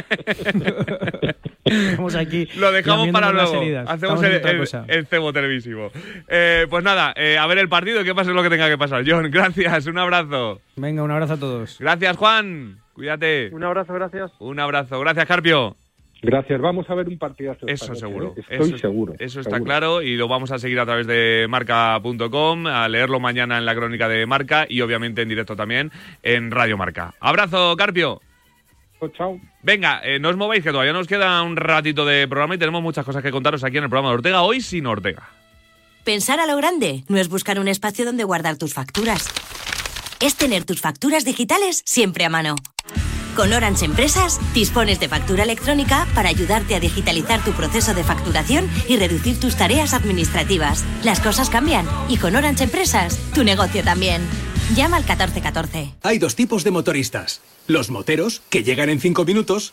Estamos 1.71 2.15
aquí. 2.17 2.49
Lo 2.57 2.73
dejamos 2.73 3.09
para 3.09 3.31
luego. 3.31 3.63
Hacemos 3.87 4.23
el, 4.23 5.07
cebo 5.07 5.33
televisivo. 5.33 5.91
Eh, 6.29 6.67
pues 6.69 6.83
nada, 6.83 7.13
eh, 7.17 7.39
a 7.39 7.47
ver 7.47 7.59
el 7.59 7.69
partido, 7.69 8.03
que 8.03 8.15
pase 8.15 8.33
lo 8.33 8.43
que 8.43 8.51
tenga 8.51 8.69
que 8.69 8.79
pasar. 8.79 9.05
John, 9.07 9.31
gracias, 9.31 9.87
un 9.87 9.99
abrazo. 9.99 10.61
Venga, 10.77 11.03
un 11.03 11.11
abrazo 11.11 11.35
a 11.35 11.39
todos. 11.39 11.79
Gracias, 11.79 12.17
Juan. 12.17 12.79
Cuídate. 12.93 13.51
Un 13.53 13.65
abrazo, 13.65 13.95
gracias. 13.95 14.33
Un 14.41 14.59
abrazo. 14.59 14.99
Gracias, 15.01 15.27
Carpio. 15.27 15.77
Gracias, 16.23 16.61
vamos 16.61 16.89
a 16.91 16.95
ver 16.95 17.09
un 17.09 17.19
partidazo. 17.19 17.67
Eso 17.67 17.95
seguro. 17.95 18.35
¿eh? 18.37 18.41
Estoy 18.41 18.69
eso, 18.69 18.79
seguro. 18.79 19.15
Eso 19.19 19.41
está 19.41 19.57
seguro. 19.57 19.65
claro 19.65 20.03
y 20.03 20.17
lo 20.17 20.29
vamos 20.29 20.53
a 20.53 20.59
seguir 20.59 20.79
a 20.79 20.85
través 20.85 21.07
de 21.07 21.47
marca.com, 21.49 22.67
a 22.67 22.89
leerlo 22.89 23.21
mañana 23.21 23.57
en 23.57 23.65
la 23.65 23.75
crónica 23.75 24.07
de 24.07 24.27
Marca 24.27 24.67
y 24.69 24.83
obviamente 24.83 25.23
en 25.23 25.31
directo 25.31 25.57
también 25.57 25.91
en 26.23 26.51
Radio 26.51 26.77
Marca. 26.77 27.15
Abrazo, 27.21 27.75
Carpio. 27.77 28.21
Pues 29.01 29.13
chao. 29.15 29.41
Venga, 29.63 30.03
eh, 30.05 30.21
no 30.21 30.29
os 30.29 30.37
mováis 30.37 30.63
que 30.63 30.71
todavía 30.71 30.93
nos 30.93 31.09
queda 31.09 31.43
un 31.43 31.57
ratito 31.57 32.05
de 32.05 32.29
programa 32.29 32.55
y 32.55 32.59
tenemos 32.59 32.83
muchas 32.83 33.05
cosas 33.05 33.23
que 33.23 33.33
contaros 33.33 33.65
aquí 33.65 33.79
en 33.79 33.85
el 33.85 33.91
programa 33.91 34.11
de 34.11 34.17
Ortega, 34.17 34.43
hoy 34.43 34.61
sin 34.61 34.87
Ortega. 34.87 35.31
Pensar 36.05 36.39
a 36.39 36.47
lo 36.47 36.57
grande 36.57 37.05
no 37.09 37.17
es 37.17 37.29
buscar 37.29 37.59
un 37.59 37.69
espacio 37.69 38.05
donde 38.05 38.25
guardar 38.25 38.59
tus 38.59 38.75
facturas. 38.75 39.29
Es 40.21 40.37
tener 40.37 40.65
tus 40.65 40.83
facturas 40.83 41.25
digitales 41.25 41.83
siempre 41.87 42.27
a 42.27 42.29
mano. 42.29 42.57
Con 43.41 43.55
Orange 43.55 43.87
Empresas 43.87 44.39
dispones 44.53 45.01
de 45.01 45.09
factura 45.09 45.45
electrónica 45.45 46.07
para 46.15 46.29
ayudarte 46.29 46.75
a 46.75 46.79
digitalizar 46.79 47.43
tu 47.43 47.53
proceso 47.53 47.95
de 47.95 48.05
facturación 48.05 48.69
y 48.87 48.99
reducir 48.99 49.41
tus 49.41 49.57
tareas 49.57 49.95
administrativas. 49.95 50.85
Las 51.05 51.21
cosas 51.21 51.49
cambian 51.49 51.89
y 52.11 52.19
con 52.19 52.37
Orange 52.37 52.65
Empresas 52.65 53.19
tu 53.33 53.43
negocio 53.43 53.83
también. 53.83 54.21
Llama 54.77 54.99
al 54.99 55.05
1414. 55.05 55.95
Hay 56.03 56.19
dos 56.19 56.37
tipos 56.37 56.65
de 56.65 56.71
motoristas. 56.71 57.41
Los 57.67 57.89
moteros, 57.89 58.43
que 58.51 58.63
llegan 58.63 58.91
en 58.91 59.01
cinco 59.01 59.25
minutos, 59.25 59.73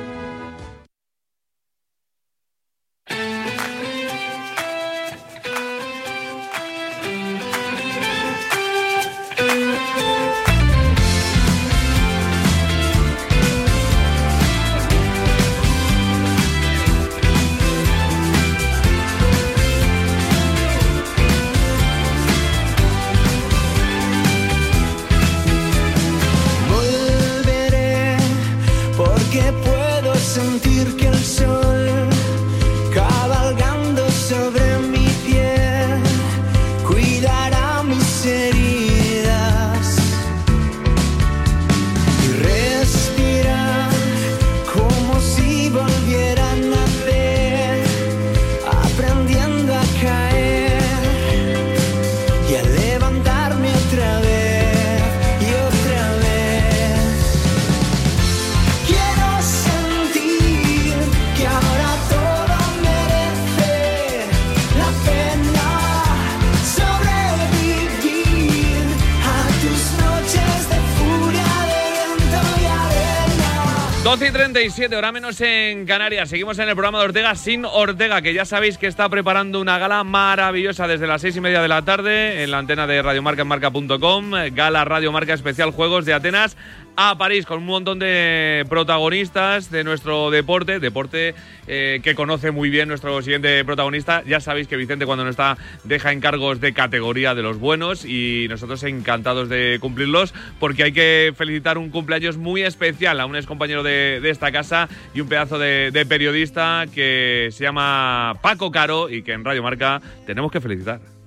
Y 74.31 74.33
37, 74.33 74.95
hora 74.95 75.11
menos 75.11 75.41
en 75.41 75.85
Canarias. 75.85 76.29
Seguimos 76.29 76.57
en 76.59 76.69
el 76.69 76.75
programa 76.75 76.99
de 76.99 77.05
Ortega 77.05 77.35
sin 77.35 77.65
Ortega, 77.65 78.21
que 78.21 78.33
ya 78.33 78.45
sabéis 78.45 78.77
que 78.77 78.87
está 78.87 79.09
preparando 79.09 79.59
una 79.59 79.77
gala 79.77 80.03
maravillosa 80.03 80.87
desde 80.87 81.05
las 81.05 81.21
seis 81.21 81.35
y 81.35 81.41
media 81.41 81.61
de 81.61 81.67
la 81.67 81.83
tarde 81.83 82.43
en 82.43 82.51
la 82.51 82.59
antena 82.59 82.87
de 82.87 83.01
Radiomarca 83.01 83.41
en 83.41 83.47
marca.com. 83.47 84.31
Gala 84.53 84.85
Radio 84.85 85.11
Marca 85.11 85.33
Especial 85.33 85.71
Juegos 85.71 86.05
de 86.05 86.13
Atenas 86.13 86.55
a 86.95 87.17
París 87.17 87.45
con 87.45 87.59
un 87.59 87.65
montón 87.65 87.99
de 87.99 88.65
protagonistas 88.69 89.71
de 89.71 89.83
nuestro 89.83 90.29
deporte, 90.31 90.79
deporte 90.79 91.35
eh, 91.67 91.99
que 92.03 92.15
conoce 92.15 92.51
muy 92.51 92.69
bien 92.69 92.87
nuestro 92.87 93.21
siguiente 93.21 93.63
protagonista. 93.65 94.23
Ya 94.25 94.39
sabéis 94.39 94.67
que 94.67 94.77
Vicente 94.77 95.05
cuando 95.05 95.23
no 95.23 95.29
está 95.29 95.57
deja 95.83 96.11
encargos 96.11 96.59
de 96.59 96.73
categoría 96.73 97.35
de 97.35 97.43
los 97.43 97.59
buenos 97.59 98.05
y 98.05 98.47
nosotros 98.49 98.83
encantados 98.83 99.49
de 99.49 99.77
cumplirlos 99.79 100.33
porque 100.59 100.83
hay 100.83 100.91
que 100.91 101.33
felicitar 101.35 101.77
un 101.77 101.89
cumpleaños 101.89 102.37
muy 102.37 102.63
especial 102.63 103.19
a 103.19 103.25
un 103.25 103.35
ex 103.35 103.45
compañero 103.45 103.83
de, 103.83 104.19
de 104.21 104.29
esta 104.29 104.51
casa 104.51 104.89
y 105.13 105.21
un 105.21 105.27
pedazo 105.27 105.57
de, 105.59 105.91
de 105.91 106.05
periodista 106.05 106.85
que 106.93 107.49
se 107.51 107.63
llama 107.63 108.35
Paco 108.41 108.71
Caro 108.71 109.09
y 109.09 109.23
que 109.23 109.33
en 109.33 109.45
Radio 109.45 109.63
Marca 109.63 110.01
tenemos 110.25 110.51
que 110.51 110.61
felicitar. 110.61 111.20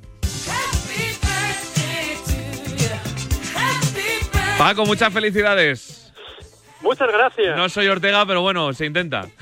Paco, 4.58 4.84
muchas 4.86 5.12
felicidades. 5.12 6.12
Muchas 6.80 7.10
gracias. 7.10 7.56
No 7.56 7.68
soy 7.68 7.88
Ortega, 7.88 8.24
pero 8.26 8.42
bueno, 8.42 8.72
se 8.72 8.86
intenta. 8.86 9.26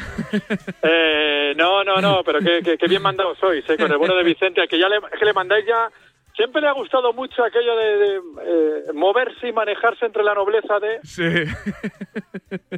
Eh, 0.82 1.54
no, 1.56 1.84
no, 1.84 2.00
no, 2.00 2.22
pero 2.24 2.38
qué, 2.38 2.60
qué- 2.64 2.78
qué 2.78 2.86
bien 2.88 3.02
mandado 3.02 3.34
sois, 3.34 3.68
eh, 3.68 3.76
con 3.76 3.90
el 3.92 3.98
bueno 3.98 4.14
de 4.16 4.22
Vicente, 4.24 4.66
que 4.66 4.78
ya 4.78 4.88
le, 4.88 4.98
que 5.18 5.24
le 5.26 5.32
mandáis 5.34 5.66
ya... 5.66 5.90
Siempre 6.34 6.62
le 6.62 6.68
ha 6.68 6.72
gustado 6.72 7.12
mucho 7.12 7.44
aquello 7.44 7.76
de, 7.76 7.84
de, 7.98 8.16
eh, 8.16 8.92
moverse 8.94 9.48
y 9.48 9.52
manejarse 9.52 10.06
entre 10.06 10.22
la 10.22 10.32
nobleza 10.34 10.78
de... 10.80 11.00
Sí. 11.04 11.52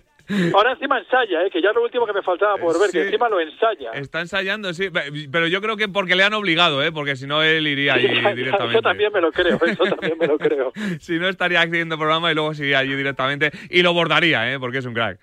Ahora 0.54 0.72
encima 0.72 0.98
ensaya, 0.98 1.44
eh, 1.44 1.50
que 1.50 1.60
ya 1.60 1.68
es 1.70 1.74
lo 1.76 1.82
último 1.82 2.06
que 2.06 2.12
me 2.14 2.22
faltaba 2.22 2.56
por 2.56 2.78
ver, 2.80 2.88
Sí. 2.90 2.98
que 2.98 3.04
encima 3.04 3.28
lo 3.28 3.40
ensaya. 3.40 3.90
Está 3.92 4.20
ensayando, 4.20 4.72
sí. 4.72 4.88
Pero 5.30 5.46
yo 5.48 5.60
creo 5.60 5.76
que 5.76 5.88
porque 5.88 6.16
le 6.16 6.22
han 6.24 6.32
obligado, 6.34 6.82
¿eh? 6.82 6.92
Porque 6.92 7.14
si 7.16 7.26
no, 7.26 7.42
él 7.42 7.66
iría 7.66 7.94
allí 7.94 8.08
directamente. 8.34 8.72
Eso 8.78 8.82
también 8.82 9.12
me 9.12 9.20
lo 9.20 9.30
creo, 9.32 9.58
eso 9.66 9.84
también 9.84 10.16
me 10.18 10.26
lo 10.26 10.38
creo. 10.38 10.72
si 11.00 11.18
no, 11.18 11.28
estaría 11.28 11.60
haciendo 11.60 11.98
programa 11.98 12.32
y 12.32 12.34
luego 12.34 12.54
seguiría 12.54 12.78
allí 12.78 12.94
directamente. 12.94 13.50
Y 13.70 13.82
lo 13.82 13.92
bordaría, 13.92 14.52
¿eh? 14.52 14.58
Porque 14.58 14.78
es 14.78 14.86
un 14.86 14.94
crack. 14.94 15.18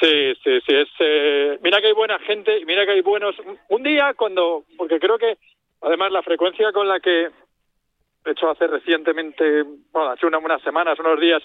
Sí, 0.00 0.34
sí, 0.44 0.60
sí. 0.66 0.74
Es, 0.74 0.88
eh, 1.00 1.58
mira 1.62 1.80
que 1.80 1.86
hay 1.88 1.92
buena 1.94 2.18
gente 2.20 2.62
mira 2.66 2.84
que 2.84 2.92
hay 2.92 3.00
buenos. 3.02 3.34
Un 3.68 3.82
día 3.82 4.12
cuando, 4.14 4.64
porque 4.76 4.98
creo 4.98 5.18
que 5.18 5.36
además 5.82 6.12
la 6.12 6.22
frecuencia 6.22 6.70
con 6.72 6.86
la 6.88 7.00
que, 7.00 7.28
de 8.24 8.32
hecho 8.32 8.50
hace 8.50 8.66
recientemente, 8.66 9.62
bueno, 9.92 10.10
hace 10.10 10.26
una- 10.26 10.38
unas 10.38 10.60
semanas, 10.62 10.98
unos 10.98 11.18
días, 11.20 11.42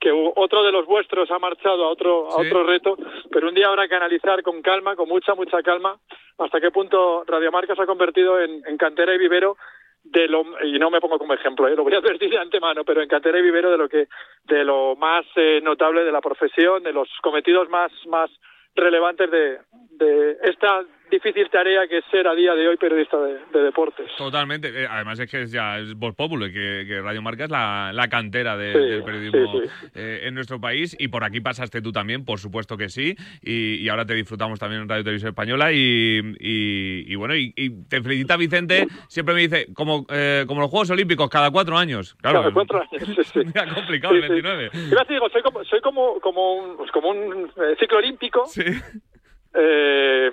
que 0.00 0.10
otro 0.12 0.62
de 0.62 0.72
los 0.72 0.84
vuestros 0.86 1.30
ha 1.30 1.38
marchado 1.38 1.84
a 1.84 1.88
otro, 1.88 2.28
a 2.28 2.42
Sí. 2.42 2.46
otro 2.46 2.64
reto, 2.64 2.96
pero 3.30 3.48
un 3.48 3.54
día 3.54 3.68
habrá 3.68 3.88
que 3.88 3.94
analizar 3.94 4.42
con 4.42 4.60
calma, 4.62 4.96
con 4.96 5.08
mucha, 5.08 5.34
mucha 5.34 5.62
calma, 5.62 5.96
hasta 6.38 6.60
qué 6.60 6.70
punto 6.70 7.24
Radiomarca 7.26 7.74
se 7.74 7.82
ha 7.82 7.86
convertido 7.86 8.40
en, 8.40 8.62
en 8.66 8.76
cantera 8.76 9.14
y 9.14 9.18
vivero 9.18 9.56
de 10.02 10.28
lo 10.28 10.44
y 10.62 10.78
no 10.78 10.90
me 10.90 11.00
pongo 11.00 11.18
como 11.18 11.32
ejemplo, 11.32 11.66
¿eh? 11.66 11.74
lo 11.74 11.84
voy 11.84 11.94
a 11.94 11.98
advertir 12.04 12.30
de 12.30 12.38
antemano, 12.38 12.84
pero 12.84 13.00
en 13.00 13.08
cantera 13.08 13.38
y 13.38 13.42
vivero 13.42 13.70
de 13.70 13.78
lo 13.78 13.88
que 13.88 14.08
de 14.44 14.64
lo 14.64 14.94
más 14.96 15.24
eh, 15.36 15.60
notable 15.62 16.04
de 16.04 16.12
la 16.12 16.20
profesión, 16.20 16.82
de 16.82 16.92
los 16.92 17.08
cometidos 17.22 17.70
más 17.70 17.90
más 18.06 18.30
relevantes 18.74 19.30
de, 19.30 19.58
de 19.92 20.36
esta 20.42 20.84
difícil 21.10 21.48
tarea 21.50 21.86
que 21.86 21.98
es 21.98 22.04
ser 22.10 22.26
a 22.26 22.34
día 22.34 22.54
de 22.54 22.66
hoy 22.68 22.76
periodista 22.76 23.16
de, 23.18 23.38
de 23.52 23.60
deportes. 23.62 24.06
Totalmente. 24.16 24.68
Eh, 24.68 24.86
además 24.90 25.18
es 25.20 25.30
que 25.30 25.42
es 25.42 25.52
ya 25.52 25.78
es 25.78 25.94
Voz 25.94 26.14
Populi, 26.14 26.52
que, 26.52 26.84
que 26.88 27.00
Radio 27.00 27.22
Marca 27.22 27.44
es 27.44 27.50
la, 27.50 27.92
la 27.92 28.08
cantera 28.08 28.56
de- 28.56 28.72
Sí, 28.72 28.78
del 28.78 29.04
periodismo 29.04 29.60
sí, 29.62 29.68
sí. 29.80 29.86
eh, 29.94 30.20
en 30.24 30.34
nuestro 30.34 30.60
país. 30.60 30.96
Y 30.98 31.08
por 31.08 31.22
aquí 31.24 31.40
pasaste 31.40 31.80
tú 31.82 31.92
también, 31.92 32.24
por 32.24 32.38
supuesto 32.40 32.76
que 32.76 32.88
sí. 32.88 33.14
Y, 33.42 33.76
y 33.76 33.88
ahora 33.88 34.04
te 34.04 34.14
disfrutamos 34.14 34.58
también 34.58 34.82
en 34.82 34.88
Radio 34.88 35.04
Televisión 35.04 35.28
Española. 35.30 35.72
Y, 35.72 36.20
y- 36.40 37.04
y 37.06 37.14
bueno, 37.16 37.34
y, 37.36 37.52
te 37.88 38.02
felicita 38.02 38.36
Vicente. 38.36 38.86
Siempre 39.08 39.34
me 39.34 39.42
dice, 39.42 39.66
como, 39.74 40.06
eh, 40.10 40.44
como 40.48 40.60
los 40.62 40.70
Juegos 40.70 40.90
Olímpicos, 40.90 41.28
cada 41.30 41.50
cuatro 41.50 41.76
años. 41.78 42.14
Claro, 42.20 42.40
Cada 42.40 42.52
cuatro 42.54 42.80
años, 42.80 43.02
sí, 43.06 43.14
sí. 43.24 43.40
es 43.54 43.72
complicado 43.74 44.14
el 44.14 44.22
Sí, 44.22 44.26
sí. 44.26 44.32
29. 44.42 44.70
Yo 44.90 45.04
te 45.04 45.12
digo, 45.14 45.28
soy 45.30 45.42
como, 45.42 45.64
soy 45.64 45.80
como, 45.80 46.18
como 46.20 46.54
un, 46.54 46.76
pues 46.76 46.90
como 46.90 47.10
un 47.10 47.44
eh, 47.56 47.76
ciclo 47.78 47.98
olímpico. 47.98 48.44
Eh, 49.54 50.30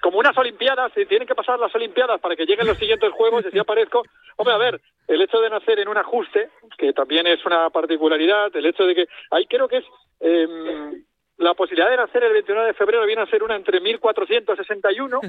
como 0.00 0.18
unas 0.18 0.36
olimpiadas, 0.36 0.92
y 0.96 1.06
tienen 1.06 1.28
que 1.28 1.34
pasar 1.34 1.58
las 1.58 1.74
olimpiadas 1.74 2.20
para 2.20 2.36
que 2.36 2.46
lleguen 2.46 2.66
los 2.66 2.78
siguientes 2.78 3.12
juegos, 3.12 3.44
y 3.44 3.48
así 3.48 3.58
aparezco. 3.58 4.02
Hombre, 4.36 4.54
a 4.54 4.58
ver, 4.58 4.80
el 5.06 5.20
hecho 5.22 5.40
de 5.40 5.50
nacer 5.50 5.78
en 5.78 5.88
un 5.88 5.98
ajuste, 5.98 6.50
que 6.78 6.92
también 6.92 7.26
es 7.26 7.44
una 7.44 7.70
particularidad, 7.70 8.54
el 8.54 8.66
hecho 8.66 8.84
de 8.84 8.94
que 8.94 9.06
ahí 9.30 9.46
creo 9.46 9.68
que 9.68 9.78
es 9.78 9.84
em, 10.20 11.04
la 11.38 11.54
posibilidad 11.54 11.90
de 11.90 11.96
nacer 11.96 12.22
el 12.22 12.32
29 12.32 12.68
de 12.68 12.74
febrero 12.74 13.06
viene 13.06 13.22
a 13.22 13.26
ser 13.26 13.42
una 13.42 13.56
entre 13.56 13.80
1461, 13.80 15.20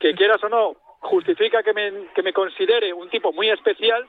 que 0.00 0.14
quieras 0.14 0.42
o 0.44 0.48
no, 0.48 0.76
justifica 1.00 1.62
que 1.62 1.72
me, 1.72 2.08
que 2.14 2.22
me 2.22 2.32
considere 2.32 2.92
un 2.92 3.08
tipo 3.10 3.32
muy 3.32 3.50
especial, 3.50 4.06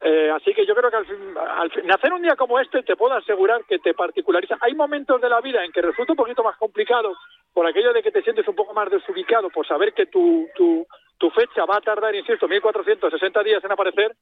eh, 0.00 0.30
así 0.30 0.54
que 0.54 0.64
yo 0.66 0.74
creo 0.74 0.90
que 0.90 0.96
al 0.96 1.06
fin, 1.06 1.34
al 1.36 1.70
fin- 1.70 1.86
nacer 1.86 2.12
un 2.12 2.22
día 2.22 2.36
como 2.36 2.58
este 2.60 2.82
te 2.82 2.96
puedo 2.96 3.14
asegurar 3.14 3.64
que 3.64 3.78
te 3.80 3.94
particulariza. 3.94 4.56
Hay 4.60 4.74
momentos 4.74 5.20
de 5.20 5.28
la 5.28 5.40
vida 5.40 5.64
en 5.64 5.72
que 5.72 5.82
resulta 5.82 6.12
un 6.12 6.16
poquito 6.18 6.42
más 6.44 6.56
complicado 6.56 7.14
por 7.52 7.66
aquello 7.66 7.92
de 7.92 8.02
que 8.02 8.12
te 8.12 8.22
sientes 8.22 8.46
un 8.48 8.54
poco 8.54 8.74
más 8.74 8.90
desubicado, 8.90 9.50
por 9.50 9.66
saber 9.66 9.92
que 9.94 10.06
tu, 10.06 10.48
tu, 10.54 10.86
tu 11.18 11.30
fecha 11.30 11.64
va 11.64 11.76
a 11.78 11.80
tardar, 11.80 12.14
insisto, 12.14 12.46
1460 12.46 13.42
días 13.42 13.64
en 13.64 13.72
aparecer. 13.72 14.14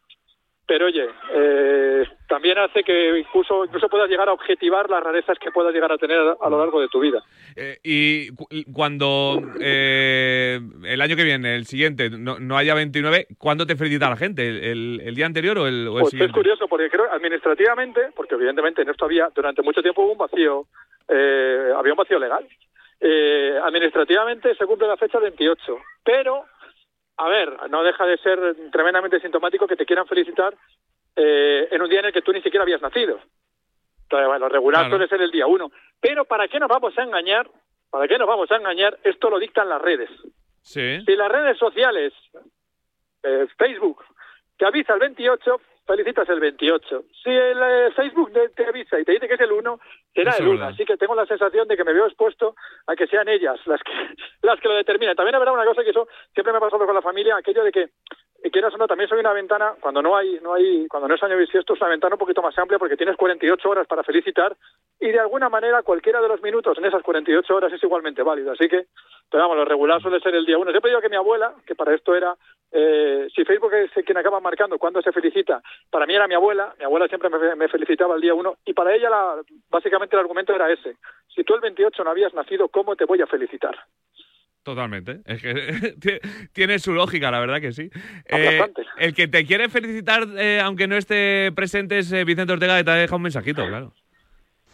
Pero 0.68 0.86
oye, 0.86 1.06
eh, 1.32 2.04
también 2.28 2.58
hace 2.58 2.82
que 2.82 3.18
incluso, 3.20 3.64
incluso 3.64 3.88
puedas 3.88 4.10
llegar 4.10 4.28
a 4.28 4.32
objetivar 4.32 4.90
las 4.90 5.00
rarezas 5.00 5.38
que 5.38 5.52
puedas 5.52 5.72
llegar 5.72 5.92
a 5.92 5.96
tener 5.96 6.18
a, 6.18 6.36
a 6.40 6.50
lo 6.50 6.58
largo 6.58 6.80
de 6.80 6.88
tu 6.88 6.98
vida. 6.98 7.22
Eh, 7.54 7.78
y 7.84 8.30
cu- 8.34 8.48
cuando 8.74 9.40
eh, 9.60 10.58
el 10.84 11.00
año 11.00 11.14
que 11.14 11.22
viene, 11.22 11.54
el 11.54 11.66
siguiente, 11.66 12.10
no, 12.10 12.40
no 12.40 12.56
haya 12.56 12.74
29, 12.74 13.28
¿cuándo 13.38 13.64
te 13.64 13.76
felicita 13.76 14.10
la 14.10 14.16
gente? 14.16 14.46
¿El, 14.48 14.64
el- 14.64 15.00
el 15.04 15.14
día 15.14 15.26
anterior 15.26 15.56
o 15.58 15.68
el, 15.68 15.86
o 15.86 15.98
el 15.98 16.02
Pues 16.02 16.14
es 16.14 16.32
curioso, 16.32 16.66
porque 16.66 16.90
creo 16.90 17.12
administrativamente, 17.12 18.00
porque 18.16 18.34
evidentemente 18.34 18.82
en 18.82 18.88
esto 18.88 19.04
había, 19.04 19.28
durante 19.34 19.62
mucho 19.62 19.82
tiempo 19.82 20.02
hubo 20.02 20.12
un 20.12 20.18
vacío, 20.18 20.66
eh, 21.08 21.70
había 21.76 21.92
un 21.92 21.96
vacío 21.98 22.18
legal. 22.18 22.44
Eh, 22.98 23.56
administrativamente 23.62 24.54
se 24.54 24.64
cumple 24.66 24.88
la 24.88 24.96
fecha 24.96 25.18
28, 25.18 25.76
pero, 26.02 26.44
a 27.18 27.28
ver, 27.28 27.70
no 27.70 27.82
deja 27.82 28.04
de 28.06 28.18
ser 28.18 28.38
tremendamente 28.70 29.20
sintomático 29.20 29.66
que 29.66 29.76
te 29.76 29.86
quieran 29.86 30.06
felicitar 30.06 30.54
eh, 31.16 31.68
en 31.70 31.80
un 31.82 31.88
día 31.88 32.00
en 32.00 32.06
el 32.06 32.12
que 32.12 32.22
tú 32.22 32.32
ni 32.32 32.42
siquiera 32.42 32.62
habías 32.62 32.82
nacido. 32.82 33.18
Entonces, 34.02 34.28
bueno, 34.28 34.38
lo 34.40 34.48
regular 34.48 34.82
Claro. 34.82 34.96
suele 34.96 35.08
ser 35.08 35.20
el 35.22 35.30
día 35.30 35.46
1. 35.46 35.70
Pero 36.00 36.24
¿para 36.26 36.46
qué 36.48 36.60
nos 36.60 36.68
vamos 36.68 36.96
a 36.98 37.02
engañar? 37.02 37.48
¿Para 37.90 38.06
qué 38.06 38.18
nos 38.18 38.28
vamos 38.28 38.50
a 38.50 38.56
engañar? 38.56 38.98
Esto 39.02 39.30
lo 39.30 39.38
dictan 39.38 39.68
las 39.68 39.80
redes. 39.82 40.10
Sí. 40.62 41.00
Si 41.04 41.16
las 41.16 41.30
redes 41.30 41.58
sociales, 41.58 42.12
eh, 43.22 43.46
Facebook, 43.56 44.04
te 44.58 44.66
avisa 44.66 44.94
el 44.94 45.00
28, 45.00 45.60
felicitas 45.86 46.28
el 46.28 46.40
28. 46.40 47.04
Si 47.22 47.30
el 47.30 47.58
eh, 47.62 47.90
Facebook 47.94 48.32
te, 48.54 48.66
avisa 48.66 48.98
y 48.98 49.04
te 49.04 49.12
dice 49.12 49.28
que 49.28 49.34
es 49.34 49.40
el 49.40 49.52
1, 49.52 49.80
será 50.14 50.30
Eso 50.32 50.42
el 50.42 50.44
es 50.44 50.50
1. 50.50 50.58
verdad. 50.58 50.74
Así 50.74 50.84
que 50.84 50.96
tengo 50.96 51.14
la 51.14 51.26
sensación 51.26 51.68
de 51.68 51.76
que 51.76 51.84
me 51.84 51.92
veo 51.92 52.06
expuesto 52.06 52.54
a 52.86 52.96
que 52.96 53.06
sean 53.06 53.28
ellas 53.28 53.58
las 53.66 53.80
que, 53.82 53.92
las 54.42 54.60
que 54.60 54.68
lo 54.68 54.74
determinen. 54.74 55.16
También 55.16 55.36
habrá 55.36 55.52
una 55.52 55.64
cosa 55.64 55.84
que 55.84 55.90
eso 55.90 56.08
siempre 56.34 56.52
me 56.52 56.58
ha 56.58 56.60
pasado 56.60 56.84
con 56.84 56.94
la 56.94 57.02
familia, 57.02 57.36
aquello 57.36 57.64
de 57.64 57.72
que 57.72 57.90
y 58.46 58.50
quieras 58.50 58.72
o 58.74 58.76
no, 58.76 58.86
también 58.86 59.08
soy 59.08 59.18
una 59.18 59.32
ventana, 59.32 59.74
cuando 59.80 60.02
no 60.02 60.16
hay, 60.16 60.38
no 60.40 60.54
hay, 60.54 60.86
cuando 60.88 61.08
no 61.08 61.14
es 61.14 61.22
año 61.22 61.36
bisiesto, 61.36 61.74
es 61.74 61.80
una 61.80 61.90
ventana 61.90 62.14
un 62.14 62.20
poquito 62.20 62.42
más 62.42 62.56
amplia 62.58 62.78
porque 62.78 62.96
tienes 62.96 63.16
48 63.16 63.68
horas 63.68 63.86
para 63.86 64.04
felicitar 64.04 64.56
y 65.00 65.08
de 65.08 65.18
alguna 65.18 65.48
manera 65.48 65.82
cualquiera 65.82 66.20
de 66.20 66.28
los 66.28 66.40
minutos 66.42 66.78
en 66.78 66.84
esas 66.84 67.02
48 67.02 67.54
horas 67.54 67.72
es 67.72 67.82
igualmente 67.82 68.22
válido. 68.22 68.52
Así 68.52 68.68
que, 68.68 68.86
pero 69.30 69.42
vamos, 69.42 69.56
lo 69.56 69.64
regular 69.64 70.00
suele 70.00 70.20
ser 70.20 70.34
el 70.34 70.46
día 70.46 70.58
uno. 70.58 70.70
Siempre 70.70 70.90
digo 70.90 71.00
que 71.00 71.08
mi 71.08 71.16
abuela, 71.16 71.54
que 71.66 71.74
para 71.74 71.94
esto 71.94 72.14
era, 72.14 72.36
eh, 72.70 73.26
si 73.34 73.44
Facebook 73.44 73.72
es 73.74 73.90
quien 74.04 74.18
acaba 74.18 74.38
marcando 74.38 74.78
cuándo 74.78 75.02
se 75.02 75.12
felicita, 75.12 75.60
para 75.90 76.06
mí 76.06 76.14
era 76.14 76.26
mi 76.28 76.34
abuela, 76.34 76.74
mi 76.78 76.84
abuela 76.84 77.06
siempre 77.08 77.28
me, 77.30 77.54
me 77.56 77.68
felicitaba 77.68 78.14
el 78.16 78.20
día 78.20 78.34
uno 78.34 78.56
y 78.64 78.72
para 78.72 78.94
ella 78.94 79.08
la, 79.10 79.36
básicamente 79.70 80.16
el 80.16 80.20
argumento 80.20 80.54
era 80.54 80.70
ese. 80.72 80.96
Si 81.34 81.44
tú 81.44 81.54
el 81.54 81.60
28 81.60 82.04
no 82.04 82.10
habías 82.10 82.34
nacido, 82.34 82.68
¿cómo 82.68 82.96
te 82.96 83.04
voy 83.04 83.20
a 83.22 83.26
felicitar? 83.26 83.76
Totalmente. 84.62 85.20
Es 85.26 85.40
que 85.40 85.52
tie- 86.00 86.20
tiene 86.52 86.78
su 86.78 86.92
lógica, 86.92 87.30
la 87.30 87.38
verdad 87.40 87.60
que 87.60 87.72
sí. 87.72 87.88
Eh, 88.26 88.60
el 88.98 89.14
que 89.14 89.28
te 89.28 89.46
quiere 89.46 89.68
felicitar, 89.68 90.26
eh, 90.36 90.60
aunque 90.60 90.88
no 90.88 90.96
esté 90.96 91.52
presente, 91.54 91.98
es 91.98 92.10
eh, 92.12 92.24
Vicente 92.24 92.52
Ortega, 92.52 92.76
que 92.78 92.84
te 92.84 92.90
ha 92.90 92.94
dejado 92.94 93.16
un 93.16 93.22
mensajito, 93.22 93.66
claro. 93.66 93.92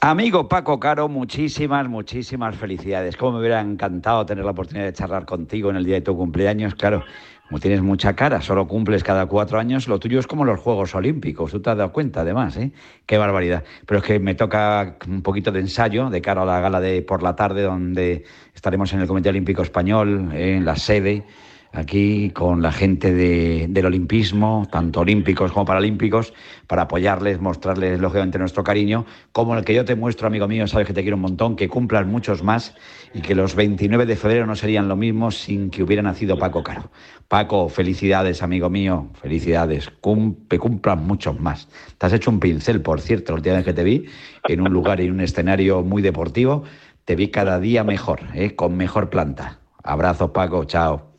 Amigo 0.01 0.49
Paco 0.49 0.81
Caro, 0.81 1.09
muchísimas, 1.09 1.89
muchísimas 1.89 2.57
felicidades. 2.57 3.17
Cómo 3.17 3.33
me 3.33 3.39
hubiera 3.39 3.61
encantado 3.61 4.27
tener 4.27 4.45
la 4.45 4.51
oportunidad 4.51 4.87
de 4.87 4.93
charlar 4.93 5.25
contigo 5.27 5.71
en 5.71 5.77
el 5.77 5.85
día 5.85 5.95
de 5.97 6.01
tu 6.01 6.17
cumpleaños. 6.17 6.75
Claro, 6.75 7.05
como 7.49 7.61
tienes 7.61 7.83
mucha 7.83 8.15
cara, 8.15 8.41
solo 8.41 8.67
cumples 8.67 9.05
cada 9.05 9.27
cuatro 9.27 9.59
años, 9.59 9.87
lo 9.87 9.99
tuyo 9.99 10.19
es 10.19 10.27
como 10.27 10.45
los 10.45 10.59
Juegos 10.61 10.95
Olímpicos. 10.95 11.51
Tú 11.51 11.61
te 11.61 11.71
has 11.71 11.77
dado 11.77 11.93
cuenta, 11.93 12.23
además, 12.23 12.57
¿eh? 12.57 12.73
Qué 13.05 13.19
barbaridad. 13.19 13.63
Pero 13.87 14.01
es 14.01 14.07
que 14.07 14.19
me 14.19 14.35
toca 14.35 14.97
un 15.07 15.23
poquito 15.23 15.53
de 15.53 15.61
ensayo 15.61 16.09
de 16.09 16.23
cara 16.23 16.43
a 16.43 16.47
la 16.47 16.61
gala 16.61 16.81
de 16.81 17.03
por 17.03 17.23
la 17.23 17.37
tarde, 17.37 17.63
donde 17.63 18.25
estaremos 18.55 18.93
en 18.95 19.01
el 19.01 19.07
Comité 19.07 19.29
Olímpico 19.29 19.61
Español, 19.63 20.31
en 20.33 20.65
la 20.65 20.77
sede 20.77 21.25
aquí 21.73 22.31
con 22.31 22.63
la 22.63 22.71
gente 22.73 23.13
de- 23.15 23.67
del 23.69 23.87
olimpismo, 23.87 24.69
tanto 24.71 25.01
olímpicos 25.01 25.53
como 25.53 25.65
paralímpicos, 25.65 26.33
para 26.67 26.83
apoyarles, 26.83 27.41
mostrarles 27.41 27.99
lógicamente 28.01 28.39
nuestro 28.39 28.63
cariño, 28.63 29.07
como 29.33 29.57
el 29.57 29.65
que 29.65 29.75
yo 29.75 29.85
te 29.85 29.95
muestro, 29.95 30.27
amigo 30.27 30.49
mío, 30.49 30.67
sabes 30.67 30.87
que 30.87 30.93
te 30.93 31.03
quiero 31.03 31.17
un 31.17 31.23
montón, 31.23 31.57
que 31.57 31.69
cumplan 31.69 32.09
muchos 32.09 32.43
más 32.43 32.75
y 33.15 33.21
que 33.21 33.35
los 33.35 33.55
29 33.55 34.07
de 34.07 34.17
febrero 34.17 34.47
no 34.47 34.55
serían 34.57 34.89
lo 34.89 34.97
mismo 34.97 35.31
sin 35.31 35.71
que 35.71 35.83
hubiera 35.83 36.03
nacido 36.03 36.39
Paco 36.39 36.63
Caro. 36.63 36.91
Paco, 37.29 37.69
felicidades, 37.69 38.43
amigo 38.43 38.69
mío, 38.69 39.09
felicidades, 39.15 39.89
cumplan 40.01 41.07
muchos 41.07 41.41
más. 41.41 41.69
Te 41.99 42.07
has 42.07 42.13
hecho 42.13 42.31
un 42.31 42.41
pincel, 42.41 42.83
por 42.83 43.01
cierto, 43.01 43.33
la 43.33 43.37
última 43.37 43.57
vez 43.57 43.65
que 43.65 43.73
te 43.73 43.85
vi, 43.85 44.05
en 44.49 44.61
un 44.61 44.73
lugar 44.73 45.01
y 45.01 45.07
en 45.07 45.13
un 45.13 45.21
escenario 45.21 45.83
muy 45.83 46.03
deportivo, 46.03 46.65
te 47.05 47.17
vi 47.17 47.29
cada 47.29 47.59
día 47.59 47.85
mejor, 47.85 48.21
¿eh? 48.35 48.55
con 48.55 48.77
mejor 48.77 49.09
planta. 49.11 49.59
Abrazos, 49.83 50.31
Paco, 50.31 50.65
chao. 50.65 51.12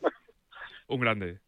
Un 0.88 1.00
grande. 1.00 1.38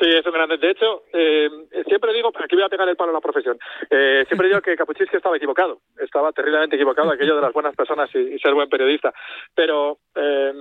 Sí, 0.00 0.08
es 0.08 0.24
un 0.24 0.32
grande. 0.32 0.58
De 0.58 0.70
hecho, 0.70 1.02
eh, 1.12 1.48
siempre 1.86 2.12
digo, 2.12 2.30
aquí 2.38 2.54
voy 2.54 2.64
a 2.64 2.68
pegar 2.68 2.88
el 2.88 2.96
palo 2.96 3.10
a 3.10 3.14
la 3.14 3.20
profesión, 3.20 3.58
eh, 3.90 4.24
siempre 4.28 4.48
digo 4.48 4.60
que 4.60 4.76
Capuchinsky 4.76 5.16
estaba 5.16 5.36
equivocado, 5.36 5.80
estaba 5.98 6.32
terriblemente 6.32 6.76
equivocado, 6.76 7.10
aquello 7.10 7.36
de 7.36 7.42
las 7.42 7.52
buenas 7.52 7.74
personas 7.74 8.08
y, 8.14 8.18
y 8.18 8.38
ser 8.38 8.54
buen 8.54 8.68
periodista. 8.68 9.12
Pero, 9.54 9.98
eh, 10.14 10.52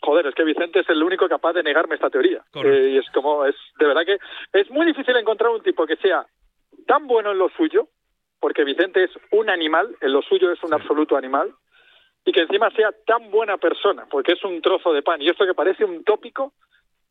joder, 0.00 0.26
es 0.26 0.34
que 0.34 0.44
Vicente 0.44 0.80
es 0.80 0.88
el 0.88 1.02
único 1.02 1.28
capaz 1.28 1.52
de 1.52 1.62
negarme 1.62 1.94
esta 1.94 2.10
teoría. 2.10 2.42
Eh, 2.54 2.90
y 2.94 2.98
es 2.98 3.08
como, 3.12 3.44
es 3.44 3.54
de 3.78 3.86
verdad 3.86 4.04
que 4.04 4.18
es 4.52 4.70
muy 4.70 4.86
difícil 4.86 5.16
encontrar 5.16 5.50
un 5.50 5.62
tipo 5.62 5.86
que 5.86 5.96
sea 5.96 6.26
tan 6.86 7.06
bueno 7.06 7.30
en 7.30 7.38
lo 7.38 7.48
suyo, 7.50 7.88
porque 8.40 8.64
Vicente 8.64 9.04
es 9.04 9.10
un 9.30 9.48
animal, 9.50 9.96
en 10.00 10.12
lo 10.12 10.20
suyo 10.22 10.50
es 10.50 10.62
un 10.64 10.74
absoluto 10.74 11.16
animal, 11.16 11.54
y 12.24 12.32
que 12.32 12.40
encima 12.40 12.70
sea 12.70 12.90
tan 13.06 13.30
buena 13.30 13.56
persona, 13.56 14.06
porque 14.10 14.32
es 14.32 14.44
un 14.44 14.60
trozo 14.60 14.92
de 14.92 15.02
pan. 15.02 15.22
Y 15.22 15.28
esto 15.28 15.46
que 15.46 15.54
parece 15.54 15.84
un 15.84 16.02
tópico, 16.02 16.52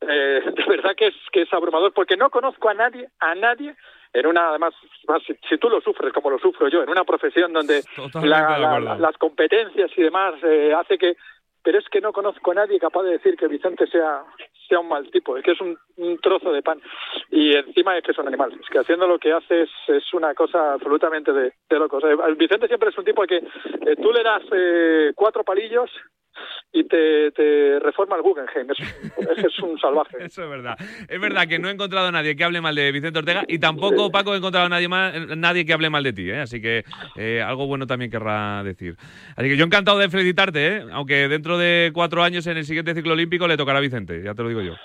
eh, 0.01 0.41
de 0.55 0.65
verdad 0.65 0.95
que 0.95 1.07
es 1.07 1.15
que 1.31 1.41
es 1.43 1.53
abrumador 1.53 1.93
porque 1.93 2.17
no 2.17 2.29
conozco 2.29 2.69
a 2.69 2.73
nadie 2.73 3.07
a 3.19 3.35
nadie 3.35 3.75
en 4.13 4.25
una 4.27 4.49
además 4.49 4.73
más, 5.07 5.21
si, 5.23 5.57
tú 5.57 5.69
lo 5.69 5.79
sufres 5.81 6.11
como 6.13 6.29
lo 6.29 6.39
sufro 6.39 6.67
yo 6.67 6.83
en 6.83 6.89
una 6.89 7.03
profesión 7.05 7.53
donde 7.53 7.81
la- 8.27 8.57
las 8.99 9.17
competencias 9.17 9.91
y 9.95 10.01
demás 10.03 10.35
eh, 10.43 10.73
hace 10.77 10.97
que 10.97 11.15
pero 11.63 11.77
es 11.77 11.87
que 11.89 12.01
no 12.01 12.11
conozco 12.11 12.51
a 12.51 12.55
nadie 12.55 12.79
capaz 12.79 13.03
de 13.03 13.11
decir 13.11 13.37
que 13.37 13.47
Vicente 13.47 13.85
sea 13.87 14.23
sea 14.67 14.79
un 14.79 14.87
mal 14.89 15.09
tipo 15.11 15.37
es 15.37 15.43
que 15.43 15.51
es 15.51 15.61
un, 15.61 15.77
un 15.97 16.17
trozo 16.19 16.51
de 16.51 16.61
pan. 16.63 16.81
Y 17.29 17.55
encima 17.55 17.95
es 17.97 18.03
que 18.03 18.11
es 18.11 18.17
un 18.17 18.27
animal 18.27 18.51
es 18.59 18.67
que 18.69 18.79
haciendo 18.79 19.05
lo 19.07 19.19
que 19.19 19.31
hace 19.31 19.63
es, 19.63 19.69
es 19.87 20.13
una 20.13 20.33
cosa 20.33 20.73
absolutamente 20.73 21.31
de, 21.31 21.53
de 21.69 21.79
locos. 21.79 22.03
Eh, 22.03 22.15
Vicente 22.35 22.67
siempre 22.67 22.89
es 22.89 22.97
un 22.97 23.05
tipo 23.05 23.21
al 23.21 23.27
que 23.27 23.37
eh, 23.37 23.95
tú 24.01 24.11
le 24.11 24.23
das 24.23 24.41
eh, 24.51 25.11
cuatro 25.15 25.43
palillos 25.43 25.89
y 26.73 26.83
te, 26.85 27.31
te 27.31 27.79
reforma 27.79 28.15
el 28.15 28.21
Guggenheim. 28.21 28.67
Es, 28.71 28.79
es, 28.79 29.45
es 29.45 29.59
un 29.59 29.77
salvaje. 29.79 30.17
Eso 30.19 30.43
es 30.43 30.49
verdad. 30.49 30.75
Es 31.07 31.19
verdad 31.19 31.47
que 31.47 31.59
no 31.59 31.67
he 31.67 31.71
encontrado 31.71 32.07
a 32.07 32.11
nadie 32.11 32.35
que 32.35 32.43
hable 32.43 32.61
mal 32.61 32.73
de 32.75 32.91
Vicente 32.91 33.19
Ortega 33.19 33.43
y 33.47 33.59
tampoco, 33.59 34.11
Paco, 34.11 34.33
he 34.33 34.37
encontrado 34.37 34.65
a 34.67 34.69
nadie, 34.69 34.87
mal- 34.87 35.39
nadie 35.39 35.65
que 35.65 35.73
hable 35.73 35.89
mal 35.89 36.03
de 36.03 36.13
ti, 36.13 36.29
¿eh? 36.29 36.39
Así 36.39 36.61
que 36.61 36.83
eh, 37.15 37.41
algo 37.41 37.67
bueno 37.67 37.85
también 37.87 38.09
querrá 38.11 38.63
decir. 38.63 38.95
Así 39.35 39.49
que 39.49 39.57
yo 39.57 39.65
encantado 39.65 39.97
de 39.99 40.09
felicitarte, 40.09 40.77
¿eh? 40.77 40.85
Aunque 40.91 41.27
dentro 41.27 41.57
de 41.57 41.91
cuatro 41.93 42.23
años 42.23 42.47
en 42.47 42.57
el 42.57 42.65
siguiente 42.65 42.93
ciclo 42.95 43.13
olímpico 43.13 43.47
le 43.47 43.57
tocará 43.57 43.79
a 43.79 43.81
Vicente, 43.81 44.21
ya 44.23 44.33
te 44.33 44.43
lo 44.43 44.49
digo 44.49 44.61
yo. 44.61 44.75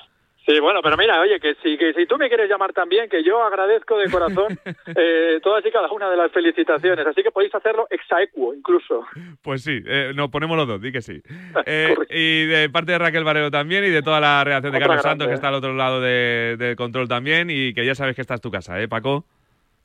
Sí, 0.46 0.60
bueno, 0.60 0.80
pero 0.80 0.96
mira, 0.96 1.20
oye, 1.20 1.40
que 1.40 1.56
si, 1.62 1.76
que 1.76 1.92
si 1.92 2.06
tú 2.06 2.16
me 2.18 2.28
quieres 2.28 2.48
llamar 2.48 2.72
también, 2.72 3.08
que 3.08 3.24
yo 3.24 3.42
agradezco 3.42 3.98
de 3.98 4.08
corazón 4.08 4.56
eh, 4.96 5.40
todas 5.42 5.66
y 5.66 5.70
cada 5.72 5.90
una 5.90 6.08
de 6.08 6.16
las 6.16 6.30
felicitaciones. 6.30 7.04
Así 7.04 7.22
que 7.24 7.32
podéis 7.32 7.52
hacerlo 7.54 7.88
exaequo, 7.90 8.54
incluso. 8.54 9.04
Pues 9.42 9.64
sí, 9.64 9.82
eh, 9.84 10.12
nos 10.14 10.30
ponemos 10.30 10.56
los 10.56 10.68
dos, 10.68 10.80
di 10.80 10.92
que 10.92 11.02
sí. 11.02 11.20
Eh, 11.66 11.96
y 12.10 12.46
de 12.46 12.70
parte 12.70 12.92
de 12.92 12.98
Raquel 12.98 13.24
Barrero 13.24 13.50
también 13.50 13.84
y 13.84 13.88
de 13.90 14.02
toda 14.02 14.20
la 14.20 14.44
redacción 14.44 14.70
de 14.72 14.78
Otra 14.78 14.86
Carlos 14.88 15.02
grande, 15.02 15.24
Santos, 15.24 15.28
que 15.28 15.34
está 15.34 15.48
al 15.48 15.54
otro 15.54 15.74
lado 15.74 16.00
de- 16.00 16.56
del 16.56 16.76
control 16.76 17.08
también 17.08 17.50
y 17.50 17.74
que 17.74 17.84
ya 17.84 17.96
sabes 17.96 18.14
que 18.14 18.20
esta 18.22 18.34
es 18.34 18.40
tu 18.40 18.50
casa, 18.52 18.80
¿eh, 18.80 18.86
Paco? 18.86 19.24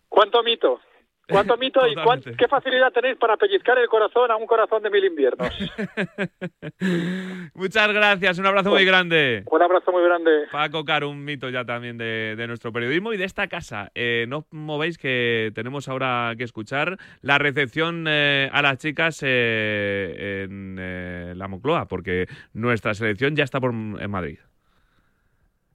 ¿Cuánto 0.10 0.44
mito? 0.44 0.80
¿Cuánto 1.32 1.58
mito 1.58 1.88
y 1.88 1.96
cuán- 1.96 2.22
qué 2.22 2.48
facilidad 2.48 2.92
tenéis 2.92 3.18
para 3.18 3.38
pellizcar 3.38 3.78
el 3.80 3.88
corazón 3.88 4.30
a 4.32 4.36
un 4.36 4.46
corazón 4.46 4.84
de 4.84 4.90
mil 4.90 5.06
inviernos? 5.06 5.50
Muchas 7.54 7.92
gracias, 7.94 8.40
un 8.40 8.46
abrazo 8.46 8.70
muy 8.72 8.86
grande. 8.86 9.44
Un 9.50 9.62
abrazo 9.62 9.92
muy 9.92 10.04
grande. 10.04 10.32
Paco 10.52 10.84
Caro, 10.86 11.10
un 11.10 11.24
mito 11.24 11.50
ya 11.50 11.66
también 11.66 11.98
de, 11.98 12.36
de 12.36 12.48
nuestro 12.48 12.72
periodismo 12.72 13.14
y 13.14 13.18
de 13.18 13.26
esta 13.26 13.48
casa. 13.48 13.92
Eh, 13.96 14.26
no 14.28 14.40
os 14.40 14.46
movéis 14.52 14.98
que 14.98 15.52
tenemos 15.56 15.88
ahora 15.88 16.34
que 16.38 16.44
escuchar 16.44 16.98
la 17.22 17.38
recepción 17.38 18.06
eh, 18.08 18.50
a 18.52 18.62
las 18.62 18.78
chicas 18.78 19.20
eh, 19.24 20.44
en 20.46 20.78
eh, 20.80 21.34
la 21.36 21.48
Moncloa, 21.48 21.88
porque 21.88 22.28
nuestra 22.54 22.94
selección 22.94 23.36
ya 23.36 23.44
está 23.44 23.60
por, 23.60 23.72
en 23.72 24.12
Madrid. 24.12 24.40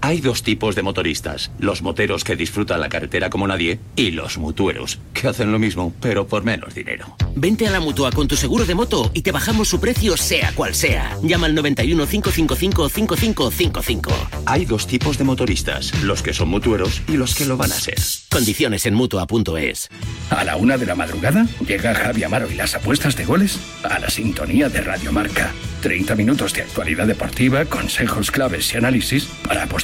Hay 0.00 0.20
dos 0.20 0.42
tipos 0.42 0.74
de 0.74 0.82
motoristas, 0.82 1.50
los 1.58 1.82
moteros 1.82 2.24
que 2.24 2.36
disfrutan 2.36 2.80
la 2.80 2.88
carretera 2.88 3.30
como 3.30 3.46
nadie 3.46 3.78
y 3.96 4.10
los 4.10 4.38
mutueros, 4.38 4.98
que 5.12 5.28
hacen 5.28 5.52
lo 5.52 5.58
mismo, 5.58 5.92
pero 6.00 6.26
por 6.26 6.44
menos 6.44 6.74
dinero. 6.74 7.16
Vente 7.36 7.66
a 7.66 7.70
la 7.70 7.80
mutua 7.80 8.10
con 8.12 8.28
tu 8.28 8.36
seguro 8.36 8.64
de 8.64 8.74
moto 8.74 9.10
y 9.14 9.22
te 9.22 9.32
bajamos 9.32 9.68
su 9.68 9.80
precio 9.80 10.16
sea 10.16 10.52
cual 10.54 10.74
sea. 10.74 11.16
Llama 11.22 11.46
al 11.46 11.54
91 11.54 12.06
555 12.06 12.88
5555. 12.88 14.10
Hay 14.46 14.64
dos 14.64 14.86
tipos 14.86 15.16
de 15.16 15.24
motoristas, 15.24 15.94
los 16.02 16.22
que 16.22 16.34
son 16.34 16.48
mutueros 16.48 17.00
y 17.08 17.16
los 17.16 17.34
que 17.34 17.46
lo 17.46 17.56
van 17.56 17.72
a 17.72 17.74
ser. 17.74 17.98
Condiciones 18.30 18.86
en 18.86 18.94
mutua.es. 18.94 19.88
A 20.30 20.44
la 20.44 20.56
una 20.56 20.76
de 20.76 20.86
la 20.86 20.96
madrugada 20.96 21.46
llega 21.66 21.94
Javi 21.94 22.24
Amaro 22.24 22.50
y 22.50 22.54
las 22.54 22.74
apuestas 22.74 23.16
de 23.16 23.24
goles 23.24 23.58
a 23.84 23.98
la 23.98 24.10
sintonía 24.10 24.68
de 24.68 24.80
Radio 24.80 25.12
Marca. 25.12 25.52
30 25.82 26.14
minutos 26.14 26.54
de 26.54 26.62
actualidad 26.62 27.06
deportiva, 27.06 27.64
consejos 27.66 28.30
claves 28.30 28.72
y 28.72 28.78
análisis 28.78 29.26
para 29.46 29.64
apostar 29.64 29.83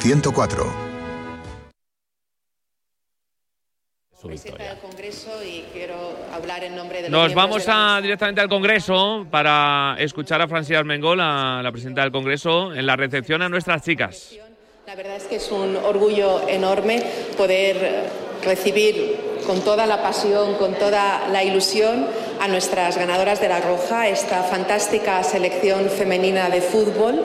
104. 0.00 0.64
victoria. 4.24 4.78
Congreso 4.80 5.30
y 5.44 5.64
quiero 5.74 5.94
hablar 6.32 6.64
en 6.64 6.74
nombre 6.74 7.02
de 7.02 7.10
Nos 7.10 7.34
vamos 7.34 7.64
a, 7.68 8.00
directamente 8.00 8.40
al 8.40 8.48
Congreso 8.48 9.26
para 9.30 9.96
escuchar 9.98 10.40
a 10.40 10.48
Francina 10.48 10.78
Armengol, 10.78 11.18
la, 11.18 11.60
la 11.62 11.70
presidenta 11.70 12.02
del 12.02 12.12
Congreso, 12.12 12.72
en 12.72 12.86
la 12.86 12.96
recepción 12.96 13.42
a 13.42 13.50
nuestras 13.50 13.82
chicas. 13.82 14.36
La 14.86 14.94
verdad 14.94 15.16
es 15.16 15.24
que 15.24 15.36
es 15.36 15.52
un 15.52 15.76
orgullo 15.76 16.48
enorme 16.48 17.02
poder 17.36 18.08
recibir 18.42 19.16
con 19.46 19.60
toda 19.60 19.86
la 19.86 20.02
pasión, 20.02 20.54
con 20.54 20.74
toda 20.76 21.28
la 21.28 21.44
ilusión 21.44 22.06
a 22.40 22.48
nuestras 22.48 22.96
ganadoras 22.96 23.38
de 23.40 23.48
la 23.48 23.60
Roja, 23.60 24.08
esta 24.08 24.44
fantástica 24.44 25.22
selección 25.24 25.90
femenina 25.90 26.48
de 26.48 26.62
fútbol 26.62 27.22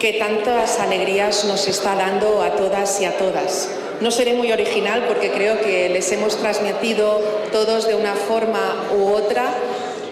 que 0.00 0.14
tantas 0.14 0.80
alegrías 0.80 1.44
nos 1.44 1.68
está 1.68 1.94
dando 1.94 2.42
a 2.42 2.56
todas 2.56 3.00
y 3.02 3.04
a 3.04 3.18
todas. 3.18 3.68
No 4.00 4.10
seré 4.10 4.32
muy 4.32 4.50
original 4.50 5.04
porque 5.06 5.30
creo 5.30 5.60
que 5.60 5.90
les 5.90 6.10
hemos 6.10 6.38
transmitido 6.38 7.20
todos 7.52 7.86
de 7.86 7.94
una 7.94 8.14
forma 8.14 8.88
u 8.96 9.12
otra 9.12 9.54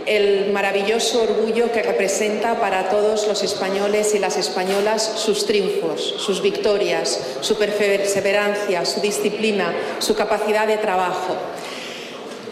el 0.04 0.52
maravilloso 0.52 1.22
orgullo 1.22 1.72
que 1.72 1.82
representa 1.82 2.60
para 2.60 2.90
todos 2.90 3.26
los 3.26 3.42
españoles 3.42 4.14
y 4.14 4.18
las 4.18 4.36
españolas 4.36 5.02
sus 5.16 5.46
triunfos, 5.46 6.14
sus 6.18 6.42
victorias, 6.42 7.20
su 7.40 7.56
perseverancia, 7.56 8.84
su 8.84 9.00
disciplina, 9.00 9.72
su 10.00 10.14
capacidad 10.14 10.66
de 10.66 10.76
trabajo. 10.76 11.34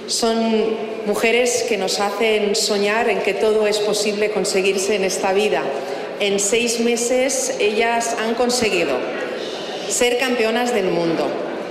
Son 0.06 0.76
mujeres 1.06 1.64
que 1.68 1.76
nos 1.76 2.00
hacen 2.00 2.54
soñar 2.54 3.08
en 3.10 3.20
que 3.20 3.34
todo 3.34 3.66
es 3.66 3.78
posible 3.78 4.30
conseguirse 4.30 4.94
en 4.94 5.04
esta 5.04 5.32
vida. 5.32 5.62
En 6.18 6.40
seis 6.40 6.80
meses 6.80 7.56
ellas 7.60 8.16
han 8.18 8.34
conseguido 8.34 8.96
ser 9.88 10.18
campeonas 10.18 10.72
del 10.72 10.86
mundo, 10.86 11.26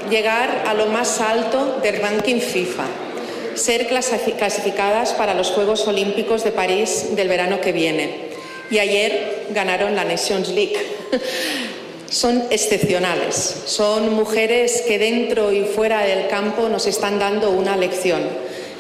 llegar 0.09 0.65
a 0.67 0.75
lo 0.75 0.85
más 0.85 1.19
alto 1.19 1.79
del 1.81 1.99
ranking 1.99 2.39
FIFA, 2.39 2.85
ser 3.55 3.87
clasificadas 3.87 5.13
para 5.13 5.33
los 5.33 5.49
Juegos 5.49 5.87
Olímpicos 5.87 6.43
de 6.43 6.51
París 6.51 7.15
del 7.15 7.27
verano 7.27 7.59
que 7.59 7.71
viene. 7.71 8.35
Y 8.69 8.77
ayer 8.77 9.47
ganaron 9.49 9.95
la 9.95 10.05
Nations 10.05 10.49
League. 10.49 10.77
Son 12.09 12.43
excepcionales, 12.51 13.63
son 13.65 14.13
mujeres 14.13 14.83
que 14.87 14.99
dentro 14.99 15.51
y 15.51 15.65
fuera 15.65 16.05
del 16.05 16.27
campo 16.27 16.69
nos 16.69 16.85
están 16.85 17.17
dando 17.17 17.49
una 17.49 17.75
lección. 17.75 18.21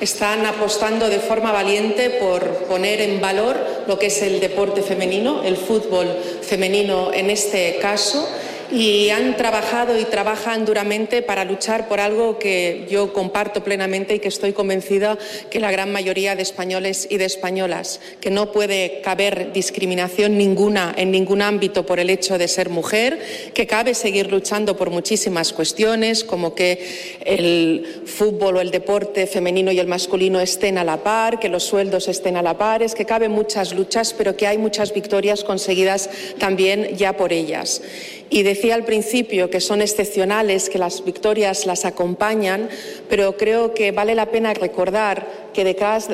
Están 0.01 0.45
apostando 0.45 1.09
de 1.09 1.19
forma 1.19 1.51
valiente 1.51 2.09
por 2.09 2.43
poner 2.65 3.01
en 3.01 3.21
valor 3.21 3.57
lo 3.87 3.97
que 3.97 4.07
es 4.07 4.21
el 4.21 4.39
deporte 4.39 4.81
femenino, 4.81 5.43
el 5.43 5.55
fútbol 5.57 6.07
femenino 6.41 7.13
en 7.13 7.29
este 7.29 7.77
caso, 7.81 8.27
y 8.71 9.09
han 9.09 9.37
trabajado 9.37 9.99
y 9.99 10.05
trabajan 10.05 10.65
duramente 10.65 11.21
para 11.21 11.45
luchar 11.45 11.87
por 11.87 11.99
algo 11.99 12.39
que 12.39 12.85
yo 12.89 13.13
comparto 13.13 13.63
plenamente 13.63 14.15
y 14.15 14.19
que 14.19 14.27
estoy 14.27 14.53
convencida 14.53 15.17
que 15.49 15.59
la 15.59 15.71
gran 15.71 15.91
mayoría 15.91 16.35
de 16.35 16.41
españoles 16.41 17.07
y 17.09 17.17
de 17.17 17.25
españolas, 17.25 17.99
que 18.19 18.31
no 18.31 18.51
puede 18.51 19.01
caber 19.01 19.51
discriminación 19.53 20.37
ninguna 20.37 20.93
en 20.97 21.11
ningún 21.11 21.41
ámbito 21.41 21.85
por 21.85 21.99
el 21.99 22.09
hecho 22.09 22.37
de 22.37 22.47
ser 22.47 22.69
mujer, 22.69 23.19
que 23.53 23.67
cabe 23.67 23.93
seguir 23.93 24.31
luchando 24.31 24.75
por 24.77 24.89
muchísimas 24.89 25.53
cuestiones, 25.53 26.23
como 26.23 26.55
que 26.55 27.17
el 27.25 28.03
fútbol 28.05 28.57
o 28.57 28.61
el 28.61 28.71
deporte 28.71 29.27
femenino 29.27 29.71
y 29.71 29.79
el 29.79 29.87
masculino 29.87 30.39
estén 30.39 30.77
a 30.77 30.83
la 30.83 31.03
par, 31.03 31.39
que 31.39 31.49
los 31.49 31.63
sueldos 31.63 32.07
estén 32.07 32.37
a 32.37 32.41
la 32.41 32.57
par, 32.57 32.83
es 32.83 32.95
que 32.95 33.05
caben 33.05 33.31
muchas 33.31 33.73
luchas, 33.73 34.13
pero 34.13 34.35
que 34.35 34.47
hay 34.47 34.57
muchas 34.57 34.93
victorias 34.93 35.43
conseguidas 35.43 36.09
también 36.39 36.95
ya 36.97 37.17
por 37.17 37.33
ellas. 37.33 37.81
Y 38.29 38.43
decía 38.43 38.75
al 38.75 38.85
principio 38.85 39.49
que 39.49 39.61
son 39.61 39.81
excepcionales, 39.81 40.69
que 40.69 40.79
las 40.79 41.05
victorias 41.05 41.65
las 41.65 41.85
acompañan, 41.85 42.69
pero 43.07 43.37
creo 43.37 43.73
que 43.73 43.91
vale 43.91 44.15
la 44.15 44.31
pena 44.31 44.53
recordar 44.53 45.45
que 45.53 45.63
detrás 45.63 46.09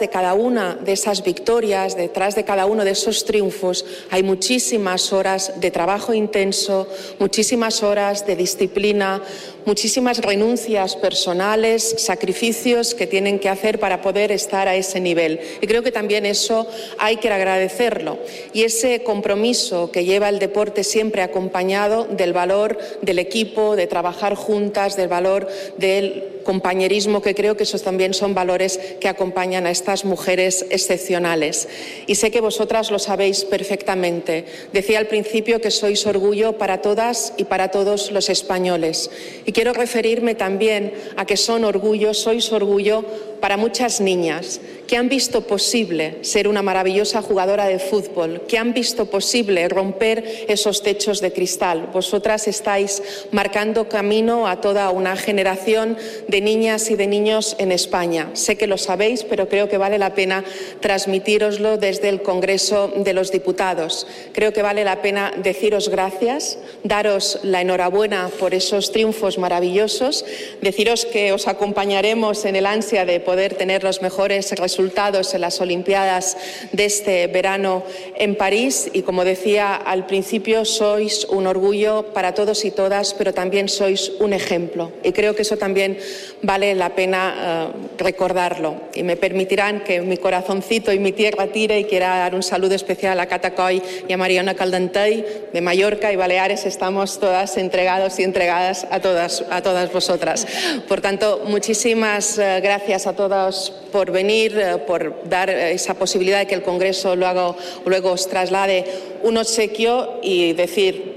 de, 0.00 0.08
cada 0.08 0.34
una 0.34 0.74
de 0.74 0.92
esas 0.92 1.22
victorias, 1.22 1.96
detrás 1.96 2.34
de 2.34 2.44
cada 2.44 2.66
uno 2.66 2.84
de 2.84 2.90
esos 2.90 3.24
triunfos, 3.24 3.84
hay 4.10 4.24
muchísimas 4.24 5.12
horas 5.12 5.60
de 5.60 5.70
trabajo 5.70 6.12
intenso, 6.12 6.88
muchísimas 7.20 7.84
horas 7.84 8.26
de 8.26 8.34
disciplina, 8.34 9.22
muchísimas 9.68 10.22
renuncias 10.22 10.96
personales, 10.96 11.96
sacrificios 11.98 12.94
que 12.94 13.06
tienen 13.06 13.38
que 13.38 13.50
hacer 13.50 13.78
para 13.78 14.00
poder 14.00 14.32
estar 14.32 14.66
a 14.66 14.74
ese 14.74 14.98
nivel. 14.98 15.40
Y 15.60 15.66
creo 15.66 15.82
que 15.82 15.92
también 15.92 16.24
eso 16.24 16.66
hay 16.96 17.18
que 17.18 17.28
agradecerlo. 17.28 18.18
Y 18.54 18.62
ese 18.62 19.02
compromiso 19.02 19.92
que 19.92 20.06
lleva 20.06 20.30
el 20.30 20.38
deporte 20.38 20.84
siempre 20.84 21.20
acompañado 21.20 22.06
del 22.06 22.32
valor 22.32 22.78
del 23.02 23.18
equipo, 23.18 23.76
de 23.76 23.86
trabajar 23.86 24.36
juntas, 24.36 24.96
del 24.96 25.08
valor 25.08 25.46
del 25.76 26.37
compañerismo, 26.48 27.20
que 27.20 27.34
creo 27.34 27.58
que 27.58 27.64
esos 27.64 27.82
también 27.82 28.14
son 28.14 28.32
valores 28.32 28.80
que 29.02 29.08
acompañan 29.08 29.66
a 29.66 29.70
estas 29.70 30.06
mujeres 30.06 30.64
excepcionales. 30.70 31.68
Y 32.06 32.14
sé 32.14 32.30
que 32.30 32.40
vosotras 32.40 32.90
lo 32.90 32.98
sabéis 32.98 33.44
perfectamente. 33.44 34.46
Decía 34.72 34.98
al 34.98 35.08
principio 35.08 35.60
que 35.60 35.70
sois 35.70 36.06
orgullo 36.06 36.56
para 36.56 36.80
todas 36.80 37.34
y 37.36 37.44
para 37.44 37.68
todos 37.68 38.12
los 38.12 38.30
españoles. 38.30 39.10
Y 39.44 39.52
quiero 39.52 39.74
referirme 39.74 40.34
también 40.34 40.94
a 41.18 41.26
que 41.26 41.36
son 41.36 41.64
orgullo, 41.64 42.14
sois 42.14 42.50
orgullo 42.50 43.04
para 43.42 43.58
muchas 43.58 44.00
niñas 44.00 44.58
que 44.88 44.96
han 44.96 45.10
visto 45.10 45.42
posible 45.42 46.16
ser 46.22 46.48
una 46.48 46.62
maravillosa 46.62 47.20
jugadora 47.20 47.66
de 47.66 47.78
fútbol, 47.78 48.42
que 48.48 48.56
han 48.56 48.72
visto 48.72 49.04
posible 49.06 49.68
romper 49.68 50.46
esos 50.48 50.82
techos 50.82 51.20
de 51.20 51.30
cristal. 51.30 51.90
Vosotras 51.92 52.48
estáis 52.48 53.02
marcando 53.30 53.88
camino 53.88 54.48
a 54.48 54.62
toda 54.62 54.88
una 54.88 55.14
generación 55.14 55.98
de 56.26 56.40
niñas 56.40 56.90
y 56.90 56.96
de 56.96 57.06
niños 57.06 57.54
en 57.58 57.70
España. 57.70 58.30
Sé 58.32 58.56
que 58.56 58.66
lo 58.66 58.78
sabéis, 58.78 59.24
pero 59.24 59.48
creo 59.48 59.68
que 59.68 59.76
vale 59.76 59.98
la 59.98 60.14
pena 60.14 60.42
transmitíroslo 60.80 61.76
desde 61.76 62.08
el 62.08 62.22
Congreso 62.22 62.90
de 62.96 63.12
los 63.12 63.30
Diputados. 63.30 64.06
Creo 64.32 64.54
que 64.54 64.62
vale 64.62 64.84
la 64.84 65.02
pena 65.02 65.34
deciros 65.36 65.90
gracias, 65.90 66.58
daros 66.82 67.40
la 67.42 67.60
enhorabuena 67.60 68.30
por 68.40 68.54
esos 68.54 68.90
triunfos 68.90 69.36
maravillosos, 69.36 70.24
deciros 70.62 71.04
que 71.04 71.32
os 71.32 71.46
acompañaremos 71.46 72.46
en 72.46 72.56
el 72.56 72.64
ansia 72.64 73.04
de 73.04 73.20
poder 73.20 73.52
tener 73.52 73.84
los 73.84 74.00
mejores 74.00 74.50
resultados 74.52 74.77
en 74.78 75.40
las 75.40 75.60
Olimpiadas 75.60 76.36
de 76.70 76.84
este 76.84 77.26
verano 77.26 77.82
en 78.16 78.36
París 78.36 78.88
y, 78.92 79.02
como 79.02 79.24
decía 79.24 79.74
al 79.74 80.06
principio, 80.06 80.64
sois 80.64 81.24
un 81.24 81.48
orgullo 81.48 82.14
para 82.14 82.32
todos 82.32 82.64
y 82.64 82.70
todas, 82.70 83.12
pero 83.14 83.34
también 83.34 83.68
sois 83.68 84.12
un 84.20 84.32
ejemplo. 84.32 84.92
Y 85.02 85.12
creo 85.12 85.34
que 85.34 85.42
eso 85.42 85.56
también 85.56 85.98
vale 86.42 86.76
la 86.76 86.94
pena 86.94 87.72
uh, 87.74 87.98
recordarlo. 87.98 88.76
Y 88.94 89.02
me 89.02 89.16
permitirán 89.16 89.82
que 89.82 90.00
mi 90.00 90.16
corazoncito 90.16 90.92
y 90.92 91.00
mi 91.00 91.10
tierra 91.10 91.48
tire 91.48 91.80
y 91.80 91.84
quiera 91.84 92.16
dar 92.16 92.36
un 92.36 92.44
saludo 92.44 92.74
especial 92.76 93.18
a 93.18 93.26
Catacoy 93.26 93.82
y 94.06 94.12
a 94.12 94.16
Mariana 94.16 94.54
Caldentey 94.54 95.24
de 95.52 95.60
Mallorca 95.60 96.12
y 96.12 96.16
Baleares. 96.16 96.66
Estamos 96.66 97.18
todas 97.18 97.56
entregados 97.56 98.18
y 98.20 98.22
entregadas 98.22 98.86
a 98.90 99.00
todas, 99.00 99.44
a 99.50 99.60
todas 99.60 99.92
vosotras. 99.92 100.46
Por 100.86 101.00
tanto, 101.00 101.42
muchísimas 101.46 102.38
uh, 102.38 102.62
gracias 102.62 103.08
a 103.08 103.14
todos 103.14 103.72
por 103.90 104.12
venir, 104.12 104.56
uh, 104.56 104.67
por 104.86 105.28
dar 105.28 105.50
esa 105.50 105.94
posibilidad 105.94 106.38
de 106.38 106.46
que 106.46 106.54
el 106.54 106.62
Congreso 106.62 107.16
luego, 107.16 107.56
luego 107.84 108.12
os 108.12 108.28
traslade 108.28 108.84
un 109.22 109.36
obsequio 109.36 110.20
y 110.22 110.52
decir, 110.52 111.16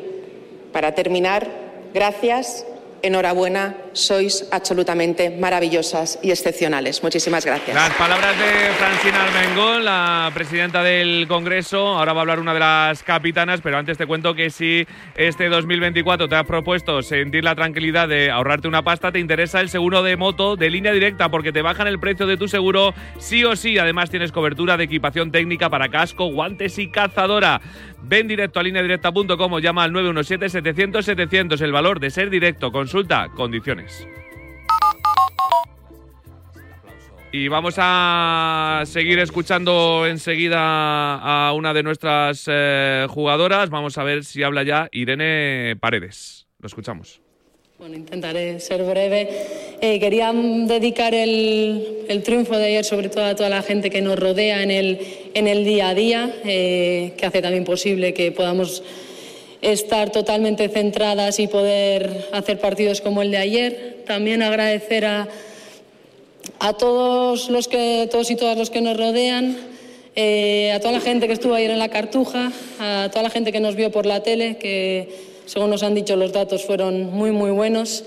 para 0.71 0.95
terminar, 0.95 1.47
gracias 1.93 2.65
enhorabuena, 3.03 3.75
sois 3.93 4.47
absolutamente 4.51 5.29
maravillosas 5.29 6.19
y 6.21 6.31
excepcionales. 6.31 7.03
Muchísimas 7.03 7.45
gracias. 7.45 7.75
Las 7.75 7.93
palabras 7.95 8.37
de 8.37 8.71
Francina 8.77 9.23
Armengol, 9.23 9.85
la 9.85 10.31
presidenta 10.33 10.83
del 10.83 11.27
Congreso. 11.27 11.87
Ahora 11.97 12.13
va 12.13 12.19
a 12.19 12.23
hablar 12.23 12.39
una 12.39 12.53
de 12.53 12.59
las 12.59 13.03
capitanas, 13.03 13.61
pero 13.61 13.77
antes 13.77 13.97
te 13.97 14.05
cuento 14.05 14.33
que 14.33 14.49
si 14.49 14.85
este 15.15 15.49
2024 15.49 16.27
te 16.27 16.35
has 16.35 16.45
propuesto 16.45 17.01
sentir 17.01 17.43
la 17.43 17.55
tranquilidad 17.55 18.07
de 18.07 18.31
ahorrarte 18.31 18.67
una 18.67 18.83
pasta, 18.83 19.11
te 19.11 19.19
interesa 19.19 19.61
el 19.61 19.69
seguro 19.69 20.03
de 20.03 20.15
moto 20.17 20.55
de 20.55 20.69
línea 20.69 20.91
directa 20.91 21.29
porque 21.29 21.51
te 21.51 21.61
bajan 21.61 21.87
el 21.87 21.99
precio 21.99 22.27
de 22.27 22.37
tu 22.37 22.47
seguro 22.47 22.93
sí 23.17 23.43
o 23.43 23.55
sí. 23.55 23.77
Además 23.77 24.09
tienes 24.09 24.31
cobertura 24.31 24.77
de 24.77 24.85
equipación 24.85 25.31
técnica 25.31 25.69
para 25.69 25.89
casco, 25.89 26.25
guantes 26.27 26.77
y 26.77 26.89
cazadora. 26.89 27.61
Ven 28.03 28.27
directo 28.27 28.59
a 28.59 28.63
lineadirecta.com 28.63 29.53
o 29.53 29.59
llama 29.59 29.83
al 29.83 29.91
917-700-700. 29.91 31.61
El 31.61 31.71
valor 31.71 31.99
de 31.99 32.09
ser 32.09 32.29
directo. 32.29 32.71
Consulta 32.71 33.29
condiciones. 33.29 34.07
Y 37.33 37.47
vamos 37.47 37.75
a 37.77 38.83
seguir 38.85 39.19
escuchando 39.19 40.05
enseguida 40.05 41.15
a 41.15 41.53
una 41.53 41.73
de 41.73 41.83
nuestras 41.83 42.43
eh, 42.47 43.07
jugadoras. 43.09 43.69
Vamos 43.69 43.97
a 43.97 44.03
ver 44.03 44.25
si 44.25 44.43
habla 44.43 44.63
ya 44.63 44.89
Irene 44.91 45.77
Paredes. 45.79 46.47
Lo 46.59 46.67
escuchamos. 46.67 47.21
Bueno, 47.81 47.95
intentaré 47.95 48.59
ser 48.59 48.83
breve. 48.83 49.27
Eh, 49.81 49.99
quería 49.99 50.31
dedicar 50.31 51.15
el, 51.15 52.05
el, 52.07 52.21
triunfo 52.21 52.55
de 52.55 52.65
ayer 52.65 52.85
sobre 52.85 53.09
todo 53.09 53.25
a 53.25 53.35
toda 53.35 53.49
la 53.49 53.63
gente 53.63 53.89
que 53.89 54.03
nos 54.03 54.19
rodea 54.19 54.61
en 54.61 54.69
el, 54.69 54.99
en 55.33 55.47
el 55.47 55.65
día 55.65 55.89
a 55.89 55.95
día, 55.95 56.31
eh, 56.45 57.13
que 57.17 57.25
hace 57.25 57.41
también 57.41 57.63
posible 57.63 58.13
que 58.13 58.31
podamos 58.31 58.83
estar 59.63 60.11
totalmente 60.11 60.69
centradas 60.69 61.39
y 61.39 61.47
poder 61.47 62.27
hacer 62.33 62.59
partidos 62.59 63.01
como 63.01 63.23
el 63.23 63.31
de 63.31 63.37
ayer. 63.37 64.03
También 64.05 64.43
agradecer 64.43 65.05
a, 65.05 65.27
a 66.59 66.73
todos 66.73 67.49
los 67.49 67.67
que 67.67 68.07
todos 68.11 68.29
y 68.29 68.35
todas 68.35 68.59
los 68.59 68.69
que 68.69 68.81
nos 68.81 68.95
rodean, 68.95 69.57
eh, 70.15 70.71
a 70.71 70.79
toda 70.79 70.91
la 70.91 71.01
gente 71.01 71.25
que 71.25 71.33
estuvo 71.33 71.55
ayer 71.55 71.71
en 71.71 71.79
la 71.79 71.89
Cartuja, 71.89 72.51
a 72.79 73.09
toda 73.11 73.23
la 73.23 73.31
gente 73.31 73.51
que 73.51 73.59
nos 73.59 73.75
vio 73.75 73.91
por 73.91 74.05
la 74.05 74.21
tele, 74.21 74.57
que 74.57 75.30
según 75.51 75.69
nos 75.69 75.83
han 75.83 75.95
dicho 75.95 76.15
los 76.15 76.31
datos 76.31 76.63
fueron 76.63 77.11
muy 77.11 77.31
muy 77.31 77.51
buenos. 77.51 78.05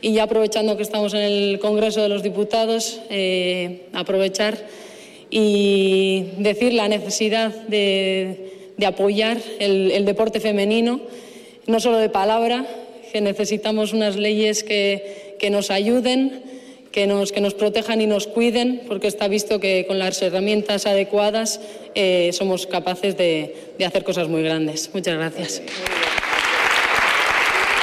Y 0.00 0.14
ya 0.14 0.22
aprovechando 0.22 0.78
que 0.78 0.82
estamos 0.82 1.12
en 1.12 1.20
el 1.20 1.58
Congreso 1.58 2.00
de 2.00 2.08
los 2.08 2.22
Diputados, 2.22 3.00
eh, 3.10 3.88
aprovechar 3.92 4.56
y 5.28 6.28
decir 6.38 6.72
la 6.72 6.88
necesidad 6.88 7.50
de, 7.66 8.70
de 8.78 8.86
apoyar 8.86 9.36
el, 9.58 10.06
deporte 10.06 10.40
femenino, 10.40 11.02
no 11.66 11.78
solo 11.78 11.98
de 11.98 12.08
palabra, 12.08 12.64
que 13.12 13.20
necesitamos 13.20 13.92
unas 13.92 14.16
leyes 14.16 14.64
que, 14.64 15.36
que 15.38 15.50
nos 15.50 15.70
ayuden, 15.70 16.42
que 16.90 17.06
nos, 17.06 17.32
que 17.32 17.42
nos 17.42 17.52
protejan 17.52 18.00
y 18.00 18.06
nos 18.06 18.26
cuiden, 18.26 18.80
porque 18.88 19.08
está 19.08 19.28
visto 19.28 19.60
que 19.60 19.84
con 19.86 19.98
las 19.98 20.22
herramientas 20.22 20.86
adecuadas 20.86 21.60
eh, 21.94 22.30
somos 22.32 22.66
capaces 22.66 23.18
de, 23.18 23.54
de 23.76 23.84
hacer 23.84 24.04
cosas 24.04 24.28
muy 24.28 24.42
grandes. 24.42 24.88
Muchas 24.94 25.18
gracias. 25.18 25.60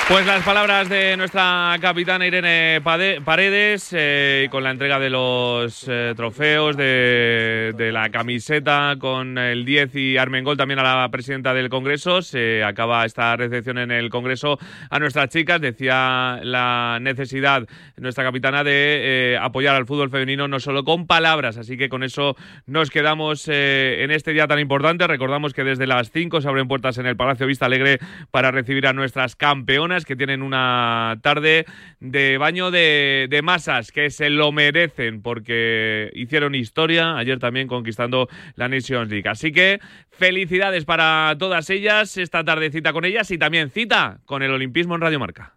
Pues 0.07 0.23
las 0.27 0.43
palabras 0.43 0.87
de 0.87 1.17
nuestra 1.17 1.75
capitana 1.81 2.27
Irene 2.27 2.79
Paredes 2.79 3.89
eh, 3.91 4.47
con 4.51 4.63
la 4.63 4.69
entrega 4.69 4.99
de 4.99 5.09
los 5.09 5.87
eh, 5.87 6.13
trofeos, 6.15 6.77
de, 6.77 7.73
de 7.75 7.91
la 7.91 8.11
camiseta 8.11 8.97
con 8.99 9.39
el 9.39 9.65
10 9.65 9.95
y 9.95 10.17
Armengol 10.17 10.57
también 10.57 10.79
a 10.79 11.01
la 11.01 11.09
presidenta 11.09 11.55
del 11.55 11.69
Congreso. 11.69 12.21
Se 12.21 12.63
acaba 12.63 13.03
esta 13.03 13.35
recepción 13.35 13.79
en 13.79 13.89
el 13.89 14.11
Congreso 14.11 14.59
a 14.91 14.99
nuestras 14.99 15.29
chicas. 15.29 15.59
Decía 15.59 16.39
la 16.43 16.99
necesidad 17.01 17.65
nuestra 17.97 18.23
capitana 18.23 18.63
de 18.63 19.33
eh, 19.33 19.37
apoyar 19.41 19.75
al 19.75 19.87
fútbol 19.87 20.11
femenino 20.11 20.47
no 20.47 20.59
solo 20.59 20.83
con 20.83 21.07
palabras. 21.07 21.57
Así 21.57 21.77
que 21.77 21.89
con 21.89 22.03
eso 22.03 22.35
nos 22.67 22.91
quedamos 22.91 23.47
eh, 23.47 24.03
en 24.03 24.11
este 24.11 24.33
día 24.33 24.45
tan 24.45 24.59
importante. 24.59 25.07
Recordamos 25.07 25.53
que 25.53 25.63
desde 25.63 25.87
las 25.87 26.11
5 26.11 26.41
se 26.41 26.47
abren 26.47 26.67
puertas 26.67 26.99
en 26.99 27.07
el 27.07 27.17
Palacio 27.17 27.47
Vista 27.47 27.65
Alegre 27.65 27.97
para 28.29 28.51
recibir 28.51 28.85
a 28.85 28.93
nuestras 28.93 29.35
campeonas 29.35 29.94
que 30.03 30.17
tienen 30.17 30.41
una 30.41 31.17
tarde 31.21 31.65
de 32.01 32.37
baño 32.37 32.71
de, 32.71 33.39
masas, 33.43 33.91
que 33.91 34.09
se 34.09 34.29
lo 34.29 34.51
merecen 34.51 35.21
porque 35.21 36.11
hicieron 36.13 36.55
historia 36.55 37.15
ayer 37.15 37.39
también 37.39 37.67
conquistando 37.67 38.27
la 38.55 38.67
Nations 38.67 39.09
League. 39.09 39.29
Así 39.29 39.53
que 39.53 39.79
felicidades 40.09 40.83
para 40.83 41.35
todas 41.39 41.69
ellas, 41.69 42.17
esta 42.17 42.43
tarde 42.43 42.71
cita 42.71 42.91
con 42.91 43.05
ellas 43.05 43.31
y 43.31 43.37
también 43.37 43.69
cita 43.69 44.19
con 44.25 44.43
el 44.43 44.51
Olimpismo 44.51 44.95
en 44.95 45.01
Radio 45.01 45.19
Marca. 45.19 45.53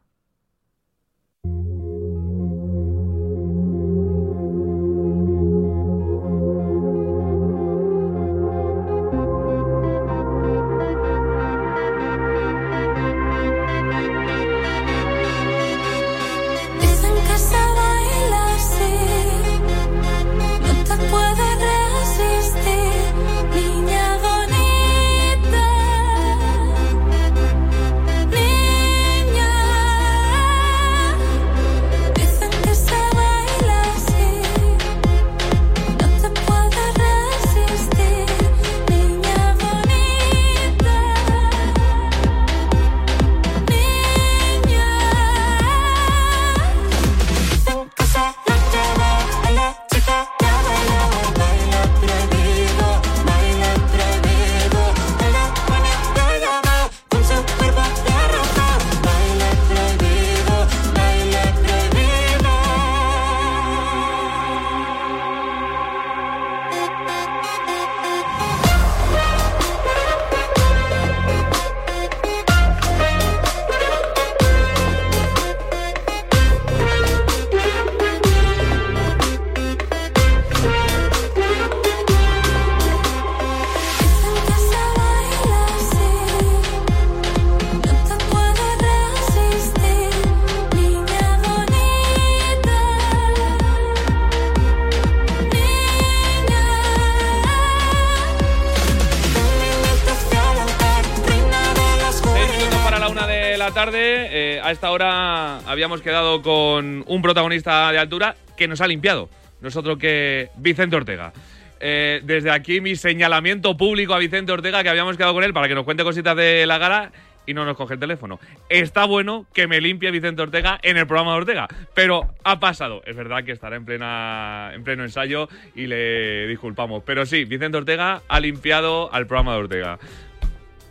Protagonista 107.38 107.92
de 107.92 107.98
altura 107.98 108.34
que 108.56 108.66
nos 108.66 108.80
ha 108.80 108.88
limpiado. 108.88 109.28
Nosotros 109.60 109.96
que 109.96 110.48
Vicente 110.56 110.96
Ortega. 110.96 111.32
Eh, 111.78 112.20
desde 112.24 112.50
aquí 112.50 112.80
mi 112.80 112.96
señalamiento 112.96 113.76
público 113.76 114.12
a 114.12 114.18
Vicente 114.18 114.50
Ortega 114.50 114.82
que 114.82 114.88
habíamos 114.88 115.16
quedado 115.16 115.34
con 115.34 115.44
él 115.44 115.52
para 115.52 115.68
que 115.68 115.76
nos 115.76 115.84
cuente 115.84 116.02
cositas 116.02 116.36
de 116.36 116.66
la 116.66 116.78
gala 116.78 117.12
y 117.46 117.54
no 117.54 117.64
nos 117.64 117.76
coge 117.76 117.94
el 117.94 118.00
teléfono. 118.00 118.40
Está 118.68 119.04
bueno 119.04 119.46
que 119.54 119.68
me 119.68 119.80
limpie 119.80 120.10
Vicente 120.10 120.42
Ortega 120.42 120.80
en 120.82 120.96
el 120.96 121.06
programa 121.06 121.30
de 121.30 121.38
Ortega, 121.38 121.68
pero 121.94 122.34
ha 122.42 122.58
pasado. 122.58 123.02
Es 123.06 123.14
verdad 123.14 123.44
que 123.44 123.52
estará 123.52 123.76
en 123.76 123.84
plena 123.84 124.72
en 124.74 124.82
pleno 124.82 125.04
ensayo 125.04 125.48
y 125.76 125.86
le 125.86 126.48
disculpamos, 126.48 127.04
pero 127.06 127.24
sí, 127.24 127.44
Vicente 127.44 127.78
Ortega 127.78 128.22
ha 128.26 128.40
limpiado 128.40 129.14
al 129.14 129.28
programa 129.28 129.52
de 129.52 129.58
Ortega. 129.58 129.98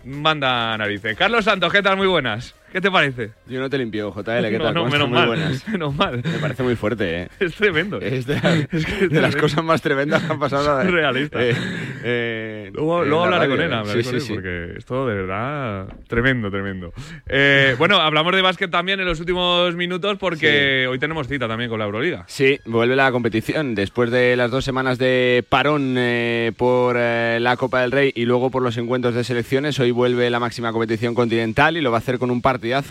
Manda 0.05 0.77
narices. 0.77 1.17
Carlos 1.17 1.43
Santos, 1.43 1.73
¿qué 1.73 1.81
tal? 1.81 1.97
Muy 1.97 2.07
buenas. 2.07 2.56
¿Qué 2.71 2.81
te 2.81 2.91
parece? 2.91 3.31
Yo 3.47 3.59
no 3.59 3.69
te 3.69 3.77
limpio, 3.77 4.11
JL, 4.11 4.49
¿qué 4.49 4.57
No, 4.57 4.63
tal? 4.65 4.73
no, 4.73 4.85
menos 4.87 5.07
Muy 5.09 5.17
mal, 5.17 5.27
buenas. 5.27 5.67
menos 5.67 5.95
mal. 5.95 6.21
Me 6.23 6.39
parece 6.39 6.63
muy 6.63 6.75
fuerte, 6.75 7.21
¿eh? 7.23 7.27
Es 7.39 7.55
tremendo. 7.55 7.99
Es 8.01 8.25
de, 8.27 8.35
Es 8.71 8.85
que 8.85 9.05
es 9.05 9.09
de 9.09 9.21
las 9.21 9.35
cosas 9.35 9.63
más 9.63 9.81
tremendas 9.81 10.21
que 10.23 10.31
han 10.33 10.39
pasado. 10.39 10.81
eh, 10.81 10.85
Surrealista. 10.85 11.39
eh, 11.43 11.53
eh, 12.03 12.71
Luego, 12.73 13.03
en 13.03 13.09
luego 13.09 13.25
la 13.27 13.35
hablaré 13.37 13.51
con 13.55 13.61
él, 13.61 13.73
hablaré 13.73 14.03
Sí, 14.03 14.09
con 14.11 14.11
sí, 14.11 14.15
él, 14.17 14.21
sí. 14.21 14.33
porque 14.33 14.73
esto 14.77 15.07
de 15.07 15.15
verdad 15.15 15.87
tremendo, 16.07 16.51
tremendo. 16.51 16.93
Eh, 17.27 17.75
bueno, 17.77 17.97
hablamos 17.97 18.35
de 18.35 18.41
básquet 18.41 18.69
también 18.69 18.99
en 18.99 19.05
los 19.05 19.19
últimos 19.19 19.73
minutos 19.75 20.17
porque 20.19 20.85
hoy 20.89 20.99
tenemos 20.99 21.27
cita 21.27 21.47
también 21.47 21.69
con 21.69 21.79
la 21.79 21.85
Euroliga. 21.85 22.25
Sí, 22.27 22.59
vuelve 22.65 22.95
la 22.95 23.11
competición 23.11 23.73
después 23.75 24.11
de 24.11 24.35
las 24.35 24.51
dos 24.51 24.65
semanas 24.65 24.97
de 24.97 25.43
parón 25.47 25.95
eh, 25.97 26.51
por 26.57 26.95
eh, 26.99 27.39
la 27.41 27.55
Copa 27.57 27.81
del 27.81 27.91
Rey 27.91 28.11
y 28.15 28.25
luego 28.25 28.51
por 28.51 28.61
los 28.61 28.77
encuentros 28.77 29.15
de 29.15 29.23
selecciones. 29.23 29.79
Hoy 29.79 29.91
vuelve 29.91 30.29
la 30.29 30.39
máxima 30.39 30.71
competición 30.71 31.15
continental 31.15 31.77
y 31.77 31.81
lo 31.81 31.91
va 31.91 31.97
a 31.97 31.99
hacer 31.99 32.19
con 32.19 32.29
un 32.31 32.41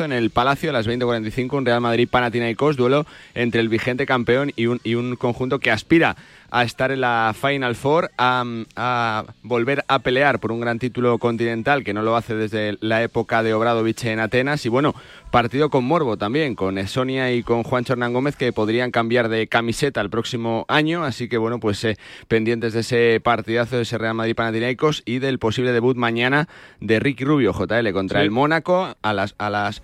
en 0.04 0.12
el 0.12 0.30
Palacio 0.30 0.70
a 0.70 0.72
las 0.72 0.86
20.45, 0.86 1.52
un 1.56 1.66
Real 1.66 1.80
Madrid 1.80 2.08
Panathinaikos, 2.10 2.76
duelo 2.76 3.06
entre 3.34 3.60
el 3.60 3.68
vigente 3.68 4.06
campeón 4.06 4.52
y 4.56 4.66
un, 4.66 4.80
y 4.84 4.94
un 4.94 5.16
conjunto 5.16 5.58
que 5.58 5.70
aspira 5.70 6.16
a 6.50 6.62
estar 6.64 6.90
en 6.90 7.00
la 7.00 7.34
Final 7.38 7.74
Four, 7.74 8.10
a, 8.18 8.44
a 8.76 9.24
volver 9.42 9.84
a 9.88 9.98
pelear 9.98 10.38
por 10.40 10.52
un 10.52 10.60
gran 10.60 10.78
título 10.78 11.18
continental 11.18 11.84
que 11.84 11.92
no 11.94 12.02
lo 12.02 12.16
hace 12.16 12.34
desde 12.34 12.76
la 12.80 13.02
época 13.02 13.42
de 13.42 13.54
Obradovich 13.54 14.04
en 14.04 14.20
Atenas. 14.20 14.64
Y 14.66 14.68
bueno, 14.68 14.94
partido 15.30 15.70
con 15.70 15.84
Morbo 15.84 16.16
también, 16.16 16.54
con 16.54 16.84
Sonia 16.86 17.32
y 17.32 17.42
con 17.42 17.62
Juan 17.62 17.84
Hernán 17.88 18.12
Gómez 18.12 18.36
que 18.36 18.52
podrían 18.52 18.90
cambiar 18.90 19.28
de 19.28 19.46
camiseta 19.48 20.00
el 20.00 20.10
próximo 20.10 20.64
año. 20.68 21.04
Así 21.04 21.28
que 21.28 21.38
bueno, 21.38 21.60
pues 21.60 21.82
eh, 21.84 21.96
pendientes 22.28 22.72
de 22.72 22.80
ese 22.80 23.20
partidazo 23.22 23.76
de 23.76 23.82
ese 23.82 23.98
Real 23.98 24.14
Madrid 24.14 24.34
Panathinaikos 24.34 25.02
y 25.04 25.18
del 25.18 25.38
posible 25.38 25.72
debut 25.72 25.96
mañana 25.96 26.48
de 26.80 27.00
Ricky 27.00 27.24
Rubio, 27.24 27.52
JL, 27.52 27.92
contra 27.92 28.20
Sí. 28.20 28.24
el 28.24 28.30
Mónaco 28.30 28.94
a 29.02 29.12
las, 29.12 29.34
a 29.38 29.50
las 29.50 29.82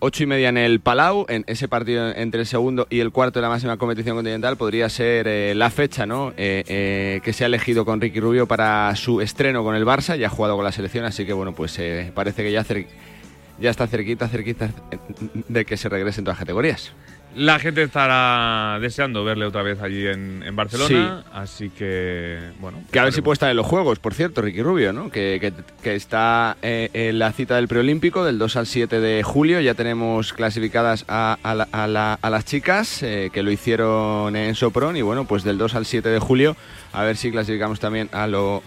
ocho 0.00 0.24
y 0.24 0.26
media 0.26 0.48
en 0.48 0.56
el 0.56 0.80
Palau, 0.80 1.26
en 1.28 1.44
ese 1.46 1.68
partido 1.68 2.10
entre 2.14 2.40
el 2.40 2.46
segundo 2.46 2.86
y 2.90 3.00
el 3.00 3.12
cuarto 3.12 3.38
de 3.38 3.42
la 3.42 3.48
máxima 3.48 3.76
competición 3.76 4.16
continental, 4.16 4.56
podría 4.56 4.88
ser 4.88 5.28
eh, 5.28 5.54
la 5.54 5.70
fecha 5.70 6.06
¿no? 6.06 6.30
Eh, 6.36 6.64
eh, 6.66 7.20
que 7.22 7.32
se 7.32 7.44
ha 7.44 7.46
elegido 7.46 7.84
con 7.84 8.00
Ricky 8.00 8.18
Rubio 8.18 8.46
para 8.46 8.94
su 8.96 9.20
estreno 9.20 9.62
con 9.62 9.76
el 9.76 9.84
Barça. 9.84 10.16
Ya 10.16 10.26
ha 10.26 10.30
jugado 10.30 10.56
con 10.56 10.64
la 10.64 10.72
selección, 10.72 11.04
así 11.04 11.24
que 11.24 11.32
bueno, 11.32 11.54
pues 11.54 11.78
parece 12.14 12.42
que 12.42 12.50
ya, 12.50 12.64
ya 13.60 13.70
está 13.70 13.86
cerquita, 13.86 14.28
cerquita 14.28 14.70
de 15.48 15.64
que 15.64 15.76
se 15.76 15.88
regresen 15.88 16.24
todas 16.24 16.38
las 16.38 16.40
categorías. 16.40 16.92
La 17.36 17.58
gente 17.58 17.82
estará 17.82 18.78
deseando 18.80 19.22
verle 19.24 19.46
otra 19.46 19.62
vez 19.62 19.80
allí 19.80 20.06
en, 20.06 20.54
Barcelona, 20.56 21.24
así 21.32 21.70
que, 21.70 22.38
bueno. 22.58 22.82
Que 22.90 22.98
a 22.98 23.04
ver 23.04 23.12
si 23.12 23.22
puede 23.22 23.34
estar 23.34 23.50
en 23.50 23.56
los 23.56 23.66
Juegos, 23.66 24.00
por 24.00 24.14
cierto, 24.14 24.42
Ricky 24.42 24.62
Rubio, 24.62 24.92
¿no? 24.92 25.10
Que, 25.10 25.52
está 25.84 26.56
eh, 26.62 26.90
en 26.92 27.18
la 27.18 27.32
cita 27.32 27.56
del 27.56 27.68
preolímpico 27.68 28.24
del 28.24 28.38
2 28.38 28.56
al 28.56 28.66
7 28.66 29.00
de 29.00 29.22
julio. 29.22 29.60
Ya 29.60 29.74
tenemos 29.74 30.32
clasificadas 30.32 31.04
a, 31.08 31.38
las 32.22 32.44
chicas 32.44 33.02
eh, 33.02 33.30
que 33.32 33.42
lo 33.42 33.50
hicieron 33.50 34.34
en 34.34 34.54
Sopron 34.54 34.96
y, 34.96 35.02
bueno, 35.02 35.24
pues 35.24 35.44
del 35.44 35.56
2 35.56 35.74
al 35.76 35.86
7 35.86 36.08
de 36.08 36.18
julio 36.18 36.56
a 36.92 37.04
ver 37.04 37.16
si 37.16 37.30
clasificamos 37.30 37.80
también 37.80 38.08
a 38.12 38.26
los 38.26 38.62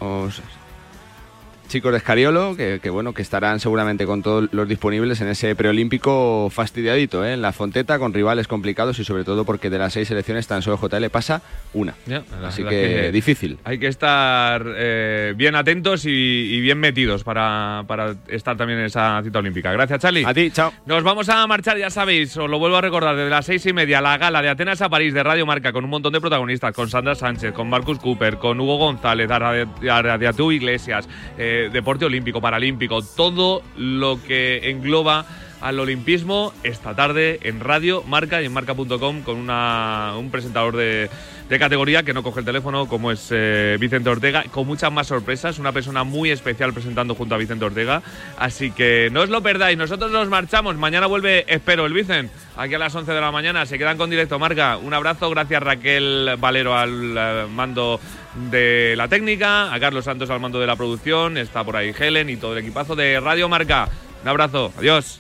chicos 1.74 1.92
de 1.92 1.98
Escariolo, 1.98 2.56
que, 2.56 2.90
bueno, 2.92 3.16
que 3.16 3.24
estarán 3.24 3.60
seguramente 3.60 4.06
con 4.06 4.22
todos 4.22 4.48
los 4.52 4.68
disponibles 4.68 5.20
en 5.22 5.30
ese 5.30 5.56
preolímpico 5.56 6.52
fastidiadito, 6.52 7.26
¿eh? 7.26 7.34
en 7.34 7.42
la 7.42 7.52
Fonteta, 7.52 7.98
con 7.98 8.14
rivales 8.14 8.48
complicados 8.48 9.00
y 9.00 9.04
sobre 9.04 9.24
todo 9.24 9.44
porque 9.44 9.72
de 9.72 9.80
las 9.80 9.94
seis 9.94 10.08
selecciones 10.08 10.46
tan 10.46 10.62
solo 10.62 10.78
JL 10.78 11.10
pasa 11.10 11.42
una. 11.74 11.96
Así 12.44 12.64
que, 12.64 13.12
difícil. 13.12 13.58
Hay 13.64 13.80
que 13.80 13.88
estar 13.88 14.64
eh, 14.68 15.34
bien 15.36 15.56
atentos 15.56 16.06
y, 16.06 16.62
bien 16.62 16.78
metidos 16.78 17.24
para, 17.24 17.84
estar 18.28 18.56
también 18.56 18.78
en 18.78 18.86
esa 18.86 19.20
cita 19.24 19.40
olímpica. 19.40 19.72
Gracias, 19.72 20.00
Charlie. 20.00 20.26
A 20.26 20.34
ti, 20.36 20.52
chao. 20.52 20.72
Nos 20.86 21.02
vamos 21.02 21.28
a 21.30 21.48
marchar, 21.48 21.80
ya 21.80 21.90
sabéis, 21.90 22.38
os 22.38 22.48
lo 22.48 22.60
vuelvo 22.60 22.78
a 22.78 22.82
recordar, 22.82 23.16
desde 23.16 23.32
las 23.32 23.48
seis 23.48 23.66
y 23.66 23.74
media, 23.74 24.00
la 24.00 24.20
gala 24.20 24.44
de 24.44 24.50
Atenas 24.50 24.80
a 24.84 24.90
París 24.90 25.16
de 25.16 25.24
Radio 25.24 25.48
Marca, 25.48 25.74
con 25.74 25.84
un 25.86 25.90
montón 25.90 26.14
de 26.14 26.22
protagonistas, 26.22 26.76
con 26.76 26.88
Sandra 26.88 27.16
Sánchez, 27.16 27.52
con 27.52 27.68
Marcus 27.68 27.98
Cooper, 27.98 28.38
con 28.38 28.60
Hugo 28.60 28.78
González, 28.78 29.28
Aradiatú 29.32 30.52
Iglesias. 30.52 31.10
Eh, 31.40 31.63
deporte 31.70 32.06
olímpico, 32.06 32.42
paralímpico, 32.42 33.02
todo 33.02 33.62
lo 33.78 34.22
que 34.24 34.70
engloba 34.70 35.26
al 35.64 35.80
olimpismo 35.80 36.52
esta 36.64 36.94
tarde 36.94 37.40
en 37.44 37.62
radio, 37.62 38.04
marca 38.04 38.42
y 38.42 38.46
en 38.46 38.52
marca.com 38.52 39.22
con 39.22 39.38
una, 39.38 40.14
un 40.18 40.30
presentador 40.30 40.76
de, 40.76 41.10
categoría 41.58 42.02
que 42.02 42.16
no 42.16 42.24
coge 42.24 42.40
el 42.40 42.46
teléfono 42.48 42.88
como 42.88 43.12
es 43.12 43.28
eh, 43.30 43.78
Vicente 43.80 44.10
Ortega, 44.10 44.44
con 44.52 44.66
muchas 44.66 44.92
más 44.92 45.06
sorpresas, 45.06 45.60
una 45.60 45.72
persona 45.72 46.04
muy 46.04 46.32
especial 46.32 46.74
presentando 46.74 47.14
junto 47.14 47.36
a 47.36 47.38
Vicente 47.38 47.64
Ortega, 47.64 48.02
así 48.40 48.72
que 48.72 49.10
no 49.12 49.22
os 49.22 49.30
lo 49.30 49.44
perdáis, 49.44 49.78
nosotros 49.78 50.12
nos 50.12 50.28
marchamos, 50.30 50.76
mañana 50.78 51.06
vuelve, 51.06 51.46
espero, 51.48 51.86
el 51.86 51.94
Vicente, 51.94 52.34
aquí 52.58 52.74
a 52.74 52.80
las 52.80 52.96
11 52.96 53.14
de 53.14 53.22
la 53.22 53.32
mañana, 53.32 53.68
se 53.68 53.78
quedan 53.78 53.98
con 53.98 54.10
directo 54.10 54.40
marca, 54.40 54.78
un 54.78 54.96
abrazo, 54.96 55.30
gracias 55.30 55.62
Raquel 55.62 56.38
Valero 56.40 56.76
al 56.76 57.16
eh, 57.16 57.46
mando 57.52 58.00
de 58.36 58.96
la 58.98 59.08
técnica, 59.08 59.74
a 59.74 59.80
Carlos 59.80 60.06
Santos 60.06 60.30
al 60.30 60.40
mando 60.40 60.60
de 60.60 60.68
la 60.68 60.76
producción, 60.76 61.38
está 61.38 61.64
por 61.64 61.76
ahí 61.76 61.94
Helen 61.98 62.30
y 62.30 62.38
todo 62.38 62.54
el 62.54 62.60
equipazo 62.60 62.96
de 62.96 63.20
Radio 63.20 63.50
Marca. 63.50 63.90
Un 64.22 64.30
abrazo, 64.30 64.74
adiós. 64.78 65.20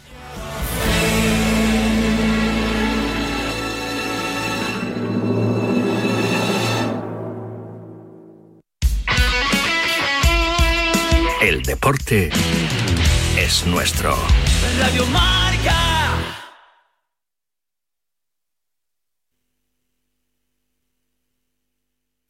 El 11.41 11.61
deporte 11.61 12.29
es 13.37 13.65
nuestro. 13.67 14.15
Radio 14.79 15.05
Marca. 15.07 15.92